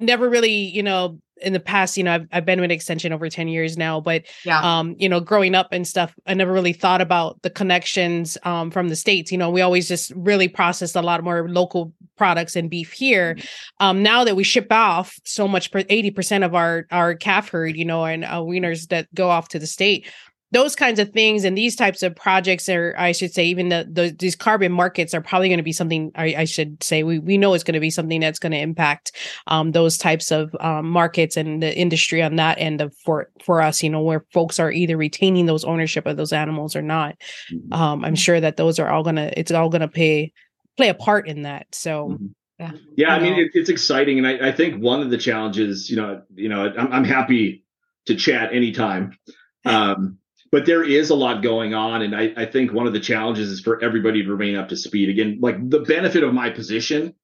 never 0.00 0.28
really 0.28 0.52
you 0.52 0.82
know 0.82 1.18
in 1.40 1.52
the 1.52 1.60
past 1.60 1.96
you 1.96 2.04
know 2.04 2.14
I've, 2.14 2.26
I've 2.32 2.44
been 2.44 2.60
with 2.60 2.70
extension 2.70 3.12
over 3.12 3.28
10 3.28 3.48
years 3.48 3.76
now 3.76 4.00
but 4.00 4.22
Yeah. 4.44 4.60
um 4.62 4.94
you 4.98 5.08
know 5.08 5.20
growing 5.20 5.54
up 5.56 5.68
and 5.72 5.86
stuff 5.86 6.14
i 6.26 6.34
never 6.34 6.52
really 6.52 6.72
thought 6.72 7.00
about 7.00 7.40
the 7.42 7.50
connections 7.50 8.38
um 8.44 8.70
from 8.70 8.88
the 8.88 8.96
states. 8.96 9.32
You 9.32 9.38
know 9.38 9.50
we 9.50 9.60
always 9.60 9.88
just 9.88 10.12
really 10.14 10.48
processed 10.48 10.96
a 10.96 11.02
lot 11.02 11.22
more 11.24 11.48
local 11.48 11.92
products 12.16 12.54
and 12.56 12.70
beef 12.70 12.92
here. 12.92 13.36
Um 13.80 14.02
now 14.02 14.24
that 14.24 14.36
we 14.36 14.44
ship 14.44 14.68
off 14.70 15.18
so 15.24 15.48
much 15.48 15.70
80% 15.72 16.44
of 16.44 16.54
our 16.54 16.86
our 16.90 17.14
calf 17.14 17.48
herd 17.50 17.76
you 17.76 17.84
know 17.84 18.04
and 18.04 18.24
uh, 18.24 18.40
weaners 18.42 18.88
that 18.88 19.12
go 19.14 19.28
off 19.30 19.48
to 19.48 19.58
the 19.58 19.66
state 19.66 20.06
those 20.52 20.76
kinds 20.76 20.98
of 20.98 21.10
things 21.10 21.44
and 21.44 21.58
these 21.58 21.74
types 21.74 22.02
of 22.02 22.14
projects 22.14 22.68
are 22.68 22.94
i 22.98 23.10
should 23.12 23.32
say 23.32 23.44
even 23.44 23.68
the, 23.68 23.88
the 23.90 24.14
these 24.18 24.36
carbon 24.36 24.70
markets 24.70 25.12
are 25.14 25.20
probably 25.20 25.48
going 25.48 25.58
to 25.58 25.64
be 25.64 25.72
something 25.72 26.12
I, 26.14 26.34
I 26.38 26.44
should 26.44 26.82
say 26.82 27.02
we, 27.02 27.18
we 27.18 27.38
know 27.38 27.54
it's 27.54 27.64
going 27.64 27.74
to 27.74 27.80
be 27.80 27.90
something 27.90 28.20
that's 28.20 28.38
going 28.38 28.52
to 28.52 28.58
impact 28.58 29.12
um, 29.46 29.72
those 29.72 29.98
types 29.98 30.30
of 30.30 30.54
um, 30.60 30.88
markets 30.88 31.36
and 31.36 31.62
the 31.62 31.76
industry 31.76 32.22
on 32.22 32.36
that 32.36 32.58
end 32.58 32.80
of 32.80 32.94
for 32.98 33.30
for 33.44 33.60
us 33.60 33.82
you 33.82 33.90
know 33.90 34.02
where 34.02 34.24
folks 34.32 34.60
are 34.60 34.70
either 34.70 34.96
retaining 34.96 35.46
those 35.46 35.64
ownership 35.64 36.06
of 36.06 36.16
those 36.16 36.32
animals 36.32 36.76
or 36.76 36.82
not 36.82 37.16
Mm-hmm. 37.52 37.72
um, 37.72 38.04
i'm 38.04 38.14
sure 38.14 38.40
that 38.40 38.56
those 38.56 38.78
are 38.78 38.88
all 38.88 39.02
gonna 39.02 39.30
it's 39.36 39.50
all 39.50 39.68
gonna 39.68 39.88
pay 39.88 40.32
play 40.76 40.88
a 40.88 40.94
part 40.94 41.26
in 41.28 41.42
that 41.42 41.66
so 41.74 42.18
Yeah. 42.58 42.72
Yeah, 42.96 43.14
I 43.14 43.20
mean 43.20 43.34
it, 43.34 43.50
it's 43.54 43.68
exciting, 43.68 44.18
and 44.18 44.26
I, 44.26 44.48
I 44.48 44.52
think 44.52 44.82
one 44.82 45.00
of 45.00 45.10
the 45.10 45.18
challenges, 45.18 45.90
you 45.90 45.96
know, 45.96 46.22
you 46.34 46.48
know, 46.48 46.72
I'm, 46.78 46.92
I'm 46.92 47.04
happy 47.04 47.64
to 48.06 48.14
chat 48.14 48.52
anytime, 48.52 49.18
um, 49.64 50.18
but 50.52 50.66
there 50.66 50.84
is 50.84 51.08
a 51.08 51.14
lot 51.14 51.42
going 51.42 51.72
on, 51.74 52.02
and 52.02 52.14
I, 52.14 52.32
I 52.36 52.44
think 52.44 52.72
one 52.72 52.86
of 52.86 52.92
the 52.92 53.00
challenges 53.00 53.48
is 53.48 53.60
for 53.60 53.82
everybody 53.82 54.22
to 54.22 54.30
remain 54.30 54.54
up 54.54 54.68
to 54.68 54.76
speed. 54.76 55.08
Again, 55.08 55.38
like 55.40 55.56
the 55.70 55.80
benefit 55.80 56.22
of 56.22 56.34
my 56.34 56.50
position, 56.50 57.14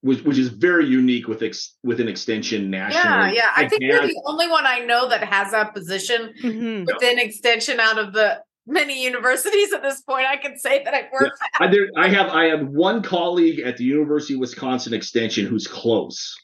which 0.00 0.24
which 0.24 0.38
is 0.38 0.48
very 0.48 0.86
unique 0.86 1.28
with 1.28 1.42
ex, 1.42 1.76
with 1.84 2.00
an 2.00 2.08
extension 2.08 2.70
national. 2.70 3.04
Yeah, 3.04 3.30
yeah. 3.30 3.50
I 3.54 3.68
think 3.68 3.82
you're 3.82 4.00
the 4.00 4.22
only 4.24 4.48
one 4.48 4.66
I 4.66 4.80
know 4.80 5.08
that 5.10 5.22
has 5.22 5.52
that 5.52 5.74
position 5.74 6.32
Mhm. 6.42 6.86
within 6.86 7.18
extension 7.18 7.78
out 7.78 7.98
of 7.98 8.14
the 8.14 8.40
many 8.66 9.04
universities 9.04 9.72
at 9.74 9.82
this 9.82 10.00
point. 10.00 10.26
I 10.26 10.38
can 10.38 10.58
say 10.58 10.82
that 10.82 10.94
I've 10.94 11.10
worked. 11.12 11.38
I, 11.60 11.68
there, 11.68 11.88
I 11.94 12.08
have 12.08 12.28
I 12.30 12.46
have 12.46 12.66
one 12.68 13.02
colleague 13.02 13.60
at 13.60 13.76
the 13.76 13.84
University 13.84 14.32
of 14.34 14.40
Wisconsin 14.40 14.94
Extension 14.94 15.44
who's 15.44 15.66
close, 15.66 16.34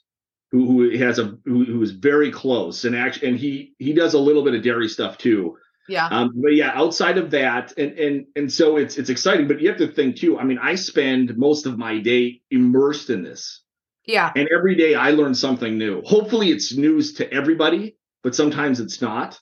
who, 0.52 0.66
who 0.66 0.98
has 0.98 1.18
a 1.18 1.38
who, 1.46 1.64
who 1.64 1.82
is 1.82 1.92
very 1.92 2.30
close, 2.30 2.84
and 2.84 2.94
actually, 2.94 3.28
and 3.28 3.38
he 3.38 3.72
he 3.78 3.94
does 3.94 4.12
a 4.12 4.18
little 4.18 4.44
bit 4.44 4.54
of 4.54 4.62
dairy 4.62 4.88
stuff 4.90 5.16
too. 5.16 5.56
Yeah. 5.88 6.06
Um, 6.06 6.32
but 6.36 6.54
yeah, 6.54 6.70
outside 6.74 7.18
of 7.18 7.30
that, 7.32 7.72
and 7.76 7.92
and 7.98 8.26
and 8.36 8.52
so 8.52 8.76
it's 8.78 8.96
it's 8.96 9.10
exciting. 9.10 9.48
But 9.48 9.60
you 9.60 9.68
have 9.68 9.78
to 9.78 9.88
think 9.88 10.16
too. 10.16 10.38
I 10.38 10.44
mean, 10.44 10.58
I 10.58 10.76
spend 10.76 11.36
most 11.36 11.66
of 11.66 11.76
my 11.78 11.98
day 12.00 12.40
immersed 12.50 13.10
in 13.10 13.22
this, 13.22 13.62
Yeah. 14.06 14.32
and 14.34 14.48
every 14.56 14.74
day 14.76 14.94
I 14.94 15.10
learn 15.10 15.34
something 15.34 15.76
new. 15.76 16.02
Hopefully, 16.02 16.50
it's 16.50 16.74
news 16.76 17.14
to 17.14 17.30
everybody, 17.32 17.96
but 18.22 18.34
sometimes 18.34 18.80
it's 18.80 19.02
not. 19.02 19.38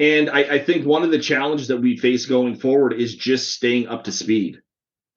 And 0.00 0.28
I, 0.30 0.40
I 0.54 0.58
think 0.58 0.86
one 0.86 1.02
of 1.04 1.10
the 1.10 1.18
challenges 1.20 1.68
that 1.68 1.76
we 1.80 1.96
face 1.96 2.26
going 2.26 2.56
forward 2.56 2.94
is 2.94 3.14
just 3.14 3.54
staying 3.54 3.86
up 3.88 4.04
to 4.04 4.12
speed, 4.12 4.60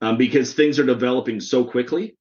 um, 0.02 0.18
because 0.18 0.54
things 0.54 0.78
are 0.80 0.86
developing 0.86 1.40
so 1.40 1.64
quickly. 1.64 2.16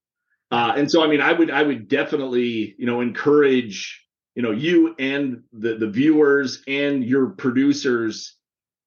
Uh, 0.51 0.73
and 0.77 0.91
so, 0.91 1.03
I 1.03 1.09
mean, 1.09 1.21
I 1.21 1.33
would 1.33 1.51
I 1.51 1.63
would 1.65 1.89
definitely 1.89 2.77
you 2.79 2.87
know 2.87 3.01
encourage 3.01 4.05
you 4.37 4.43
know 4.43 4.53
you 4.53 4.95
and 4.99 5.43
the 5.53 5.77
the 5.77 5.89
viewers 5.91 6.63
and 6.69 7.05
your 7.05 7.31
producers, 7.31 8.36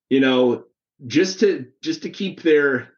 you 0.10 0.20
know, 0.20 0.66
just 1.08 1.40
to 1.42 1.68
just 1.82 2.04
to 2.04 2.10
keep 2.10 2.42
their 2.42 2.90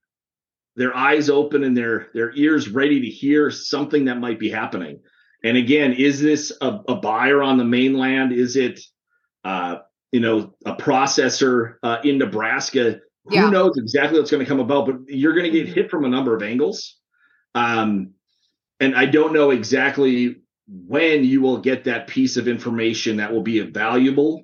their 0.76 0.95
eyes 0.95 1.30
open 1.30 1.64
and 1.64 1.76
their 1.76 2.07
their 2.14 2.34
ears 2.36 2.70
ready 2.70 3.01
to 3.01 3.07
hear 3.07 3.51
something 3.51 4.05
that 4.05 4.20
might 4.20 4.39
be 4.39 4.49
happening. 4.49 4.99
And 5.43 5.57
again, 5.57 5.93
is 5.93 6.22
this 6.22 6.51
a, 6.62 6.80
a 6.88 6.95
buyer 6.95 7.41
on 7.43 7.57
the 7.57 7.66
mainland? 7.66 8.32
Is 8.32 8.55
it 8.55 8.80
uh, 9.43 9.78
you 10.12 10.20
know 10.20 10.55
a 10.66 10.76
processor 10.76 11.76
uh, 11.84 11.97
in 12.03 12.18
Nebraska? 12.18 12.99
Who 13.26 13.36
Yeah. 13.36 13.49
knows 13.49 13.78
exactly 13.78 14.20
what's 14.20 14.32
going 14.32 14.43
to 14.43 14.49
come 14.49 14.59
about? 14.59 14.88
But 14.88 14.95
you're 15.07 15.34
going 15.34 15.51
to 15.51 15.64
get 15.64 15.68
hit 15.68 15.91
from 15.91 16.05
a 16.05 16.09
number 16.09 16.36
of 16.36 16.41
angles. 16.41 16.97
Um, 17.53 18.14
and 18.80 18.95
I 18.95 19.05
don't 19.05 19.34
know 19.34 19.51
exactly 19.51 20.38
when 20.68 21.24
you 21.24 21.41
will 21.41 21.57
get 21.57 21.84
that 21.84 22.07
piece 22.07 22.38
of 22.38 22.47
information 22.47 23.18
that 23.18 23.32
will 23.32 23.43
be 23.43 23.59
valuable, 23.59 24.43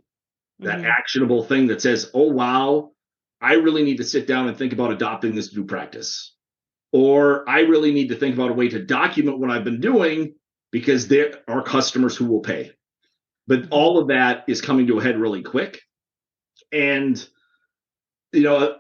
that 0.60 0.80
Mhm. 0.80 0.86
actionable 0.86 1.44
thing 1.44 1.68
that 1.68 1.82
says, 1.82 2.10
"Oh 2.14 2.32
wow, 2.32 2.92
I 3.42 3.54
really 3.54 3.84
need 3.84 3.98
to 3.98 4.04
sit 4.04 4.28
down 4.28 4.48
and 4.48 4.58
think 4.58 4.74
about 4.74 4.92
adopting 4.92 5.36
this 5.36 5.56
new 5.56 5.66
practice," 5.66 6.34
or 6.92 7.48
I 7.50 7.62
really 7.62 7.92
need 7.92 8.10
to 8.10 8.16
think 8.16 8.36
about 8.36 8.52
a 8.52 8.56
way 8.56 8.70
to 8.70 8.84
document 8.84 9.40
what 9.40 9.52
I've 9.52 9.64
been 9.64 9.82
doing 9.82 10.36
because 10.72 11.08
there 11.08 11.42
are 11.48 11.62
customers 11.62 12.16
who 12.16 12.26
will 12.26 12.42
pay. 12.42 12.72
But 13.48 13.68
all 13.72 14.00
of 14.00 14.08
that 14.10 14.44
is 14.48 14.62
coming 14.62 14.88
to 14.88 15.00
a 15.00 15.04
head 15.04 15.20
really 15.20 15.42
quick, 15.44 15.82
and 16.72 17.26
you 18.34 18.44
know 18.44 18.78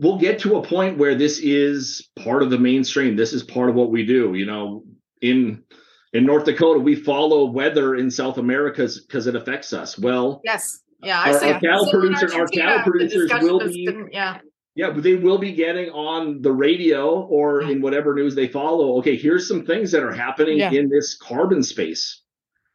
we'll 0.00 0.18
get 0.18 0.40
to 0.40 0.56
a 0.56 0.62
point 0.62 0.98
where 0.98 1.14
this 1.14 1.38
is 1.40 2.08
part 2.16 2.42
of 2.42 2.50
the 2.50 2.58
mainstream. 2.58 3.16
This 3.16 3.32
is 3.32 3.42
part 3.42 3.68
of 3.68 3.74
what 3.74 3.90
we 3.90 4.04
do. 4.06 4.34
You 4.34 4.46
know, 4.46 4.84
in 5.20 5.64
in 6.12 6.24
North 6.24 6.44
Dakota, 6.44 6.78
we 6.80 6.94
follow 6.94 7.44
weather 7.46 7.96
in 7.96 8.10
South 8.10 8.38
America 8.38 8.88
because 9.06 9.26
it 9.26 9.36
affects 9.36 9.72
us. 9.72 9.98
Well, 9.98 10.40
Yes. 10.44 10.80
Yeah. 11.02 11.20
I 11.24 11.30
Our- 11.32 11.44
our 11.54 11.60
cattle 11.60 11.84
so 11.84 11.90
producer- 12.00 12.34
our 12.38 12.46
cattle 12.48 12.82
producers 12.90 13.30
will 13.40 13.60
be- 13.60 13.86
been- 13.86 14.08
yeah. 14.12 14.38
yeah, 14.74 14.90
but 14.90 15.02
they 15.04 15.14
will 15.14 15.38
be 15.38 15.52
getting 15.52 15.90
on 15.90 16.42
the 16.42 16.50
radio 16.52 17.20
or 17.20 17.62
in 17.62 17.80
whatever 17.82 18.14
news 18.14 18.34
they 18.34 18.48
follow. 18.48 18.98
Okay, 18.98 19.16
here's 19.16 19.46
some 19.46 19.64
things 19.64 19.92
that 19.92 20.02
are 20.02 20.12
happening 20.12 20.58
Yeah. 20.58 20.72
in 20.72 20.88
this 20.88 21.16
carbon 21.16 21.62
space, 21.62 22.22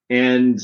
and 0.10 0.58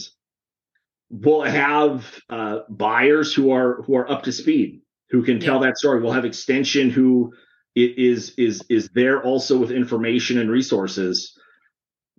we'll 1.09 1.41
have 1.41 2.21
uh, 2.29 2.59
buyers 2.69 3.33
who 3.33 3.51
are 3.51 3.81
who 3.83 3.95
are 3.95 4.09
up 4.09 4.23
to 4.23 4.31
speed, 4.31 4.81
who 5.09 5.23
can 5.23 5.39
tell 5.39 5.59
that 5.59 5.77
story. 5.77 6.01
We'll 6.01 6.11
have 6.13 6.25
extension 6.25 6.89
who 6.89 7.33
is 7.75 8.31
is 8.37 8.63
is 8.69 8.89
there 8.93 9.21
also 9.23 9.57
with 9.57 9.71
information 9.71 10.37
and 10.39 10.49
resources, 10.49 11.37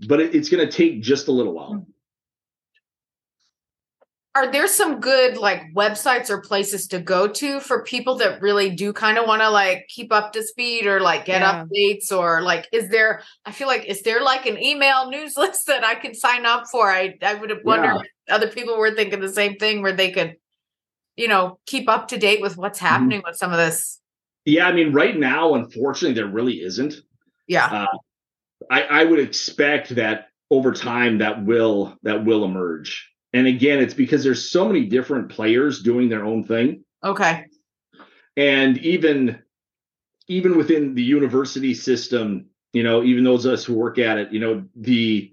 but 0.09 0.21
it, 0.21 0.35
it's 0.35 0.49
going 0.49 0.67
to 0.67 0.71
take 0.73 1.03
just 1.03 1.29
a 1.29 1.33
little 1.33 1.53
while. 1.55 1.87
Are 4.37 4.51
there 4.51 4.69
some 4.69 5.01
good 5.01 5.37
like 5.37 5.61
websites 5.75 6.31
or 6.31 6.41
places 6.41 6.87
to 6.89 7.01
go 7.01 7.27
to 7.27 7.59
for 7.59 7.83
people 7.83 8.15
that 8.19 8.41
really 8.41 8.71
do 8.71 8.93
kind 8.93 9.19
of 9.19 9.27
want 9.27 9.43
to 9.43 9.51
like 9.51 9.87
keep 9.89 10.13
up 10.13 10.33
to 10.35 10.43
speed 10.45 10.87
or 10.87 11.01
like 11.01 11.25
get 11.25 11.41
Yeah. 11.41 11.65
updates 11.65 12.13
or 12.17 12.41
like 12.41 12.69
is 12.73 12.89
there 12.91 13.23
I 13.45 13.51
feel 13.51 13.67
like 13.67 13.87
is 13.87 14.03
there 14.03 14.23
like 14.23 14.47
an 14.47 14.57
email 14.57 15.11
news 15.11 15.37
list 15.37 15.67
that 15.67 15.83
I 15.85 15.97
could 15.97 16.15
sign 16.15 16.47
up 16.47 16.65
for? 16.71 16.89
I 16.89 17.19
I 17.23 17.35
would 17.35 17.51
have 17.51 17.65
wondered 17.65 17.95
Yeah. 17.97 18.03
if 18.29 18.35
other 18.35 18.49
people 18.49 18.79
were 18.79 18.95
thinking 18.95 19.21
the 19.21 19.29
same 19.29 19.57
thing 19.57 19.83
where 19.83 19.93
they 19.93 20.13
could 20.13 20.37
you 21.17 21.27
know 21.27 21.59
keep 21.67 21.89
up 21.89 22.07
to 22.09 22.17
date 22.17 22.41
with 22.41 22.57
what's 22.57 22.79
Mm-hmm. 22.79 22.87
happening 22.87 23.23
with 23.27 23.37
some 23.37 23.51
of 23.51 23.59
this. 23.59 23.99
Yeah, 24.45 24.69
I 24.69 24.73
mean, 24.73 24.93
right 24.93 25.19
now, 25.19 25.55
unfortunately, 25.55 26.15
there 26.15 26.27
really 26.31 26.63
isn't. 26.63 26.95
Yeah. 27.47 27.85
I, 28.71 28.83
I 28.83 29.05
would 29.05 29.19
expect 29.19 29.97
that 29.97 30.29
over 30.51 30.73
time 30.73 31.19
that 31.19 31.45
will 31.45 31.97
that 32.03 32.25
will 32.25 32.45
emerge. 32.45 33.09
And 33.33 33.47
again, 33.47 33.81
it's 33.81 33.95
because 33.95 34.25
there's 34.25 34.51
so 34.51 34.67
many 34.67 34.87
different 34.87 35.29
players 35.31 35.83
doing 35.83 36.09
their 36.09 36.25
own 36.25 36.45
thing, 36.45 36.85
Okay. 37.05 37.45
and 38.37 38.79
even 38.79 39.43
even 40.29 40.57
within 40.57 40.95
the 40.95 41.03
university 41.03 41.75
system, 41.75 42.47
you 42.73 42.83
know, 42.85 43.03
even 43.03 43.25
those 43.25 43.45
of 43.45 43.53
us 43.53 43.65
who 43.65 43.75
work 43.75 43.99
at 43.99 44.19
it, 44.19 44.33
you 44.33 44.41
know, 44.41 44.65
the 44.77 45.33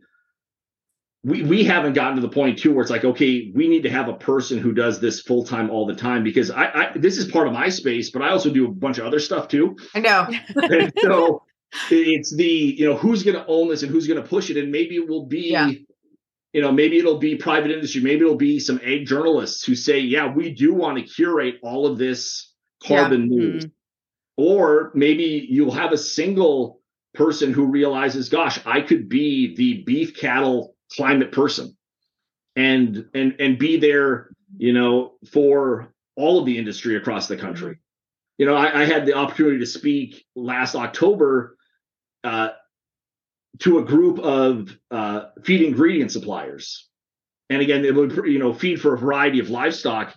we 1.23 1.43
we 1.43 1.63
haven't 1.63 1.93
gotten 1.93 2.15
to 2.15 2.21
the 2.21 2.29
point 2.29 2.59
too 2.59 2.71
where 2.71 2.81
it's 2.81 2.91
like 2.91 3.03
okay 3.03 3.51
we 3.53 3.67
need 3.67 3.83
to 3.83 3.89
have 3.89 4.07
a 4.07 4.13
person 4.13 4.59
who 4.59 4.71
does 4.71 4.99
this 4.99 5.21
full 5.21 5.43
time 5.43 5.69
all 5.71 5.85
the 5.88 5.95
time 5.95 6.23
because 6.23 6.51
I, 6.51 6.65
I 6.65 6.91
this 6.95 7.17
is 7.17 7.25
part 7.31 7.47
of 7.47 7.53
my 7.53 7.69
space 7.69 8.11
but 8.11 8.21
I 8.21 8.29
also 8.29 8.51
do 8.51 8.65
a 8.65 8.71
bunch 8.71 8.97
of 8.99 9.05
other 9.05 9.19
stuff 9.19 9.47
too. 9.47 9.75
I 9.95 9.99
know. 9.99 10.27
and 10.55 10.93
so 11.01 11.43
it's 11.91 12.36
the 12.36 12.45
you 12.45 12.86
know 12.86 12.95
who's 12.95 13.24
going 13.24 13.36
to 13.36 13.45
own 13.47 13.70
this 13.70 13.84
and 13.84 13.91
who's 13.91 14.07
going 14.07 14.22
to 14.22 14.28
push 14.28 14.49
it 14.49 14.57
and 14.57 14.72
maybe 14.72 14.95
it 14.95 15.07
will 15.07 15.26
be 15.26 15.51
Yeah. 15.51 15.72
you 16.53 16.61
know 16.61 16.72
maybe 16.72 16.97
it'll 16.97 17.20
be 17.20 17.36
private 17.36 17.72
industry 17.72 18.01
maybe 18.01 18.22
it'll 18.22 18.36
be 18.36 18.59
some 18.59 18.80
ag 18.84 19.05
journalists 19.05 19.63
who 19.63 19.76
say 19.76 19.99
yeah 19.99 20.32
we 20.32 20.51
do 20.51 20.74
want 20.74 20.97
to 20.97 21.03
curate 21.03 21.55
all 21.63 21.86
of 21.86 21.97
this 21.97 22.53
carbon 22.86 23.24
mm-hmm. 23.24 23.39
news. 23.39 23.65
Or 24.39 24.91
maybe 24.93 25.47
you'll 25.49 25.72
have 25.72 25.93
a 25.93 25.97
single 25.97 26.80
person 27.15 27.51
who 27.51 27.65
realizes 27.65 28.30
gosh 28.30 28.59
i 28.65 28.82
could 28.82 29.09
be 29.09 29.55
the 29.55 29.84
beef 29.84 30.15
cattle 30.15 30.76
climate 30.95 31.32
person. 31.32 31.76
And 32.55 33.07
and 33.13 33.36
and 33.39 33.59
be 33.59 33.78
there 33.78 34.30
you 34.57 34.74
know 34.74 35.13
for 35.32 35.93
all 36.15 36.39
of 36.39 36.45
the 36.45 36.57
industry 36.57 36.95
across 36.95 37.28
the 37.28 37.38
country. 37.38 37.74
Mm-hmm. 37.74 37.82
You 38.39 38.45
know 38.45 38.55
i, 38.55 38.82
I 38.82 38.86
had 38.86 39.05
the 39.05 39.13
opportunity 39.13 39.59
to 39.59 39.65
speak 39.65 40.26
last 40.36 40.76
october 40.76 41.57
uh, 42.28 42.49
to 43.59 43.80
a 43.80 43.84
group 43.93 44.19
of 44.19 44.78
uh, 44.91 45.19
feed 45.45 45.61
ingredient 45.61 46.11
suppliers 46.11 46.65
and 47.49 47.61
again 47.61 47.86
it 47.86 47.95
would 47.95 48.11
you 48.25 48.39
know 48.39 48.53
feed 48.53 48.80
for 48.82 48.93
a 48.93 48.97
variety 48.97 49.39
of 49.39 49.49
livestock 49.49 50.13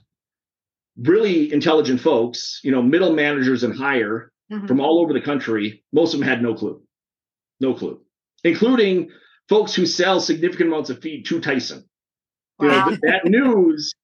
really 0.98 1.52
intelligent 1.52 2.00
folks 2.00 2.60
you 2.64 2.72
know 2.72 2.82
middle 2.82 3.12
managers 3.14 3.62
and 3.64 3.74
higher 3.76 4.16
Mhm. 4.52 4.66
from 4.66 4.80
all 4.80 4.98
over 5.00 5.12
the 5.12 5.20
country. 5.20 5.84
Most 5.92 6.12
of 6.12 6.18
them 6.18 6.28
had 6.28 6.42
no 6.42 6.54
clue, 6.54 6.82
no 7.60 7.72
clue, 7.72 8.00
including 8.42 9.12
folks 9.48 9.72
who 9.76 9.86
sell 9.86 10.18
significant 10.20 10.68
amounts 10.70 10.90
of 10.90 10.98
feed 11.00 11.24
to 11.26 11.38
Tyson. 11.40 11.84
You 12.60 12.66
know, 12.68 12.78
Wow. 12.78 12.88
th- 12.88 13.00
that 13.02 13.24
news 13.26 13.94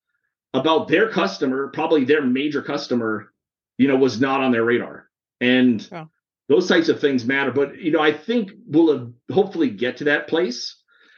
about 0.55 0.87
their 0.87 1.09
customer, 1.11 1.67
probably 1.75 2.05
their 2.05 2.23
major 2.23 2.63
customer, 2.63 3.33
you 3.77 3.89
know, 3.89 3.97
was 3.97 4.21
not 4.21 4.41
on 4.41 4.53
their 4.53 4.65
radar. 4.65 5.11
And 5.41 5.85
Wow. 5.91 6.11
Those 6.49 6.69
types 6.69 6.89
of 6.89 7.01
things 7.01 7.25
matter. 7.25 7.51
But 7.51 7.79
you 7.79 7.91
know, 7.91 8.01
I 8.01 8.13
think 8.13 8.53
we'll 8.67 9.13
hopefully 9.33 9.71
get 9.71 9.99
to 9.99 10.05
that 10.05 10.29
place. 10.29 10.77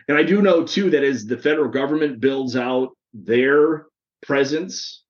And 0.09 0.17
I 0.17 0.23
do 0.23 0.41
know 0.41 0.65
too 0.65 0.91
that 0.91 1.05
as 1.05 1.27
the 1.27 1.37
federal 1.37 1.69
government 1.71 2.21
builds 2.21 2.57
out 2.57 2.91
their 3.13 3.87
presence 4.27 5.03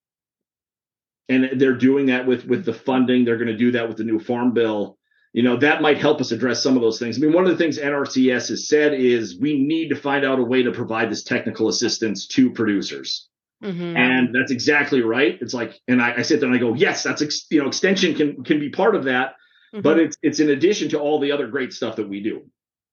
and 1.29 1.59
they're 1.59 1.75
doing 1.77 2.07
that 2.07 2.25
with 2.27 2.45
with 2.45 2.65
the 2.65 2.73
funding 2.73 3.23
they're 3.23 3.37
going 3.37 3.47
to 3.47 3.57
do 3.57 3.71
that 3.71 3.87
with 3.87 3.97
the 3.97 4.03
new 4.03 4.19
farm 4.19 4.53
bill 4.53 4.97
you 5.33 5.43
know 5.43 5.57
that 5.57 5.81
might 5.81 5.97
help 5.97 6.21
us 6.21 6.31
address 6.31 6.61
some 6.61 6.75
of 6.75 6.81
those 6.81 6.99
things 6.99 7.17
i 7.17 7.21
mean 7.21 7.33
one 7.33 7.45
of 7.45 7.51
the 7.51 7.57
things 7.57 7.79
nrcs 7.79 8.49
has 8.49 8.67
said 8.67 8.93
is 8.93 9.39
we 9.39 9.57
need 9.63 9.89
to 9.89 9.95
find 9.95 10.25
out 10.25 10.39
a 10.39 10.43
way 10.43 10.63
to 10.63 10.71
provide 10.71 11.09
this 11.09 11.23
technical 11.23 11.67
assistance 11.69 12.27
to 12.27 12.51
producers 12.51 13.27
Mhm. 13.61 13.97
and 13.97 14.33
that's 14.33 14.51
exactly 14.51 15.01
right 15.01 15.37
it's 15.41 15.53
like 15.53 15.77
and 15.87 16.01
i, 16.01 16.15
I 16.17 16.21
sit 16.21 16.39
there 16.39 16.47
and 16.47 16.55
i 16.55 16.59
go 16.59 16.75
yes 16.75 17.03
that's 17.03 17.21
ex, 17.21 17.45
you 17.49 17.61
know 17.61 17.67
extension 17.67 18.15
can 18.15 18.43
can 18.43 18.59
be 18.59 18.69
part 18.69 18.95
of 18.95 19.03
that 19.05 19.33
but 19.71 19.97
Mhm. 19.97 20.05
it's 20.05 20.17
it's 20.21 20.39
in 20.39 20.49
addition 20.49 20.89
to 20.89 20.99
all 20.99 21.19
the 21.19 21.31
other 21.31 21.47
great 21.47 21.73
stuff 21.73 21.95
that 21.97 22.07
we 22.09 22.21
do 22.21 22.43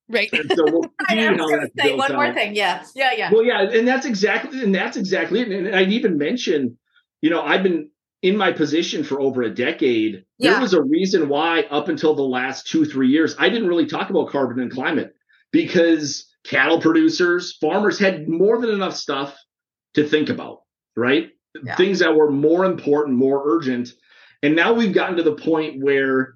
right. 0.09 0.29
and 0.33 0.51
so 0.55 0.65
we'll 0.65 0.85
I 1.09 1.31
was 1.31 1.51
gonna 1.51 1.69
say 1.79 1.95
one 1.95 2.13
more 2.13 2.33
thing. 2.35 2.55
Yeah. 2.55 2.85
Yeah. 2.95 3.13
Yeah. 3.17 3.31
Well, 3.33 3.45
yeah, 3.45 3.63
and 3.63 3.87
that's 3.87 4.07
exactly 4.07 4.63
and 4.63 4.75
that's 4.75 4.97
exactly 4.97 5.41
it. 5.41 5.49
And 5.49 5.75
I'd 5.75 5.93
even 5.93 6.19
mention, 6.19 6.79
you 7.23 7.31
know, 7.31 7.43
I've 7.43 7.63
been 7.63 7.91
in 8.23 8.37
my 8.37 8.51
position 8.53 9.05
for 9.05 9.21
over 9.21 9.43
a 9.43 9.51
decade. 9.51 10.25
Yeah. 10.39 10.53
There 10.53 10.61
was 10.61 10.75
a 10.75 10.83
reason 10.83 11.29
why 11.29 11.63
up 11.71 11.89
until 11.89 12.15
the 12.15 12.23
last 12.23 12.67
two, 12.67 12.85
three 12.85 13.09
years, 13.09 13.37
I 13.39 13.49
didn't 13.49 13.69
really 13.69 13.87
talk 13.87 14.11
about 14.11 14.31
carbon 14.31 14.61
and 14.61 14.71
climate 14.71 15.15
because 15.53 16.27
cattle 16.45 16.81
producers, 16.81 17.57
farmers 17.61 17.99
had 17.99 18.29
more 18.29 18.61
than 18.61 18.71
enough 18.71 18.97
stuff 18.97 19.37
to 19.95 20.07
think 20.09 20.29
about, 20.29 20.63
right? 20.97 21.31
Yeah. 21.65 21.77
Things 21.77 21.99
that 22.01 22.15
were 22.15 22.31
more 22.31 22.65
important, 22.65 23.17
more 23.17 23.43
urgent. 23.47 23.91
And 24.43 24.55
now 24.55 24.73
we've 24.73 24.93
gotten 24.95 25.17
to 25.17 25.23
the 25.23 25.35
point 25.35 25.83
where 25.83 26.36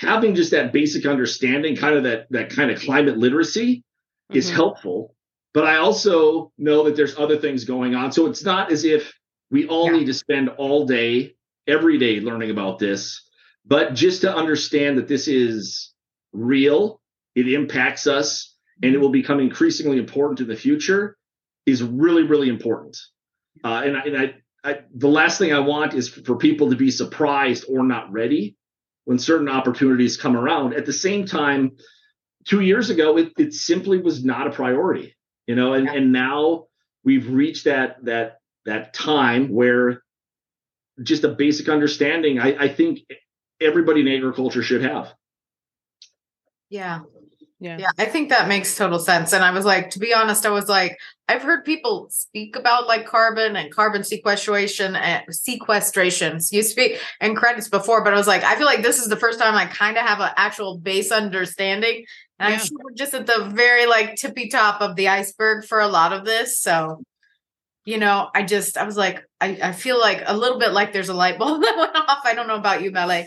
having 0.00 0.34
just 0.34 0.52
that 0.52 0.72
basic 0.72 1.04
understanding, 1.04 1.76
kind 1.76 1.94
of 1.94 2.04
that 2.04 2.26
that 2.30 2.50
kind 2.50 2.70
of 2.70 2.80
climate 2.80 3.18
literacy 3.18 3.84
is 4.32 4.50
Mhm. 4.50 4.54
helpful. 4.54 5.14
But 5.52 5.64
I 5.64 5.76
also 5.76 6.52
know 6.56 6.84
that 6.84 6.96
there's 6.96 7.18
other 7.18 7.36
things 7.36 7.64
going 7.64 7.94
on. 7.94 8.12
So 8.12 8.26
it's 8.26 8.44
not 8.44 8.72
as 8.72 8.84
if 8.84 9.12
we 9.50 9.66
all 9.66 9.86
Yeah. 9.86 9.98
need 9.98 10.06
to 10.06 10.14
spend 10.14 10.48
all 10.48 10.86
day, 10.86 11.34
every 11.66 11.98
day 11.98 12.20
learning 12.20 12.50
about 12.50 12.78
this, 12.78 13.28
but 13.66 13.94
just 13.94 14.22
to 14.22 14.34
understand 14.34 14.96
that 14.96 15.08
this 15.08 15.28
is 15.28 15.92
real, 16.32 17.00
it 17.34 17.52
impacts 17.52 18.06
us, 18.06 18.56
and 18.82 18.94
it 18.94 18.98
will 18.98 19.10
become 19.10 19.40
increasingly 19.40 19.98
important 19.98 20.40
in 20.40 20.46
the 20.46 20.56
future 20.56 21.18
is 21.66 21.82
really, 21.82 22.22
really 22.22 22.48
important. 22.48 22.96
Uh, 23.62 23.82
and 23.84 23.96
I, 23.96 24.00
and 24.02 24.16
I, 24.16 24.34
I, 24.64 24.80
the 24.94 25.08
last 25.08 25.38
thing 25.38 25.52
I 25.52 25.58
want 25.58 25.92
is 25.94 26.08
for 26.08 26.36
people 26.36 26.70
to 26.70 26.76
be 26.76 26.90
surprised 26.90 27.64
or 27.68 27.82
not 27.82 28.10
ready 28.10 28.56
when 29.04 29.18
certain 29.18 29.48
opportunities 29.48 30.16
come 30.16 30.36
around. 30.36 30.74
At 30.74 30.86
the 30.86 30.92
same 30.92 31.26
time, 31.26 31.72
two 32.44 32.60
years 32.60 32.90
ago, 32.90 33.16
it, 33.16 33.32
it 33.38 33.54
simply 33.54 33.98
was 33.98 34.24
not 34.24 34.46
a 34.46 34.50
priority, 34.50 35.14
you 35.46 35.54
know, 35.54 35.74
and, 35.74 35.86
Yeah. 35.86 35.94
and 35.94 36.12
now 36.12 36.66
we've 37.04 37.30
reached 37.30 37.64
that 37.64 38.04
that 38.04 38.38
that 38.66 38.92
time 38.92 39.48
where 39.48 40.02
just 41.02 41.24
a 41.24 41.28
basic 41.28 41.68
understanding, 41.68 42.38
I, 42.38 42.64
I 42.64 42.68
think 42.68 43.00
everybody 43.60 44.02
in 44.02 44.08
agriculture 44.08 44.62
should 44.62 44.82
have. 44.82 45.12
Yeah. 46.68 47.00
Yeah. 47.62 47.76
Yeah, 47.78 47.90
I 47.98 48.06
think 48.06 48.30
that 48.30 48.48
makes 48.48 48.74
total 48.74 48.98
sense. 48.98 49.34
And 49.34 49.44
I 49.44 49.50
was 49.50 49.66
like, 49.66 49.90
to 49.90 49.98
be 49.98 50.14
honest, 50.14 50.46
I 50.46 50.50
was 50.50 50.66
like, 50.68 50.98
I've 51.28 51.42
heard 51.42 51.62
people 51.64 52.08
speak 52.10 52.56
about 52.56 52.86
like 52.86 53.06
carbon 53.06 53.54
and 53.54 53.70
carbon 53.72 54.02
sequestration 54.02 54.96
and 54.96 55.22
sequestration, 55.30 56.36
excuse 56.36 56.74
me, 56.74 56.96
and 57.20 57.36
credits 57.36 57.68
before, 57.68 58.02
but 58.02 58.14
I 58.14 58.16
was 58.16 58.26
like, 58.26 58.42
I 58.44 58.56
feel 58.56 58.64
like 58.64 58.82
this 58.82 58.98
is 58.98 59.08
the 59.08 59.16
first 59.16 59.38
time 59.38 59.54
I 59.54 59.66
kind 59.66 59.98
of 59.98 60.06
have 60.06 60.20
an 60.20 60.30
actual 60.38 60.78
base 60.78 61.12
understanding. 61.12 62.06
And 62.38 62.54
Yeah. 62.54 62.60
I'm 62.60 62.66
sure 62.66 62.78
we're 62.82 62.94
just 62.96 63.12
at 63.12 63.26
the 63.26 63.50
very 63.54 63.84
like 63.86 64.16
tippy 64.16 64.48
top 64.48 64.80
of 64.80 64.96
the 64.96 65.08
iceberg 65.08 65.66
for 65.66 65.80
a 65.80 65.88
lot 65.88 66.14
of 66.14 66.24
this. 66.24 66.58
So, 66.60 67.02
you 67.84 67.98
know, 67.98 68.30
I 68.34 68.42
just 68.42 68.78
I 68.78 68.84
was 68.84 68.96
like, 68.96 69.22
I, 69.40 69.58
I 69.62 69.72
feel 69.72 70.00
like 70.00 70.22
a 70.26 70.36
little 70.36 70.58
bit 70.58 70.72
like 70.72 70.92
there's 70.94 71.10
a 71.10 71.14
light 71.14 71.38
bulb 71.38 71.60
that 71.62 71.76
went 71.76 71.94
off. 71.94 72.20
I 72.24 72.34
don't 72.34 72.48
know 72.48 72.56
about 72.56 72.82
you, 72.82 72.90
Mele. 72.90 73.26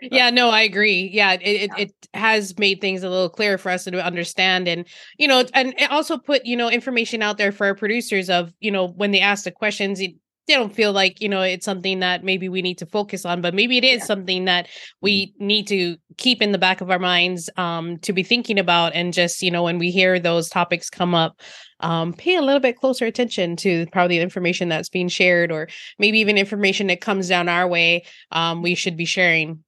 Yeah, 0.00 0.30
no, 0.30 0.50
I 0.50 0.62
agree. 0.62 1.10
Yeah, 1.12 1.32
it, 1.34 1.42
it 1.42 1.70
it 1.78 2.08
has 2.14 2.58
made 2.58 2.80
things 2.80 3.02
a 3.02 3.08
little 3.08 3.30
clearer 3.30 3.58
for 3.58 3.70
us 3.70 3.84
to 3.84 4.04
understand, 4.04 4.68
and 4.68 4.86
you 5.18 5.26
know, 5.28 5.44
and 5.54 5.74
it 5.78 5.90
also 5.90 6.18
put 6.18 6.44
you 6.44 6.56
know 6.56 6.68
information 6.68 7.22
out 7.22 7.38
there 7.38 7.52
for 7.52 7.66
our 7.66 7.74
producers 7.74 8.28
of 8.30 8.52
you 8.60 8.70
know 8.70 8.88
when 8.88 9.10
they 9.10 9.20
ask 9.20 9.44
the 9.44 9.50
questions, 9.50 10.00
it, 10.00 10.12
they 10.46 10.54
don't 10.54 10.74
feel 10.74 10.92
like 10.92 11.20
you 11.20 11.28
know 11.28 11.42
it's 11.42 11.64
something 11.64 12.00
that 12.00 12.24
maybe 12.24 12.48
we 12.48 12.60
need 12.62 12.78
to 12.78 12.86
focus 12.86 13.24
on, 13.24 13.40
but 13.40 13.54
maybe 13.54 13.78
it 13.78 13.84
is 13.84 14.00
Yeah. 14.00 14.04
something 14.04 14.44
that 14.46 14.68
we 15.00 15.32
need 15.38 15.66
to 15.68 15.96
keep 16.18 16.42
in 16.42 16.52
the 16.52 16.58
back 16.58 16.80
of 16.80 16.90
our 16.90 16.98
minds 16.98 17.48
um, 17.56 17.98
to 18.00 18.12
be 18.12 18.22
thinking 18.22 18.58
about, 18.58 18.94
and 18.94 19.12
just 19.14 19.42
you 19.42 19.50
know 19.50 19.62
when 19.62 19.78
we 19.78 19.90
hear 19.90 20.18
those 20.20 20.48
topics 20.50 20.90
come 20.90 21.14
up, 21.14 21.40
um, 21.80 22.12
pay 22.12 22.36
a 22.36 22.42
little 22.42 22.60
bit 22.60 22.76
closer 22.76 23.06
attention 23.06 23.56
to 23.56 23.86
probably 23.92 24.18
the 24.18 24.22
information 24.22 24.68
that's 24.68 24.88
being 24.90 25.08
shared, 25.08 25.50
or 25.50 25.68
maybe 25.98 26.18
even 26.18 26.36
information 26.36 26.88
that 26.88 27.00
comes 27.00 27.28
down 27.28 27.48
our 27.48 27.66
way. 27.66 28.04
Um, 28.32 28.62
we 28.62 28.74
should 28.74 28.96
be 28.96 29.04
sharing 29.06 29.64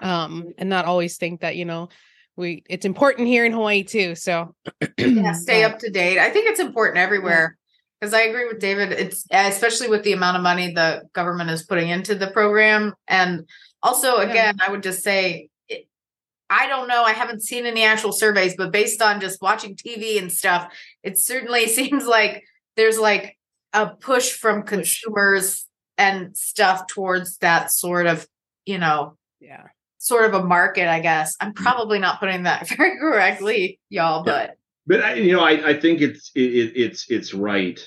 um 0.00 0.52
and 0.58 0.68
not 0.68 0.84
always 0.84 1.16
think 1.16 1.40
that 1.40 1.56
you 1.56 1.64
know 1.64 1.88
we 2.36 2.62
it's 2.68 2.84
important 2.86 3.26
here 3.26 3.44
in 3.44 3.52
hawaii 3.52 3.82
too 3.82 4.14
so 4.14 4.54
yeah, 4.98 5.32
stay 5.46 5.64
up 5.64 5.78
to 5.80 5.90
date. 5.90 6.18
I 6.18 6.30
think 6.30 6.48
it's 6.48 6.60
important 6.60 6.98
everywhere 6.98 7.56
because 8.00 8.14
I 8.14 8.22
agree 8.22 8.46
with 8.46 8.60
David. 8.60 8.92
It's 8.92 9.26
especially 9.32 9.88
with 9.88 10.04
the 10.04 10.12
amount 10.12 10.36
of 10.36 10.42
money 10.44 10.72
the 10.72 11.02
government 11.12 11.50
is 11.50 11.64
putting 11.64 11.88
into 11.88 12.14
the 12.14 12.30
program, 12.30 12.94
and 13.08 13.48
also 13.82 14.18
Yeah. 14.18 14.30
again, 14.30 14.56
I 14.64 14.70
would 14.70 14.82
just 14.84 15.02
say. 15.02 15.48
it- 15.68 15.88
I 16.48 16.68
don't 16.68 16.86
know. 16.88 17.02
I 17.02 17.12
haven't 17.12 17.42
seen 17.42 17.66
any 17.66 17.82
actual 17.84 18.12
surveys, 18.12 18.54
but 18.56 18.70
based 18.72 19.02
on 19.02 19.20
just 19.20 19.42
watching 19.42 19.74
TV 19.74 20.18
and 20.18 20.32
stuff, 20.32 20.72
it 21.02 21.18
certainly 21.18 21.66
seems 21.78 22.06
like 22.06 22.44
there's 22.76 22.98
like 22.98 23.36
a 23.72 23.88
push 23.88 24.30
from 24.32 24.62
consumers 24.62 25.66
and 25.98 26.36
stuff 26.36 26.86
towards 26.86 27.38
that 27.38 27.70
sort 27.72 28.06
of, 28.06 28.26
you 28.64 28.78
know, 28.78 29.16
yeah 29.40 29.64
sort 29.98 30.24
of 30.24 30.34
a 30.34 30.44
market, 30.44 30.88
I 30.88 31.00
guess. 31.00 31.36
I'm 31.40 31.52
probably 31.52 31.98
not 31.98 32.20
putting 32.20 32.44
that 32.44 32.68
very 32.76 32.98
correctly, 32.98 33.80
y'all, 33.90 34.24
but 34.24 34.56
But 34.86 35.02
I, 35.02 35.14
you 35.14 35.32
know, 35.32 35.40
I, 35.42 35.70
I 35.70 35.80
think 35.80 36.00
it's 36.00 36.30
it, 36.34 36.40
it- 36.40 36.72
it's 36.76 37.10
it's 37.10 37.34
right. 37.34 37.78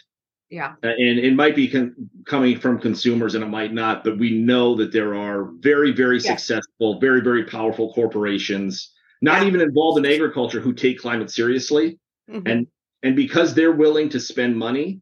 yeah. 0.50 0.74
And 0.84 1.18
it 1.20 1.34
might 1.34 1.56
be 1.56 1.68
con- 1.70 1.96
coming 2.26 2.60
from 2.60 2.78
consumers 2.80 3.36
and 3.36 3.44
it 3.44 3.48
might 3.48 3.74
not 3.74 4.04
but 4.04 4.18
we 4.20 4.32
know 4.38 4.76
that 4.76 4.92
there 4.92 5.16
are 5.16 5.50
very 5.60 5.92
very 5.94 6.20
Yeah. 6.20 6.32
successful 6.36 7.00
very 7.00 7.22
very 7.22 7.46
powerful 7.46 7.94
corporations 7.94 8.92
not 9.22 9.42
Yeah. 9.42 9.48
even 9.48 9.62
involved 9.62 9.98
in 10.06 10.12
agriculture 10.12 10.60
who 10.60 10.74
take 10.74 11.00
climate 11.00 11.32
seriously 11.32 11.98
Mhm. 12.30 12.44
and 12.52 12.68
and 13.04 13.16
because 13.16 13.54
they're 13.56 13.72
willing 13.72 14.10
to 14.10 14.20
spend 14.20 14.56
money 14.58 15.00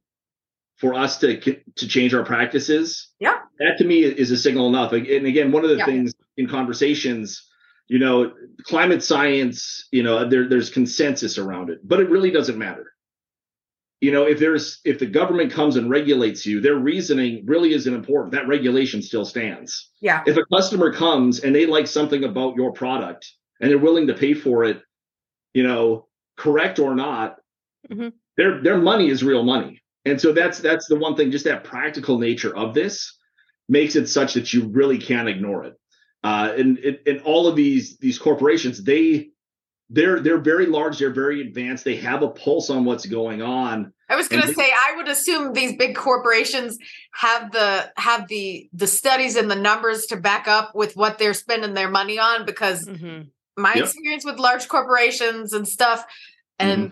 for 0.78 0.94
us 0.94 1.18
to 1.20 1.40
to 1.40 1.88
change 1.88 2.14
our 2.14 2.24
practices 2.24 3.10
Yeah. 3.20 3.40
That 3.60 3.78
to 3.78 3.84
me 3.86 4.00
is 4.04 4.32
a 4.32 4.38
signal 4.38 4.68
enough 4.68 4.94
and 4.94 5.06
again 5.08 5.52
one 5.52 5.64
of 5.64 5.70
the 5.70 5.78
Yeah. 5.78 5.86
things 5.86 6.14
in 6.38 6.48
conversations 6.48 7.46
you 7.88 8.00
know 8.00 8.32
climate 8.64 9.04
science 9.04 9.88
you 9.92 10.04
know 10.04 10.28
there, 10.28 10.48
there's 10.48 10.70
consensus 10.70 11.38
around 11.38 11.70
it 11.70 11.80
but 11.88 12.00
it 12.00 12.10
really 12.10 12.32
doesn't 12.32 12.58
matter 12.58 12.94
you 14.02 14.14
know, 14.14 14.24
if 14.24 14.40
there's 14.40 14.80
if 14.86 14.98
the 14.98 15.06
government 15.06 15.52
comes 15.52 15.76
and 15.76 15.90
regulates 15.90 16.46
you, 16.46 16.62
their 16.62 16.78
reasoning 16.78 17.44
really 17.46 17.74
isn't 17.74 17.94
important. 17.94 18.32
That 18.32 18.48
regulation 18.48 19.02
still 19.02 19.26
stands. 19.26 19.90
Yeah. 20.00 20.24
If 20.26 20.38
a 20.38 20.46
customer 20.56 20.94
comes 20.94 21.42
and 21.42 21.54
they 21.54 21.66
like 21.66 21.86
something 21.86 22.24
about 22.24 22.56
your 22.56 22.72
product 22.72 23.30
and 23.60 23.70
they're 23.70 23.78
willing 23.78 24.08
to 24.08 24.14
pay 24.14 24.34
for 24.36 24.64
it, 24.64 24.82
you 25.54 25.64
know, 25.64 26.08
correct 26.38 26.80
or 26.80 26.96
not, 26.96 27.40
Mhm. 27.92 28.14
their 28.38 28.62
their 28.64 28.78
money 28.78 29.10
is 29.10 29.22
real 29.22 29.44
money. 29.44 29.82
And 30.06 30.22
so 30.22 30.32
that's 30.32 30.60
that's 30.60 30.88
the 30.88 30.96
one 30.96 31.18
thing, 31.18 31.30
just 31.30 31.44
that 31.44 31.66
practical 31.66 32.20
nature 32.20 32.56
of 32.56 32.74
this 32.74 33.18
makes 33.70 33.96
it 33.96 34.08
such 34.08 34.34
that 34.34 34.52
you 34.52 34.68
really 34.68 34.98
can't 34.98 35.30
ignore 35.30 35.64
it. 35.64 35.76
Uh, 36.24 36.54
and, 36.58 36.78
and 36.80 37.00
and 37.06 37.22
all 37.22 37.48
of 37.48 37.56
these 37.56 37.98
these 38.00 38.20
corporations, 38.20 38.84
they 38.84 39.30
they're 39.90 40.20
they're 40.20 40.38
very 40.38 40.66
large, 40.66 41.00
they're 41.00 41.14
very 41.14 41.42
advanced, 41.42 41.86
they 41.86 41.96
have 41.96 42.24
a 42.24 42.30
pulse 42.30 42.70
on 42.70 42.84
what's 42.84 43.06
going 43.06 43.42
on. 43.42 43.94
I 44.10 44.16
was 44.16 44.28
going 44.28 44.42
to 44.42 44.54
say 44.54 44.70
I 44.70 44.96
would 44.98 45.08
assume 45.08 45.54
these 45.54 45.78
big 45.78 45.96
corporations 45.96 46.78
have 47.14 47.52
the 47.52 47.92
have 47.96 48.28
the 48.28 48.68
the 48.74 48.88
studies 48.88 49.36
and 49.38 49.50
the 49.50 49.56
numbers 49.56 50.08
to 50.08 50.18
back 50.18 50.48
up 50.48 50.76
with 50.76 50.98
what 50.98 51.20
they're 51.20 51.34
spending 51.34 51.74
their 51.74 51.90
money 51.90 52.20
on 52.20 52.46
because 52.46 52.88
Mhm. 52.88 53.30
my 53.56 53.76
Yep. 53.76 53.86
experience 53.86 54.26
with 54.26 54.40
large 54.40 54.68
corporations 54.68 55.54
and 55.54 55.68
stuff 55.68 56.06
and 56.58 56.92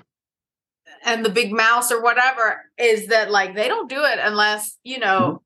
and 1.03 1.25
the 1.25 1.29
big 1.29 1.51
mouse 1.51 1.91
or 1.91 2.01
whatever 2.01 2.63
is 2.77 3.07
that 3.07 3.31
like 3.31 3.55
they 3.55 3.67
don't 3.67 3.89
do 3.89 4.03
it 4.03 4.19
unless 4.21 4.77
you 4.83 4.99
know 4.99 5.41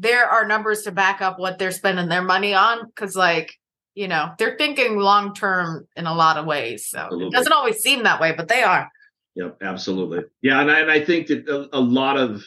there 0.00 0.26
are 0.26 0.46
numbers 0.46 0.82
to 0.82 0.92
back 0.92 1.20
up 1.20 1.38
what 1.38 1.58
they're 1.58 1.70
spending 1.70 2.08
their 2.08 2.22
money 2.22 2.54
on 2.54 2.86
because 2.86 3.16
like 3.16 3.54
you 3.94 4.08
know 4.08 4.30
they're 4.38 4.56
thinking 4.56 4.98
long 4.98 5.34
term 5.34 5.86
in 5.96 6.06
a 6.06 6.14
lot 6.14 6.36
of 6.36 6.46
ways 6.46 6.88
so 6.88 6.98
Absolutely. 6.98 7.28
it 7.28 7.32
doesn't 7.32 7.52
always 7.52 7.78
seem 7.78 8.02
that 8.02 8.20
way 8.20 8.32
but 8.32 8.48
they 8.48 8.62
are 8.62 8.90
Yep, 9.36 9.58
absolutely. 9.62 10.24
Yeah, 10.40 10.62
and 10.62 10.70
I, 10.70 10.80
and 10.80 10.90
I 10.90 11.04
think 11.04 11.26
that 11.28 11.46
a, 11.46 11.76
a 11.76 11.78
lot 11.80 12.16
of 12.16 12.42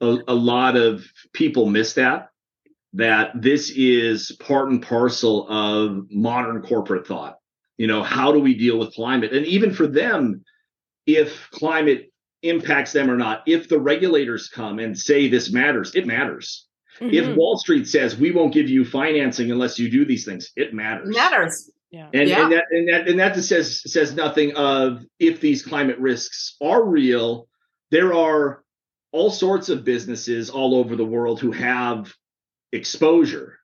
a, 0.00 0.18
a 0.26 0.34
lot 0.34 0.76
of 0.76 1.04
people 1.32 1.66
miss 1.66 1.94
that 1.94 2.28
that 2.94 3.30
this 3.40 3.70
is 3.70 4.32
part 4.32 4.68
and 4.68 4.82
parcel 4.82 5.48
of 5.48 6.10
modern 6.10 6.60
corporate 6.60 7.06
thought. 7.06 7.38
You 7.78 7.86
know, 7.86 8.02
how 8.02 8.32
do 8.32 8.38
we 8.38 8.54
deal 8.54 8.78
with 8.78 8.94
climate? 8.94 9.32
And 9.32 9.46
even 9.46 9.72
for 9.72 9.86
them, 9.86 10.44
if 11.06 11.48
climate 11.52 12.11
impacts 12.42 12.92
them 12.92 13.10
or 13.10 13.16
not, 13.16 13.42
if 13.46 13.68
the 13.68 13.78
regulators 13.78 14.48
come 14.48 14.78
and 14.78 14.98
say 14.98 15.28
this 15.28 15.52
matters, 15.52 15.94
it 15.94 16.06
matters. 16.06 16.66
If 17.00 17.24
Mhm. 17.24 17.36
Wall 17.36 17.56
Street 17.56 17.88
says 17.88 18.16
we 18.16 18.30
won't 18.32 18.52
give 18.52 18.68
you 18.68 18.84
financing 18.84 19.50
unless 19.50 19.78
you 19.78 19.88
do 19.88 20.04
these 20.04 20.24
things, 20.24 20.52
it 20.56 20.74
matters. 20.74 21.08
It 21.08 21.16
matters 21.16 21.70
yeah. 21.92 22.08
And, 22.12 22.28
Yeah. 22.28 22.42
and 22.44 22.52
that 22.52 22.64
and 22.70 22.88
that 22.88 23.08
and 23.08 23.20
that 23.20 23.34
just 23.34 23.48
says 23.48 23.82
says 23.82 24.14
nothing 24.14 24.56
of 24.56 25.04
if 25.18 25.40
these 25.40 25.62
climate 25.62 25.98
risks 25.98 26.56
are 26.60 26.82
real. 26.84 27.48
There 27.90 28.14
are 28.14 28.64
all 29.12 29.30
sorts 29.30 29.68
of 29.68 29.84
businesses 29.84 30.48
all 30.48 30.74
over 30.74 30.96
the 30.96 31.04
world 31.04 31.38
who 31.38 31.52
have 31.52 32.14
exposure. 32.72 33.58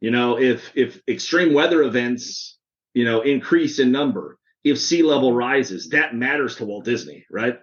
You 0.00 0.10
know, 0.10 0.38
if 0.40 0.72
if 0.74 1.00
extreme 1.08 1.52
weather 1.52 1.82
events, 1.82 2.58
you 2.94 3.04
know, 3.04 3.20
increase 3.20 3.78
in 3.78 3.92
number, 3.92 4.38
if 4.64 4.78
sea 4.78 5.02
level 5.02 5.34
rises, 5.34 5.90
that 5.90 6.14
matters 6.14 6.56
to 6.56 6.64
Walt 6.64 6.86
Disney, 6.86 7.26
right? 7.30 7.58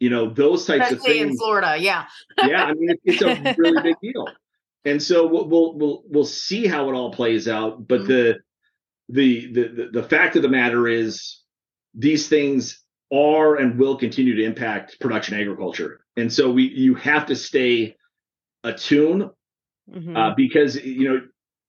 You 0.00 0.10
know, 0.10 0.30
those 0.30 0.64
types 0.66 0.90
of 0.90 0.98
especially 0.98 1.20
in 1.20 1.36
florida 1.36 1.76
yeah 1.78 2.06
yeah, 2.42 2.64
I 2.64 2.72
mean, 2.72 2.90
it, 2.90 3.00
it's 3.04 3.22
a 3.22 3.54
really 3.58 3.82
big 3.82 3.96
deal, 4.02 4.26
and 4.86 5.02
so 5.02 5.26
we'll, 5.26 5.46
we'll 5.46 5.74
we'll 5.78 6.02
we'll 6.08 6.24
see 6.24 6.66
how 6.66 6.88
it 6.88 6.94
all 6.94 7.12
plays 7.12 7.46
out. 7.46 7.86
But 7.86 8.00
Mhm. 8.02 8.06
the, 8.08 8.38
the 9.10 9.52
the 9.52 9.90
the 9.92 10.02
fact 10.02 10.36
of 10.36 10.42
the 10.42 10.48
matter 10.48 10.88
is, 10.88 11.40
these 11.94 12.28
things 12.28 12.82
are 13.12 13.56
and 13.56 13.78
will 13.78 13.96
continue 13.96 14.34
to 14.36 14.42
impact 14.44 14.98
production 15.00 15.38
agriculture, 15.38 16.00
and 16.16 16.32
so 16.32 16.50
we 16.50 16.62
you 16.68 16.94
have 16.94 17.26
to 17.26 17.36
stay 17.36 17.94
attuned 18.64 19.30
Mhm. 19.90 20.16
uh, 20.16 20.34
because 20.34 20.82
you 20.82 21.08
know 21.08 21.20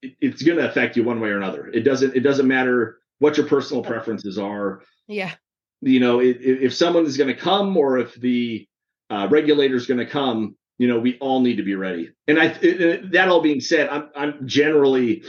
it, 0.02 0.14
it's 0.22 0.42
going 0.42 0.58
to 0.58 0.70
affect 0.70 0.96
you 0.96 1.04
one 1.04 1.20
way 1.20 1.30
or 1.30 1.38
another. 1.38 1.68
It 1.68 1.82
doesn't 1.82 2.16
it 2.16 2.22
doesn't 2.22 2.48
matter 2.48 3.00
what 3.20 3.36
your 3.36 3.46
personal 3.48 3.84
preferences 3.84 4.38
are 4.38 4.84
yeah. 5.08 5.34
You 5.82 6.00
know, 6.00 6.20
if, 6.20 6.38
if 6.42 6.74
someone 6.74 7.06
is 7.06 7.18
going 7.18 7.34
to 7.34 7.40
come 7.40 7.76
or 7.78 7.98
if 8.00 8.16
the 8.16 8.68
uh, 9.10 9.28
regulator 9.30 9.76
is 9.76 9.88
going 9.88 10.00
to 10.00 10.06
come, 10.06 10.56
you 10.78 10.88
know, 10.88 11.00
we 11.00 11.18
all 11.20 11.42
need 11.42 11.58
to 11.58 11.64
be 11.64 11.76
ready. 11.76 12.12
And 12.28 12.40
I, 12.40 12.46
it- 12.46 12.82
it- 12.82 13.12
that 13.12 13.30
all 13.30 13.42
being 13.42 13.60
said, 13.62 13.90
I'm, 13.90 14.10
I'm 14.16 14.48
generally 14.48 15.24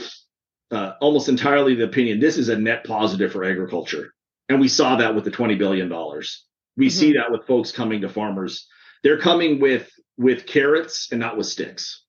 uh, 0.71 0.93
almost 1.01 1.29
entirely 1.29 1.75
the 1.75 1.83
opinion 1.85 2.19
this 2.19 2.37
is 2.37 2.49
a 2.49 2.57
net 2.57 2.83
positive 2.83 3.31
for 3.31 3.43
agriculture, 3.43 4.13
and 4.49 4.59
we 4.59 4.67
saw 4.67 4.95
that 4.95 5.13
with 5.13 5.23
the 5.23 5.31
20 5.31 5.55
billion 5.55 5.89
dollars. 5.89 6.45
We 6.75 6.89
see 6.89 7.13
that 7.13 7.29
with 7.31 7.45
folks 7.45 7.71
coming 7.71 8.01
to 8.01 8.09
farmers. 8.09 8.67
They're 9.03 9.19
coming 9.19 9.59
with 9.59 9.91
with 10.17 10.47
carrots 10.47 11.09
and 11.11 11.19
not 11.19 11.37
with 11.37 11.45
sticks. 11.45 12.03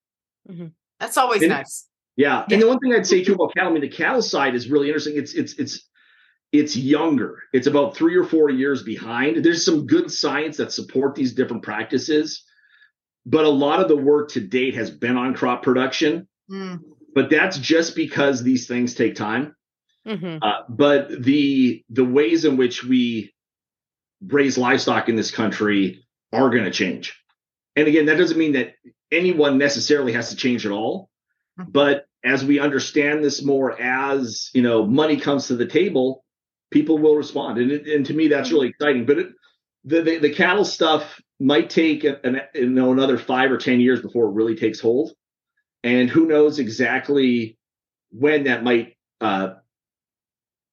that's 1.00 1.16
always 1.18 1.42
And- 1.42 1.50
nice 1.50 1.86
Yeah. 2.16 2.44
And 2.50 2.62
the 2.62 2.66
one 2.68 2.78
thing 2.78 2.94
I'd 2.94 3.06
say 3.06 3.22
too 3.24 3.34
about 3.34 3.52
cattle, 3.54 3.70
I 3.70 3.72
mean, 3.72 3.82
the 3.82 3.88
cattle 3.88 4.22
side 4.22 4.54
is 4.54 4.70
really 4.70 4.86
interesting. 4.88 5.16
It's 5.16 5.34
it's 5.34 5.54
it's 5.54 5.86
it's 6.54 6.76
younger. 6.76 7.42
It's 7.52 7.66
about 7.66 7.96
three 7.96 8.14
or 8.16 8.22
four 8.22 8.48
years 8.48 8.84
behind. 8.84 9.44
There's 9.44 9.64
some 9.64 9.86
good 9.86 10.08
science 10.08 10.56
that 10.58 10.70
support 10.70 11.16
these 11.16 11.34
different 11.34 11.64
practices, 11.64 12.44
but 13.26 13.44
a 13.44 13.48
lot 13.48 13.80
of 13.80 13.88
the 13.88 13.96
work 13.96 14.30
to 14.30 14.40
date 14.40 14.76
has 14.76 14.88
been 14.88 15.16
on 15.16 15.34
crop 15.34 15.64
production. 15.64 16.28
Mm. 16.48 16.80
But 17.12 17.28
that's 17.28 17.58
just 17.58 17.96
because 17.96 18.42
these 18.42 18.68
things 18.68 18.94
take 18.94 19.16
time. 19.16 19.56
Mhm. 20.06 20.38
Uh, 20.42 20.62
but 20.68 21.24
the 21.24 21.82
the 21.90 22.04
ways 22.04 22.44
in 22.44 22.56
which 22.56 22.84
we 22.84 23.34
raise 24.24 24.56
livestock 24.56 25.08
in 25.08 25.16
this 25.16 25.32
country 25.32 26.04
are 26.32 26.50
going 26.50 26.64
to 26.64 26.70
change. 26.70 27.18
And 27.74 27.88
again, 27.88 28.06
that 28.06 28.18
doesn't 28.18 28.38
mean 28.38 28.52
that 28.52 28.74
anyone 29.10 29.58
necessarily 29.58 30.12
has 30.12 30.30
to 30.30 30.36
change 30.36 30.66
at 30.66 30.72
all. 30.72 31.10
Mhm. 31.58 31.72
But 31.72 32.06
as 32.22 32.44
we 32.44 32.60
understand 32.60 33.24
this 33.24 33.42
more, 33.42 33.80
as 33.80 34.50
you 34.54 34.62
know, 34.62 34.86
money 34.86 35.16
comes 35.16 35.48
to 35.48 35.56
the 35.56 35.66
table, 35.66 36.23
people 36.74 36.98
will 36.98 37.16
respond. 37.16 37.56
And 37.58 37.70
it, 37.70 37.86
and 37.86 38.04
to 38.06 38.12
me, 38.12 38.28
that's 38.28 38.50
really 38.52 38.68
exciting. 38.68 39.06
But 39.06 39.18
it, 39.20 39.28
the, 39.84 40.02
the 40.02 40.18
the 40.18 40.34
cattle 40.34 40.64
stuff 40.64 41.20
might 41.40 41.70
take 41.70 42.04
an, 42.04 42.40
you 42.54 42.68
know 42.68 42.92
another 42.92 43.16
five 43.16 43.50
or 43.50 43.56
ten 43.56 43.80
years 43.80 44.02
before 44.02 44.26
it 44.26 44.32
really 44.34 44.56
takes 44.56 44.80
hold. 44.80 45.12
And 45.84 46.10
who 46.10 46.26
knows 46.26 46.58
exactly 46.58 47.56
when 48.10 48.44
that 48.44 48.64
might 48.64 48.96
uh, 49.20 49.54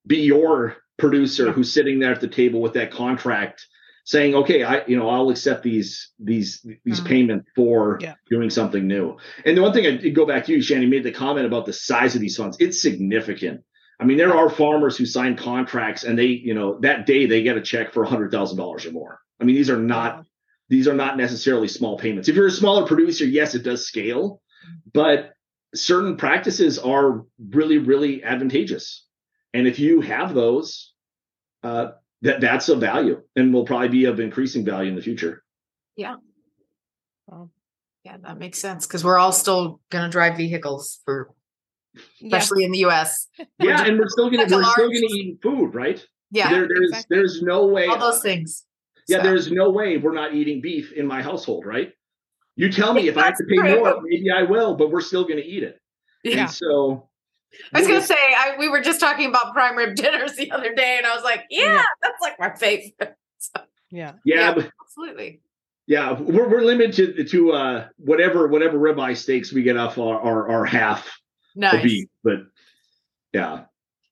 be 0.08 0.22
your 0.22 0.78
producer 0.98 1.52
who's 1.52 1.72
sitting 1.72 2.00
there 2.00 2.12
at 2.12 2.22
the 2.22 2.28
table 2.28 2.62
with 2.62 2.74
that 2.74 2.92
contract 2.92 3.66
saying 4.06 4.36
okay 4.36 4.64
i 4.64 4.86
you 4.86 4.96
know 4.98 5.10
i'll 5.10 5.30
accept 5.32 5.64
these 5.64 6.12
these 6.20 6.64
these 6.86 7.02
Mhm. 7.02 7.06
payments 7.08 7.48
for 7.56 7.98
Yeah. 8.02 8.14
doing 8.30 8.50
something 8.52 8.86
new 8.88 9.18
and 9.46 9.58
the 9.58 9.62
one 9.64 9.74
thing 9.74 9.88
i 9.88 9.92
did 9.98 10.14
go 10.14 10.26
back 10.28 10.46
to 10.46 10.52
you 10.52 10.62
shanny 10.62 10.86
made 10.86 11.04
the 11.04 11.12
comment 11.12 11.48
about 11.48 11.66
the 11.66 11.74
size 11.74 12.14
of 12.14 12.22
these 12.22 12.36
funds 12.38 12.58
it's 12.60 12.82
significant 12.82 13.62
i 14.02 14.04
mean 14.04 14.18
there 14.18 14.36
are 14.36 14.50
farmers 14.50 14.98
who 14.98 15.06
sign 15.06 15.38
contracts 15.38 16.04
and 16.04 16.18
they 16.18 16.26
you 16.26 16.54
know 16.54 16.80
that 16.80 17.06
day 17.06 17.26
they 17.26 17.44
get 17.44 17.56
a 17.56 17.62
check 17.62 17.94
for 17.94 18.06
$100000 18.06 18.86
or 18.86 18.92
more. 18.92 19.20
I 19.40 19.44
mean 19.46 19.56
these 19.56 19.70
are 19.70 19.80
not 19.80 20.26
these 20.70 20.88
are 20.88 20.94
not 20.94 21.18
necessarily 21.18 21.68
small 21.68 21.98
payments. 21.98 22.28
If 22.30 22.36
you're 22.36 22.48
a 22.48 22.52
smaller 22.52 22.86
producer 22.86 23.26
yes 23.26 23.56
it 23.56 23.64
does 23.64 23.86
scale 23.86 24.42
but 24.94 25.34
certain 25.74 26.18
practices 26.18 26.80
are 26.80 27.26
really 27.50 27.78
really 27.78 28.24
advantageous. 28.24 29.06
And 29.54 29.68
if 29.68 29.80
you 29.80 30.02
have 30.02 30.34
those 30.34 30.94
uh, 31.64 31.92
that 32.22 32.42
that's 32.42 32.70
of 32.70 32.80
value 32.80 33.22
and 33.36 33.54
will 33.54 33.66
probably 33.66 33.90
be 33.90 34.06
of 34.06 34.20
increasing 34.20 34.66
value 34.66 34.90
in 34.90 34.96
the 34.96 35.02
future. 35.02 35.44
Yeah. 35.96 36.16
yeah 38.04 38.18
that 38.22 38.38
makes 38.38 38.60
sense 38.60 38.88
because 38.88 39.04
we're 39.04 39.18
all 39.18 39.32
still 39.32 39.80
going 39.90 40.06
to 40.06 40.10
drive 40.10 40.38
vehicles 40.38 41.00
for 41.06 41.32
Yeah. 42.20 42.38
especially 42.38 42.64
in 42.64 42.72
the 42.72 42.80
us 42.86 43.28
yeah 43.60 43.84
and 43.86 44.00
we're 44.00 44.08
still 44.08 44.30
gonna 44.30 44.44
we're 44.44 44.64
still 44.64 44.88
gonna 44.88 45.08
eat 45.12 45.40
food 45.44 45.76
right 45.76 46.04
yeah 46.32 46.50
there, 46.50 46.68
there's 46.68 46.90
exactly. 46.90 47.18
there's 47.18 47.42
no 47.42 47.66
way 47.66 47.86
all 47.88 47.98
those 48.00 48.22
things 48.22 48.66
yeah 49.10 49.18
So, 49.18 49.24
there's 49.24 49.52
no 49.52 49.70
way 49.70 49.98
we're 49.98 50.14
not 50.14 50.34
eating 50.34 50.62
beef 50.62 50.94
in 50.94 51.06
my 51.06 51.22
household 51.22 51.66
right 51.66 51.92
you 52.56 52.72
tell 52.72 52.94
me 52.94 53.08
if 53.10 53.18
i 53.18 53.26
have 53.26 53.36
to 53.38 53.44
pay 53.50 53.58
true. 53.58 53.80
more 53.80 54.02
maybe 54.04 54.32
i 54.32 54.44
will 54.44 54.76
but 54.76 54.90
we're 54.92 55.02
still 55.02 55.26
gonna 55.28 55.42
eat 55.42 55.64
it 55.64 55.82
Yeah. 56.24 56.42
and 56.44 56.50
so 56.50 57.10
I 57.74 57.80
was 57.80 57.88
gonna 57.90 58.02
say 58.02 58.16
I, 58.16 58.56
we 58.58 58.70
were 58.70 58.80
just 58.80 59.02
talking 59.02 59.28
about 59.28 59.52
prime 59.54 59.76
rib 59.76 59.96
dinners 60.02 60.36
the 60.38 60.52
other 60.52 60.74
day, 60.74 60.96
and 60.98 61.06
I 61.06 61.14
was 61.14 61.22
like, 61.26 61.44
"Yeah, 61.50 61.66
Yeah. 61.66 61.84
that's 62.02 62.22
like 62.22 62.40
my 62.40 62.56
favorite." 62.56 62.94
Yeah. 63.92 64.14
yeah, 64.24 64.36
yeah. 64.36 64.54
but 64.54 64.72
Absolutely. 64.86 65.42
yeah 65.86 66.14
we're, 66.14 66.48
we're 66.48 66.62
limited 66.62 67.18
to, 67.18 67.24
to 67.26 67.52
uh 67.52 67.88
whatever 67.98 68.48
whatever 68.48 68.78
ribeye 68.80 69.18
steaks 69.18 69.52
we 69.52 69.64
get 69.64 69.76
off 69.76 69.98
our 69.98 70.18
our, 70.22 70.50
our 70.50 70.66
half 70.66 71.06
of 71.08 71.12
Nice. 71.56 71.84
beef 71.84 72.08
but 72.24 72.38
yeah 73.34 73.64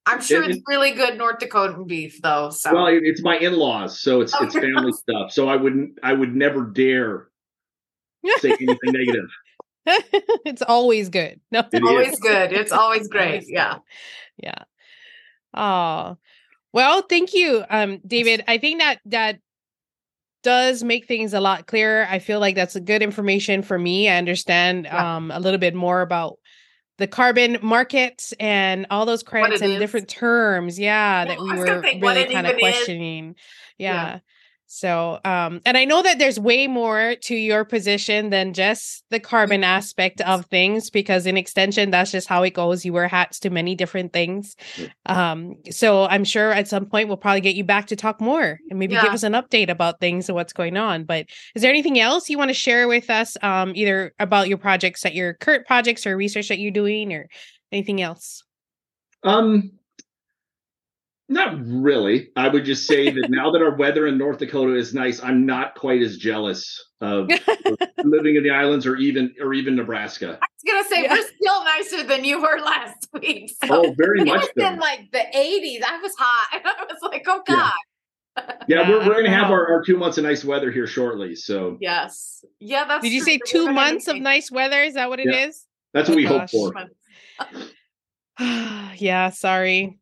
I'm 0.06 0.22
sure 0.22 0.42
And- 0.42 0.52
it's 0.52 0.62
really 0.68 0.92
good 0.92 1.18
North 1.20 1.38
Dakotan 1.40 1.86
beef, 1.86 2.20
though. 2.24 2.50
So 2.50 2.74
Well, 2.74 2.88
it- 2.88 3.04
it's 3.04 3.22
my 3.22 3.38
in-laws, 3.38 4.00
so 4.00 4.22
it's 4.22 4.34
it's 4.42 4.54
family 4.68 4.92
stuff. 4.92 5.32
So 5.32 5.48
I 5.48 5.56
wouldn't 5.56 6.00
I 6.02 6.14
would 6.14 6.36
never 6.36 6.64
dare 6.66 7.28
say 8.40 8.50
anything 8.52 8.78
negative. 8.86 9.30
it's 10.46 10.64
always 10.64 11.10
good. 11.10 11.40
No, 11.52 11.64
It 11.72 11.84
always 11.84 12.14
is. 12.14 12.20
good. 12.20 12.54
It's 12.54 12.72
always 12.72 13.08
great. 13.08 13.44
Yeah. 13.48 13.78
Yeah. 14.42 14.64
Oh. 15.54 16.18
Well, 16.74 17.02
thank 17.04 17.34
you, 17.34 17.64
um, 17.70 18.00
David. 18.06 18.44
I 18.48 18.58
think 18.58 18.80
that 18.80 19.00
that 19.06 19.40
does 20.44 20.84
make 20.84 21.06
things 21.08 21.34
a 21.34 21.40
lot 21.40 21.68
clearer. 21.68 22.08
I 22.10 22.20
feel 22.20 22.40
like 22.40 22.56
that's 22.56 22.76
a 22.76 22.82
good 22.82 23.02
information 23.04 23.62
for 23.62 23.78
me. 23.78 24.08
I 24.10 24.18
understand 24.18 24.86
Yeah. 24.86 25.18
um, 25.18 25.30
a 25.32 25.40
little 25.40 25.60
bit 25.60 25.76
more 25.76 26.02
about 26.02 26.38
the 27.00 27.08
carbon 27.08 27.58
market 27.62 28.32
and 28.40 28.86
all 28.92 29.06
those 29.06 29.24
credits 29.24 29.62
and 29.62 29.74
is. 29.74 29.80
different 29.80 30.08
terms. 30.08 30.78
Yeah, 30.78 31.26
that 31.26 31.40
we 31.40 31.50
I 31.50 31.56
was 31.56 31.66
gonna 31.66 31.82
were 31.82 32.00
really 32.00 32.32
kind 32.32 32.46
of 32.46 32.58
questioning. 32.58 33.36
Yeah. 33.78 33.94
Yeah. 33.94 34.20
So, 34.72 35.20
um, 35.26 35.62
and 35.66 35.76
I 35.76 35.86
know 35.86 36.04
that 36.04 36.20
there's 36.20 36.40
way 36.40 36.68
more 36.68 37.16
to 37.24 37.36
your 37.36 37.66
position 37.66 38.30
than 38.30 38.54
just 38.54 39.04
the 39.10 39.20
carbon 39.20 39.64
aspect 39.64 40.22
of 40.22 40.46
things, 40.46 40.92
because 40.92 41.26
in 41.26 41.38
extension, 41.38 41.90
that's 41.90 42.12
just 42.12 42.28
how 42.28 42.44
it 42.44 42.54
goes. 42.54 42.86
You 42.86 42.94
wear 42.94 43.08
hats 43.08 43.40
to 43.40 43.50
many 43.50 43.74
different 43.74 44.14
things. 44.14 44.56
Um, 45.08 45.56
so 45.72 46.06
I'm 46.06 46.24
sure 46.24 46.52
at 46.52 46.68
some 46.68 46.86
point 46.86 47.08
we'll 47.08 47.18
probably 47.18 47.42
get 47.42 47.56
you 47.56 47.64
back 47.64 47.88
to 47.88 47.96
talk 47.96 48.22
more 48.22 48.60
and 48.70 48.78
maybe 48.78 48.94
give 48.94 49.12
us 49.12 49.24
an 49.24 49.34
update 49.34 49.70
about 49.70 50.00
things 50.00 50.30
and 50.30 50.36
what's 50.36 50.54
going 50.54 50.78
on. 50.78 51.04
But 51.04 51.26
is 51.56 51.64
there 51.64 51.72
anything 51.72 52.00
else 52.00 52.30
you 52.30 52.38
want 52.38 52.52
to 52.52 52.54
share 52.54 52.88
with 52.88 53.10
us, 53.10 53.38
um, 53.42 53.72
either 53.76 54.14
about 54.20 54.50
your 54.50 54.60
projects 54.60 55.02
that 55.02 55.16
your 55.16 55.34
current 55.34 55.66
projects 55.66 56.06
or 56.06 56.16
research 56.16 56.50
that 56.50 56.60
you're 56.60 56.72
doing 56.72 57.12
or 57.12 57.28
anything 57.72 58.04
else? 58.04 58.44
Um, 59.24 59.79
not 61.30 61.58
really. 61.66 62.30
I 62.36 62.48
would 62.50 62.66
just 62.66 62.86
say 62.88 63.10
that 63.10 63.28
now 63.30 63.52
that 63.52 63.62
our 63.62 63.76
weather 63.76 64.08
in 64.08 64.18
North 64.18 64.40
Dakota 64.40 64.76
is 64.76 64.94
nice, 64.94 65.22
I'm 65.22 65.46
not 65.46 65.76
quite 65.76 66.02
as 66.02 66.18
jealous 66.18 66.84
of 67.02 67.28
living 68.04 68.36
in 68.36 68.44
the 68.44 68.50
islands 68.52 68.86
or 68.86 68.98
even 68.98 69.34
or 69.40 69.54
even 69.54 69.76
Nebraska. 69.76 70.40
I 70.42 70.46
was 70.64 70.64
gonna 70.68 70.84
say 70.96 71.04
Yeah. 71.04 71.14
we're 71.14 71.28
still 71.28 71.64
nicer 71.64 72.04
than 72.08 72.26
you 72.26 72.42
were 72.42 72.60
last 72.60 73.08
week. 73.14 73.52
So 73.64 73.86
Oh, 73.86 73.94
very 73.98 74.22
it 74.22 74.28
much 74.28 74.42
was 74.42 74.50
so. 74.60 74.68
in 74.68 74.80
like 74.80 75.10
the 75.12 75.20
80s. 75.20 75.84
I 75.88 76.00
was 76.02 76.14
hot. 76.18 76.62
I 76.66 76.84
was 76.86 76.98
like, 77.04 77.24
oh 77.28 77.42
Yeah. 77.48 77.56
God. 77.56 77.74
Yeah, 78.70 78.88
we're, 78.90 79.00
we're 79.00 79.14
going 79.14 79.26
to 79.26 79.32
have 79.32 79.52
our, 79.52 79.68
our 79.70 79.84
two 79.84 79.98
months 79.98 80.18
of 80.18 80.24
nice 80.24 80.46
weather 80.46 80.72
here 80.72 80.88
shortly. 80.88 81.36
So 81.36 81.78
Yes. 81.82 82.46
Yeah, 82.60 82.86
that's 82.86 83.04
Did 83.04 83.12
you 83.12 83.20
true. 83.20 83.26
say 83.34 83.38
The 83.38 83.46
two 83.48 83.60
river 83.64 83.74
months 83.74 84.08
of 84.08 84.18
nice 84.18 84.50
weather? 84.50 84.82
Is 84.82 84.94
that 84.94 85.10
what 85.10 85.20
it 85.20 85.28
is? 85.28 85.34
Yeah. 85.34 85.52
that's 85.94 86.08
what 86.10 86.16
we 86.16 86.26
hope 86.26 86.50
for. 86.50 86.74
yeah, 88.96 89.30
sorry. 89.32 89.98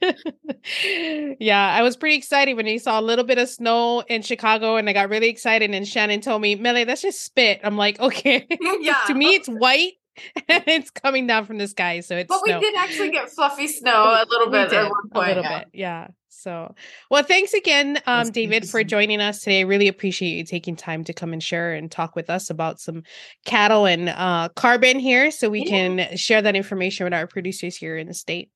yeah, 1.40 1.74
I 1.74 1.82
was 1.82 1.96
pretty 1.96 2.16
excited 2.16 2.54
when 2.54 2.66
I 2.66 2.76
saw 2.78 2.98
a 2.98 3.02
little 3.02 3.24
bit 3.24 3.38
of 3.38 3.48
snow 3.48 4.00
in 4.08 4.22
Chicago 4.22 4.76
and 4.76 4.88
I 4.88 4.92
got 4.92 5.08
really 5.08 5.28
excited 5.28 5.70
and 5.72 5.86
Shannon 5.86 6.20
told 6.20 6.42
me, 6.42 6.54
Mele, 6.54 6.84
that's 6.84 7.02
just 7.02 7.22
spit. 7.24 7.60
I'm 7.62 7.76
like, 7.76 8.00
okay. 8.00 8.46
Yeah. 8.80 8.94
to 9.06 9.14
me 9.14 9.34
it's 9.34 9.48
white 9.48 9.92
and 10.48 10.64
it's 10.66 10.90
coming 10.90 11.26
down 11.26 11.44
from 11.46 11.58
the 11.58 11.68
sky. 11.68 12.00
So 12.00 12.16
it's 12.16 12.28
But 12.28 12.40
we 12.44 12.50
snow. 12.50 12.60
did 12.60 12.74
actually 12.76 13.10
get 13.10 13.30
fluffy 13.30 13.66
snow 13.66 14.04
a 14.04 14.24
little 14.28 14.48
bit 14.50 14.72
at 14.72 14.90
one 14.90 15.08
point. 15.12 15.24
a 15.26 15.28
little 15.28 15.42
yeah. 15.44 15.58
bit, 15.60 15.68
yeah. 15.72 16.08
So, 16.28 16.74
well, 17.10 17.22
thanks 17.22 17.54
again, 17.54 18.00
um, 18.06 18.30
David, 18.30 18.68
for 18.68 18.84
joining 18.84 19.20
us 19.20 19.40
today. 19.40 19.60
I 19.60 19.62
really 19.62 19.88
appreciate 19.88 20.30
you 20.36 20.44
taking 20.44 20.76
time 20.76 21.02
to 21.04 21.14
come 21.14 21.32
and 21.32 21.42
share 21.42 21.72
and 21.72 21.90
talk 21.90 22.14
with 22.14 22.28
us 22.28 22.50
about 22.50 22.80
some 22.80 23.02
cattle 23.46 23.86
and 23.86 24.10
uh, 24.10 24.50
carbon 24.54 24.98
here, 24.98 25.30
so 25.30 25.48
we 25.48 25.60
Yeah. 25.60 25.70
can 25.70 26.16
share 26.18 26.42
that 26.42 26.54
information 26.54 27.04
with 27.04 27.14
our 27.14 27.26
producers 27.26 27.76
here 27.76 27.96
in 27.96 28.08
the 28.08 28.14
state. 28.14 28.50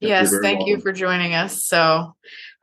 Yes, 0.00 0.34
thank 0.42 0.66
you 0.66 0.80
for 0.80 0.92
joining 0.92 1.34
us. 1.34 1.66
So, 1.66 2.14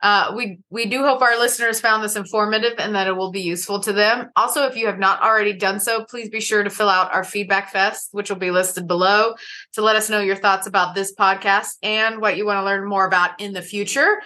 uh, 0.02 0.32
we 0.36 0.58
we 0.68 0.86
do 0.86 1.02
hope 1.04 1.22
our 1.22 1.38
listeners 1.38 1.80
found 1.80 2.02
this 2.02 2.16
informative 2.16 2.74
and 2.78 2.94
that 2.96 3.06
it 3.06 3.16
will 3.16 3.30
be 3.30 3.40
useful 3.40 3.78
to 3.80 3.92
them. 3.92 4.30
Also, 4.34 4.66
if 4.66 4.76
you 4.76 4.86
have 4.86 4.98
not 4.98 5.22
already 5.22 5.52
done 5.52 5.78
so, 5.78 6.04
please 6.04 6.28
be 6.28 6.40
sure 6.40 6.64
to 6.64 6.70
fill 6.70 6.88
out 6.88 7.14
our 7.14 7.22
feedback 7.22 7.70
fest, 7.70 8.08
which 8.10 8.28
will 8.28 8.36
be 8.36 8.50
listed 8.50 8.88
below, 8.88 9.34
to 9.74 9.82
let 9.82 9.94
us 9.94 10.10
know 10.10 10.20
your 10.20 10.36
thoughts 10.36 10.66
about 10.66 10.94
this 10.94 11.14
podcast 11.14 11.76
and 11.82 12.20
what 12.20 12.36
you 12.36 12.44
want 12.44 12.58
to 12.58 12.64
learn 12.64 12.88
more 12.88 13.06
about 13.06 13.40
in 13.40 13.52
the 13.52 13.62
future. 13.62 14.20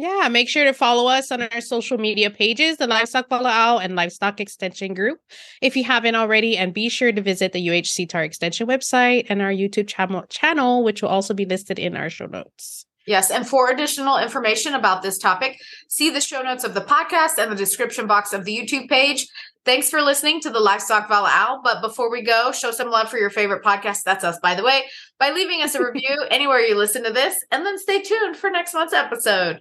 Yeah, 0.00 0.28
make 0.30 0.48
sure 0.48 0.64
to 0.64 0.72
follow 0.72 1.10
us 1.10 1.30
on 1.30 1.42
our 1.42 1.60
social 1.60 1.98
media 1.98 2.30
pages, 2.30 2.78
the 2.78 2.86
Livestock 2.86 3.28
Walaʻau 3.28 3.84
and 3.84 3.94
Livestock 3.94 4.40
Extension 4.40 4.94
Group, 4.94 5.20
if 5.60 5.76
you 5.76 5.84
haven't 5.84 6.14
already, 6.14 6.56
and 6.56 6.72
be 6.72 6.88
sure 6.88 7.12
to 7.12 7.20
visit 7.20 7.52
the 7.52 7.68
UHCTAR 7.68 8.24
Extension 8.24 8.66
website 8.66 9.26
and 9.28 9.42
our 9.42 9.52
YouTube 9.52 9.88
channel, 9.88 10.24
channel, 10.30 10.82
which 10.84 11.02
will 11.02 11.10
also 11.10 11.34
be 11.34 11.44
listed 11.44 11.78
in 11.78 11.98
our 11.98 12.08
show 12.08 12.24
notes. 12.24 12.86
Yes, 13.06 13.30
and 13.30 13.46
for 13.46 13.68
additional 13.68 14.16
information 14.16 14.72
about 14.72 15.02
this 15.02 15.18
topic, 15.18 15.60
see 15.90 16.08
the 16.08 16.22
show 16.22 16.40
notes 16.40 16.64
of 16.64 16.72
the 16.72 16.80
podcast 16.80 17.36
and 17.36 17.52
the 17.52 17.56
description 17.56 18.06
box 18.06 18.32
of 18.32 18.46
the 18.46 18.56
YouTube 18.56 18.88
page. 18.88 19.28
Thanks 19.66 19.90
for 19.90 20.00
listening 20.00 20.40
to 20.40 20.50
the 20.50 20.60
Livestock 20.60 21.10
Walaʻau. 21.10 21.62
But 21.62 21.82
before 21.82 22.10
we 22.10 22.22
go, 22.22 22.52
show 22.52 22.70
some 22.70 22.88
love 22.88 23.10
for 23.10 23.18
your 23.18 23.28
favorite 23.28 23.62
podcast. 23.62 24.04
That's 24.04 24.24
us, 24.24 24.38
by 24.42 24.54
the 24.54 24.64
way, 24.64 24.84
by 25.18 25.28
leaving 25.32 25.60
us 25.60 25.74
a 25.74 25.84
review 25.92 26.24
anywhere 26.30 26.60
you 26.60 26.74
listen 26.74 27.04
to 27.04 27.12
this, 27.12 27.36
and 27.50 27.66
then 27.66 27.78
stay 27.78 28.00
tuned 28.00 28.38
for 28.38 28.48
next 28.48 28.72
month's 28.72 28.94
episode. 28.94 29.60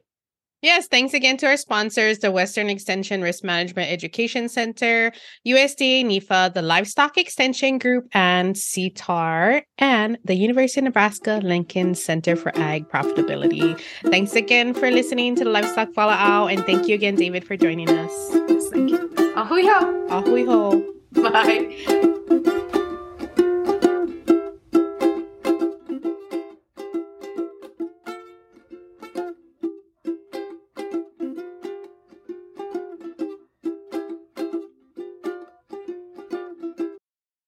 Yes, 0.61 0.87
thanks 0.87 1.13
again 1.13 1.37
to 1.37 1.47
our 1.47 1.55
sponsors, 1.55 2.19
the 2.19 2.31
Western 2.31 2.69
Extension 2.69 3.21
Risk 3.21 3.45
Management 3.45 3.91
Education 3.91 4.49
Center, 4.49 5.11
USDA 5.47 6.03
NIFA, 6.03 6.53
the 6.53 6.61
Livestock 6.61 7.17
Extension 7.17 7.77
Group, 7.77 8.07
and 8.11 8.55
CTAHR, 8.55 9.61
and 9.77 10.17
the 10.25 10.35
University 10.35 10.81
of 10.81 10.83
Nebraska 10.85 11.39
Lincoln 11.43 11.95
Center 11.95 12.35
for 12.35 12.51
Ag 12.57 12.89
Profitability. 12.89 13.79
Thanks 14.09 14.33
again 14.33 14.73
for 14.73 14.91
listening 14.91 15.35
to 15.35 15.45
the 15.45 15.49
Livestock 15.49 15.93
Walaʻau, 15.93 16.51
and 16.51 16.65
thank 16.65 16.89
you 16.89 16.95
again, 16.95 17.15
David, 17.15 17.45
for 17.45 17.55
joining 17.55 17.89
us. 17.89 18.29
Thank 18.71 18.91
you. 18.91 19.09
Ahuya. 19.35 20.09
A 20.09 20.21
hui 20.21 20.43
hou. 20.43 20.93
Bye. 21.13 22.85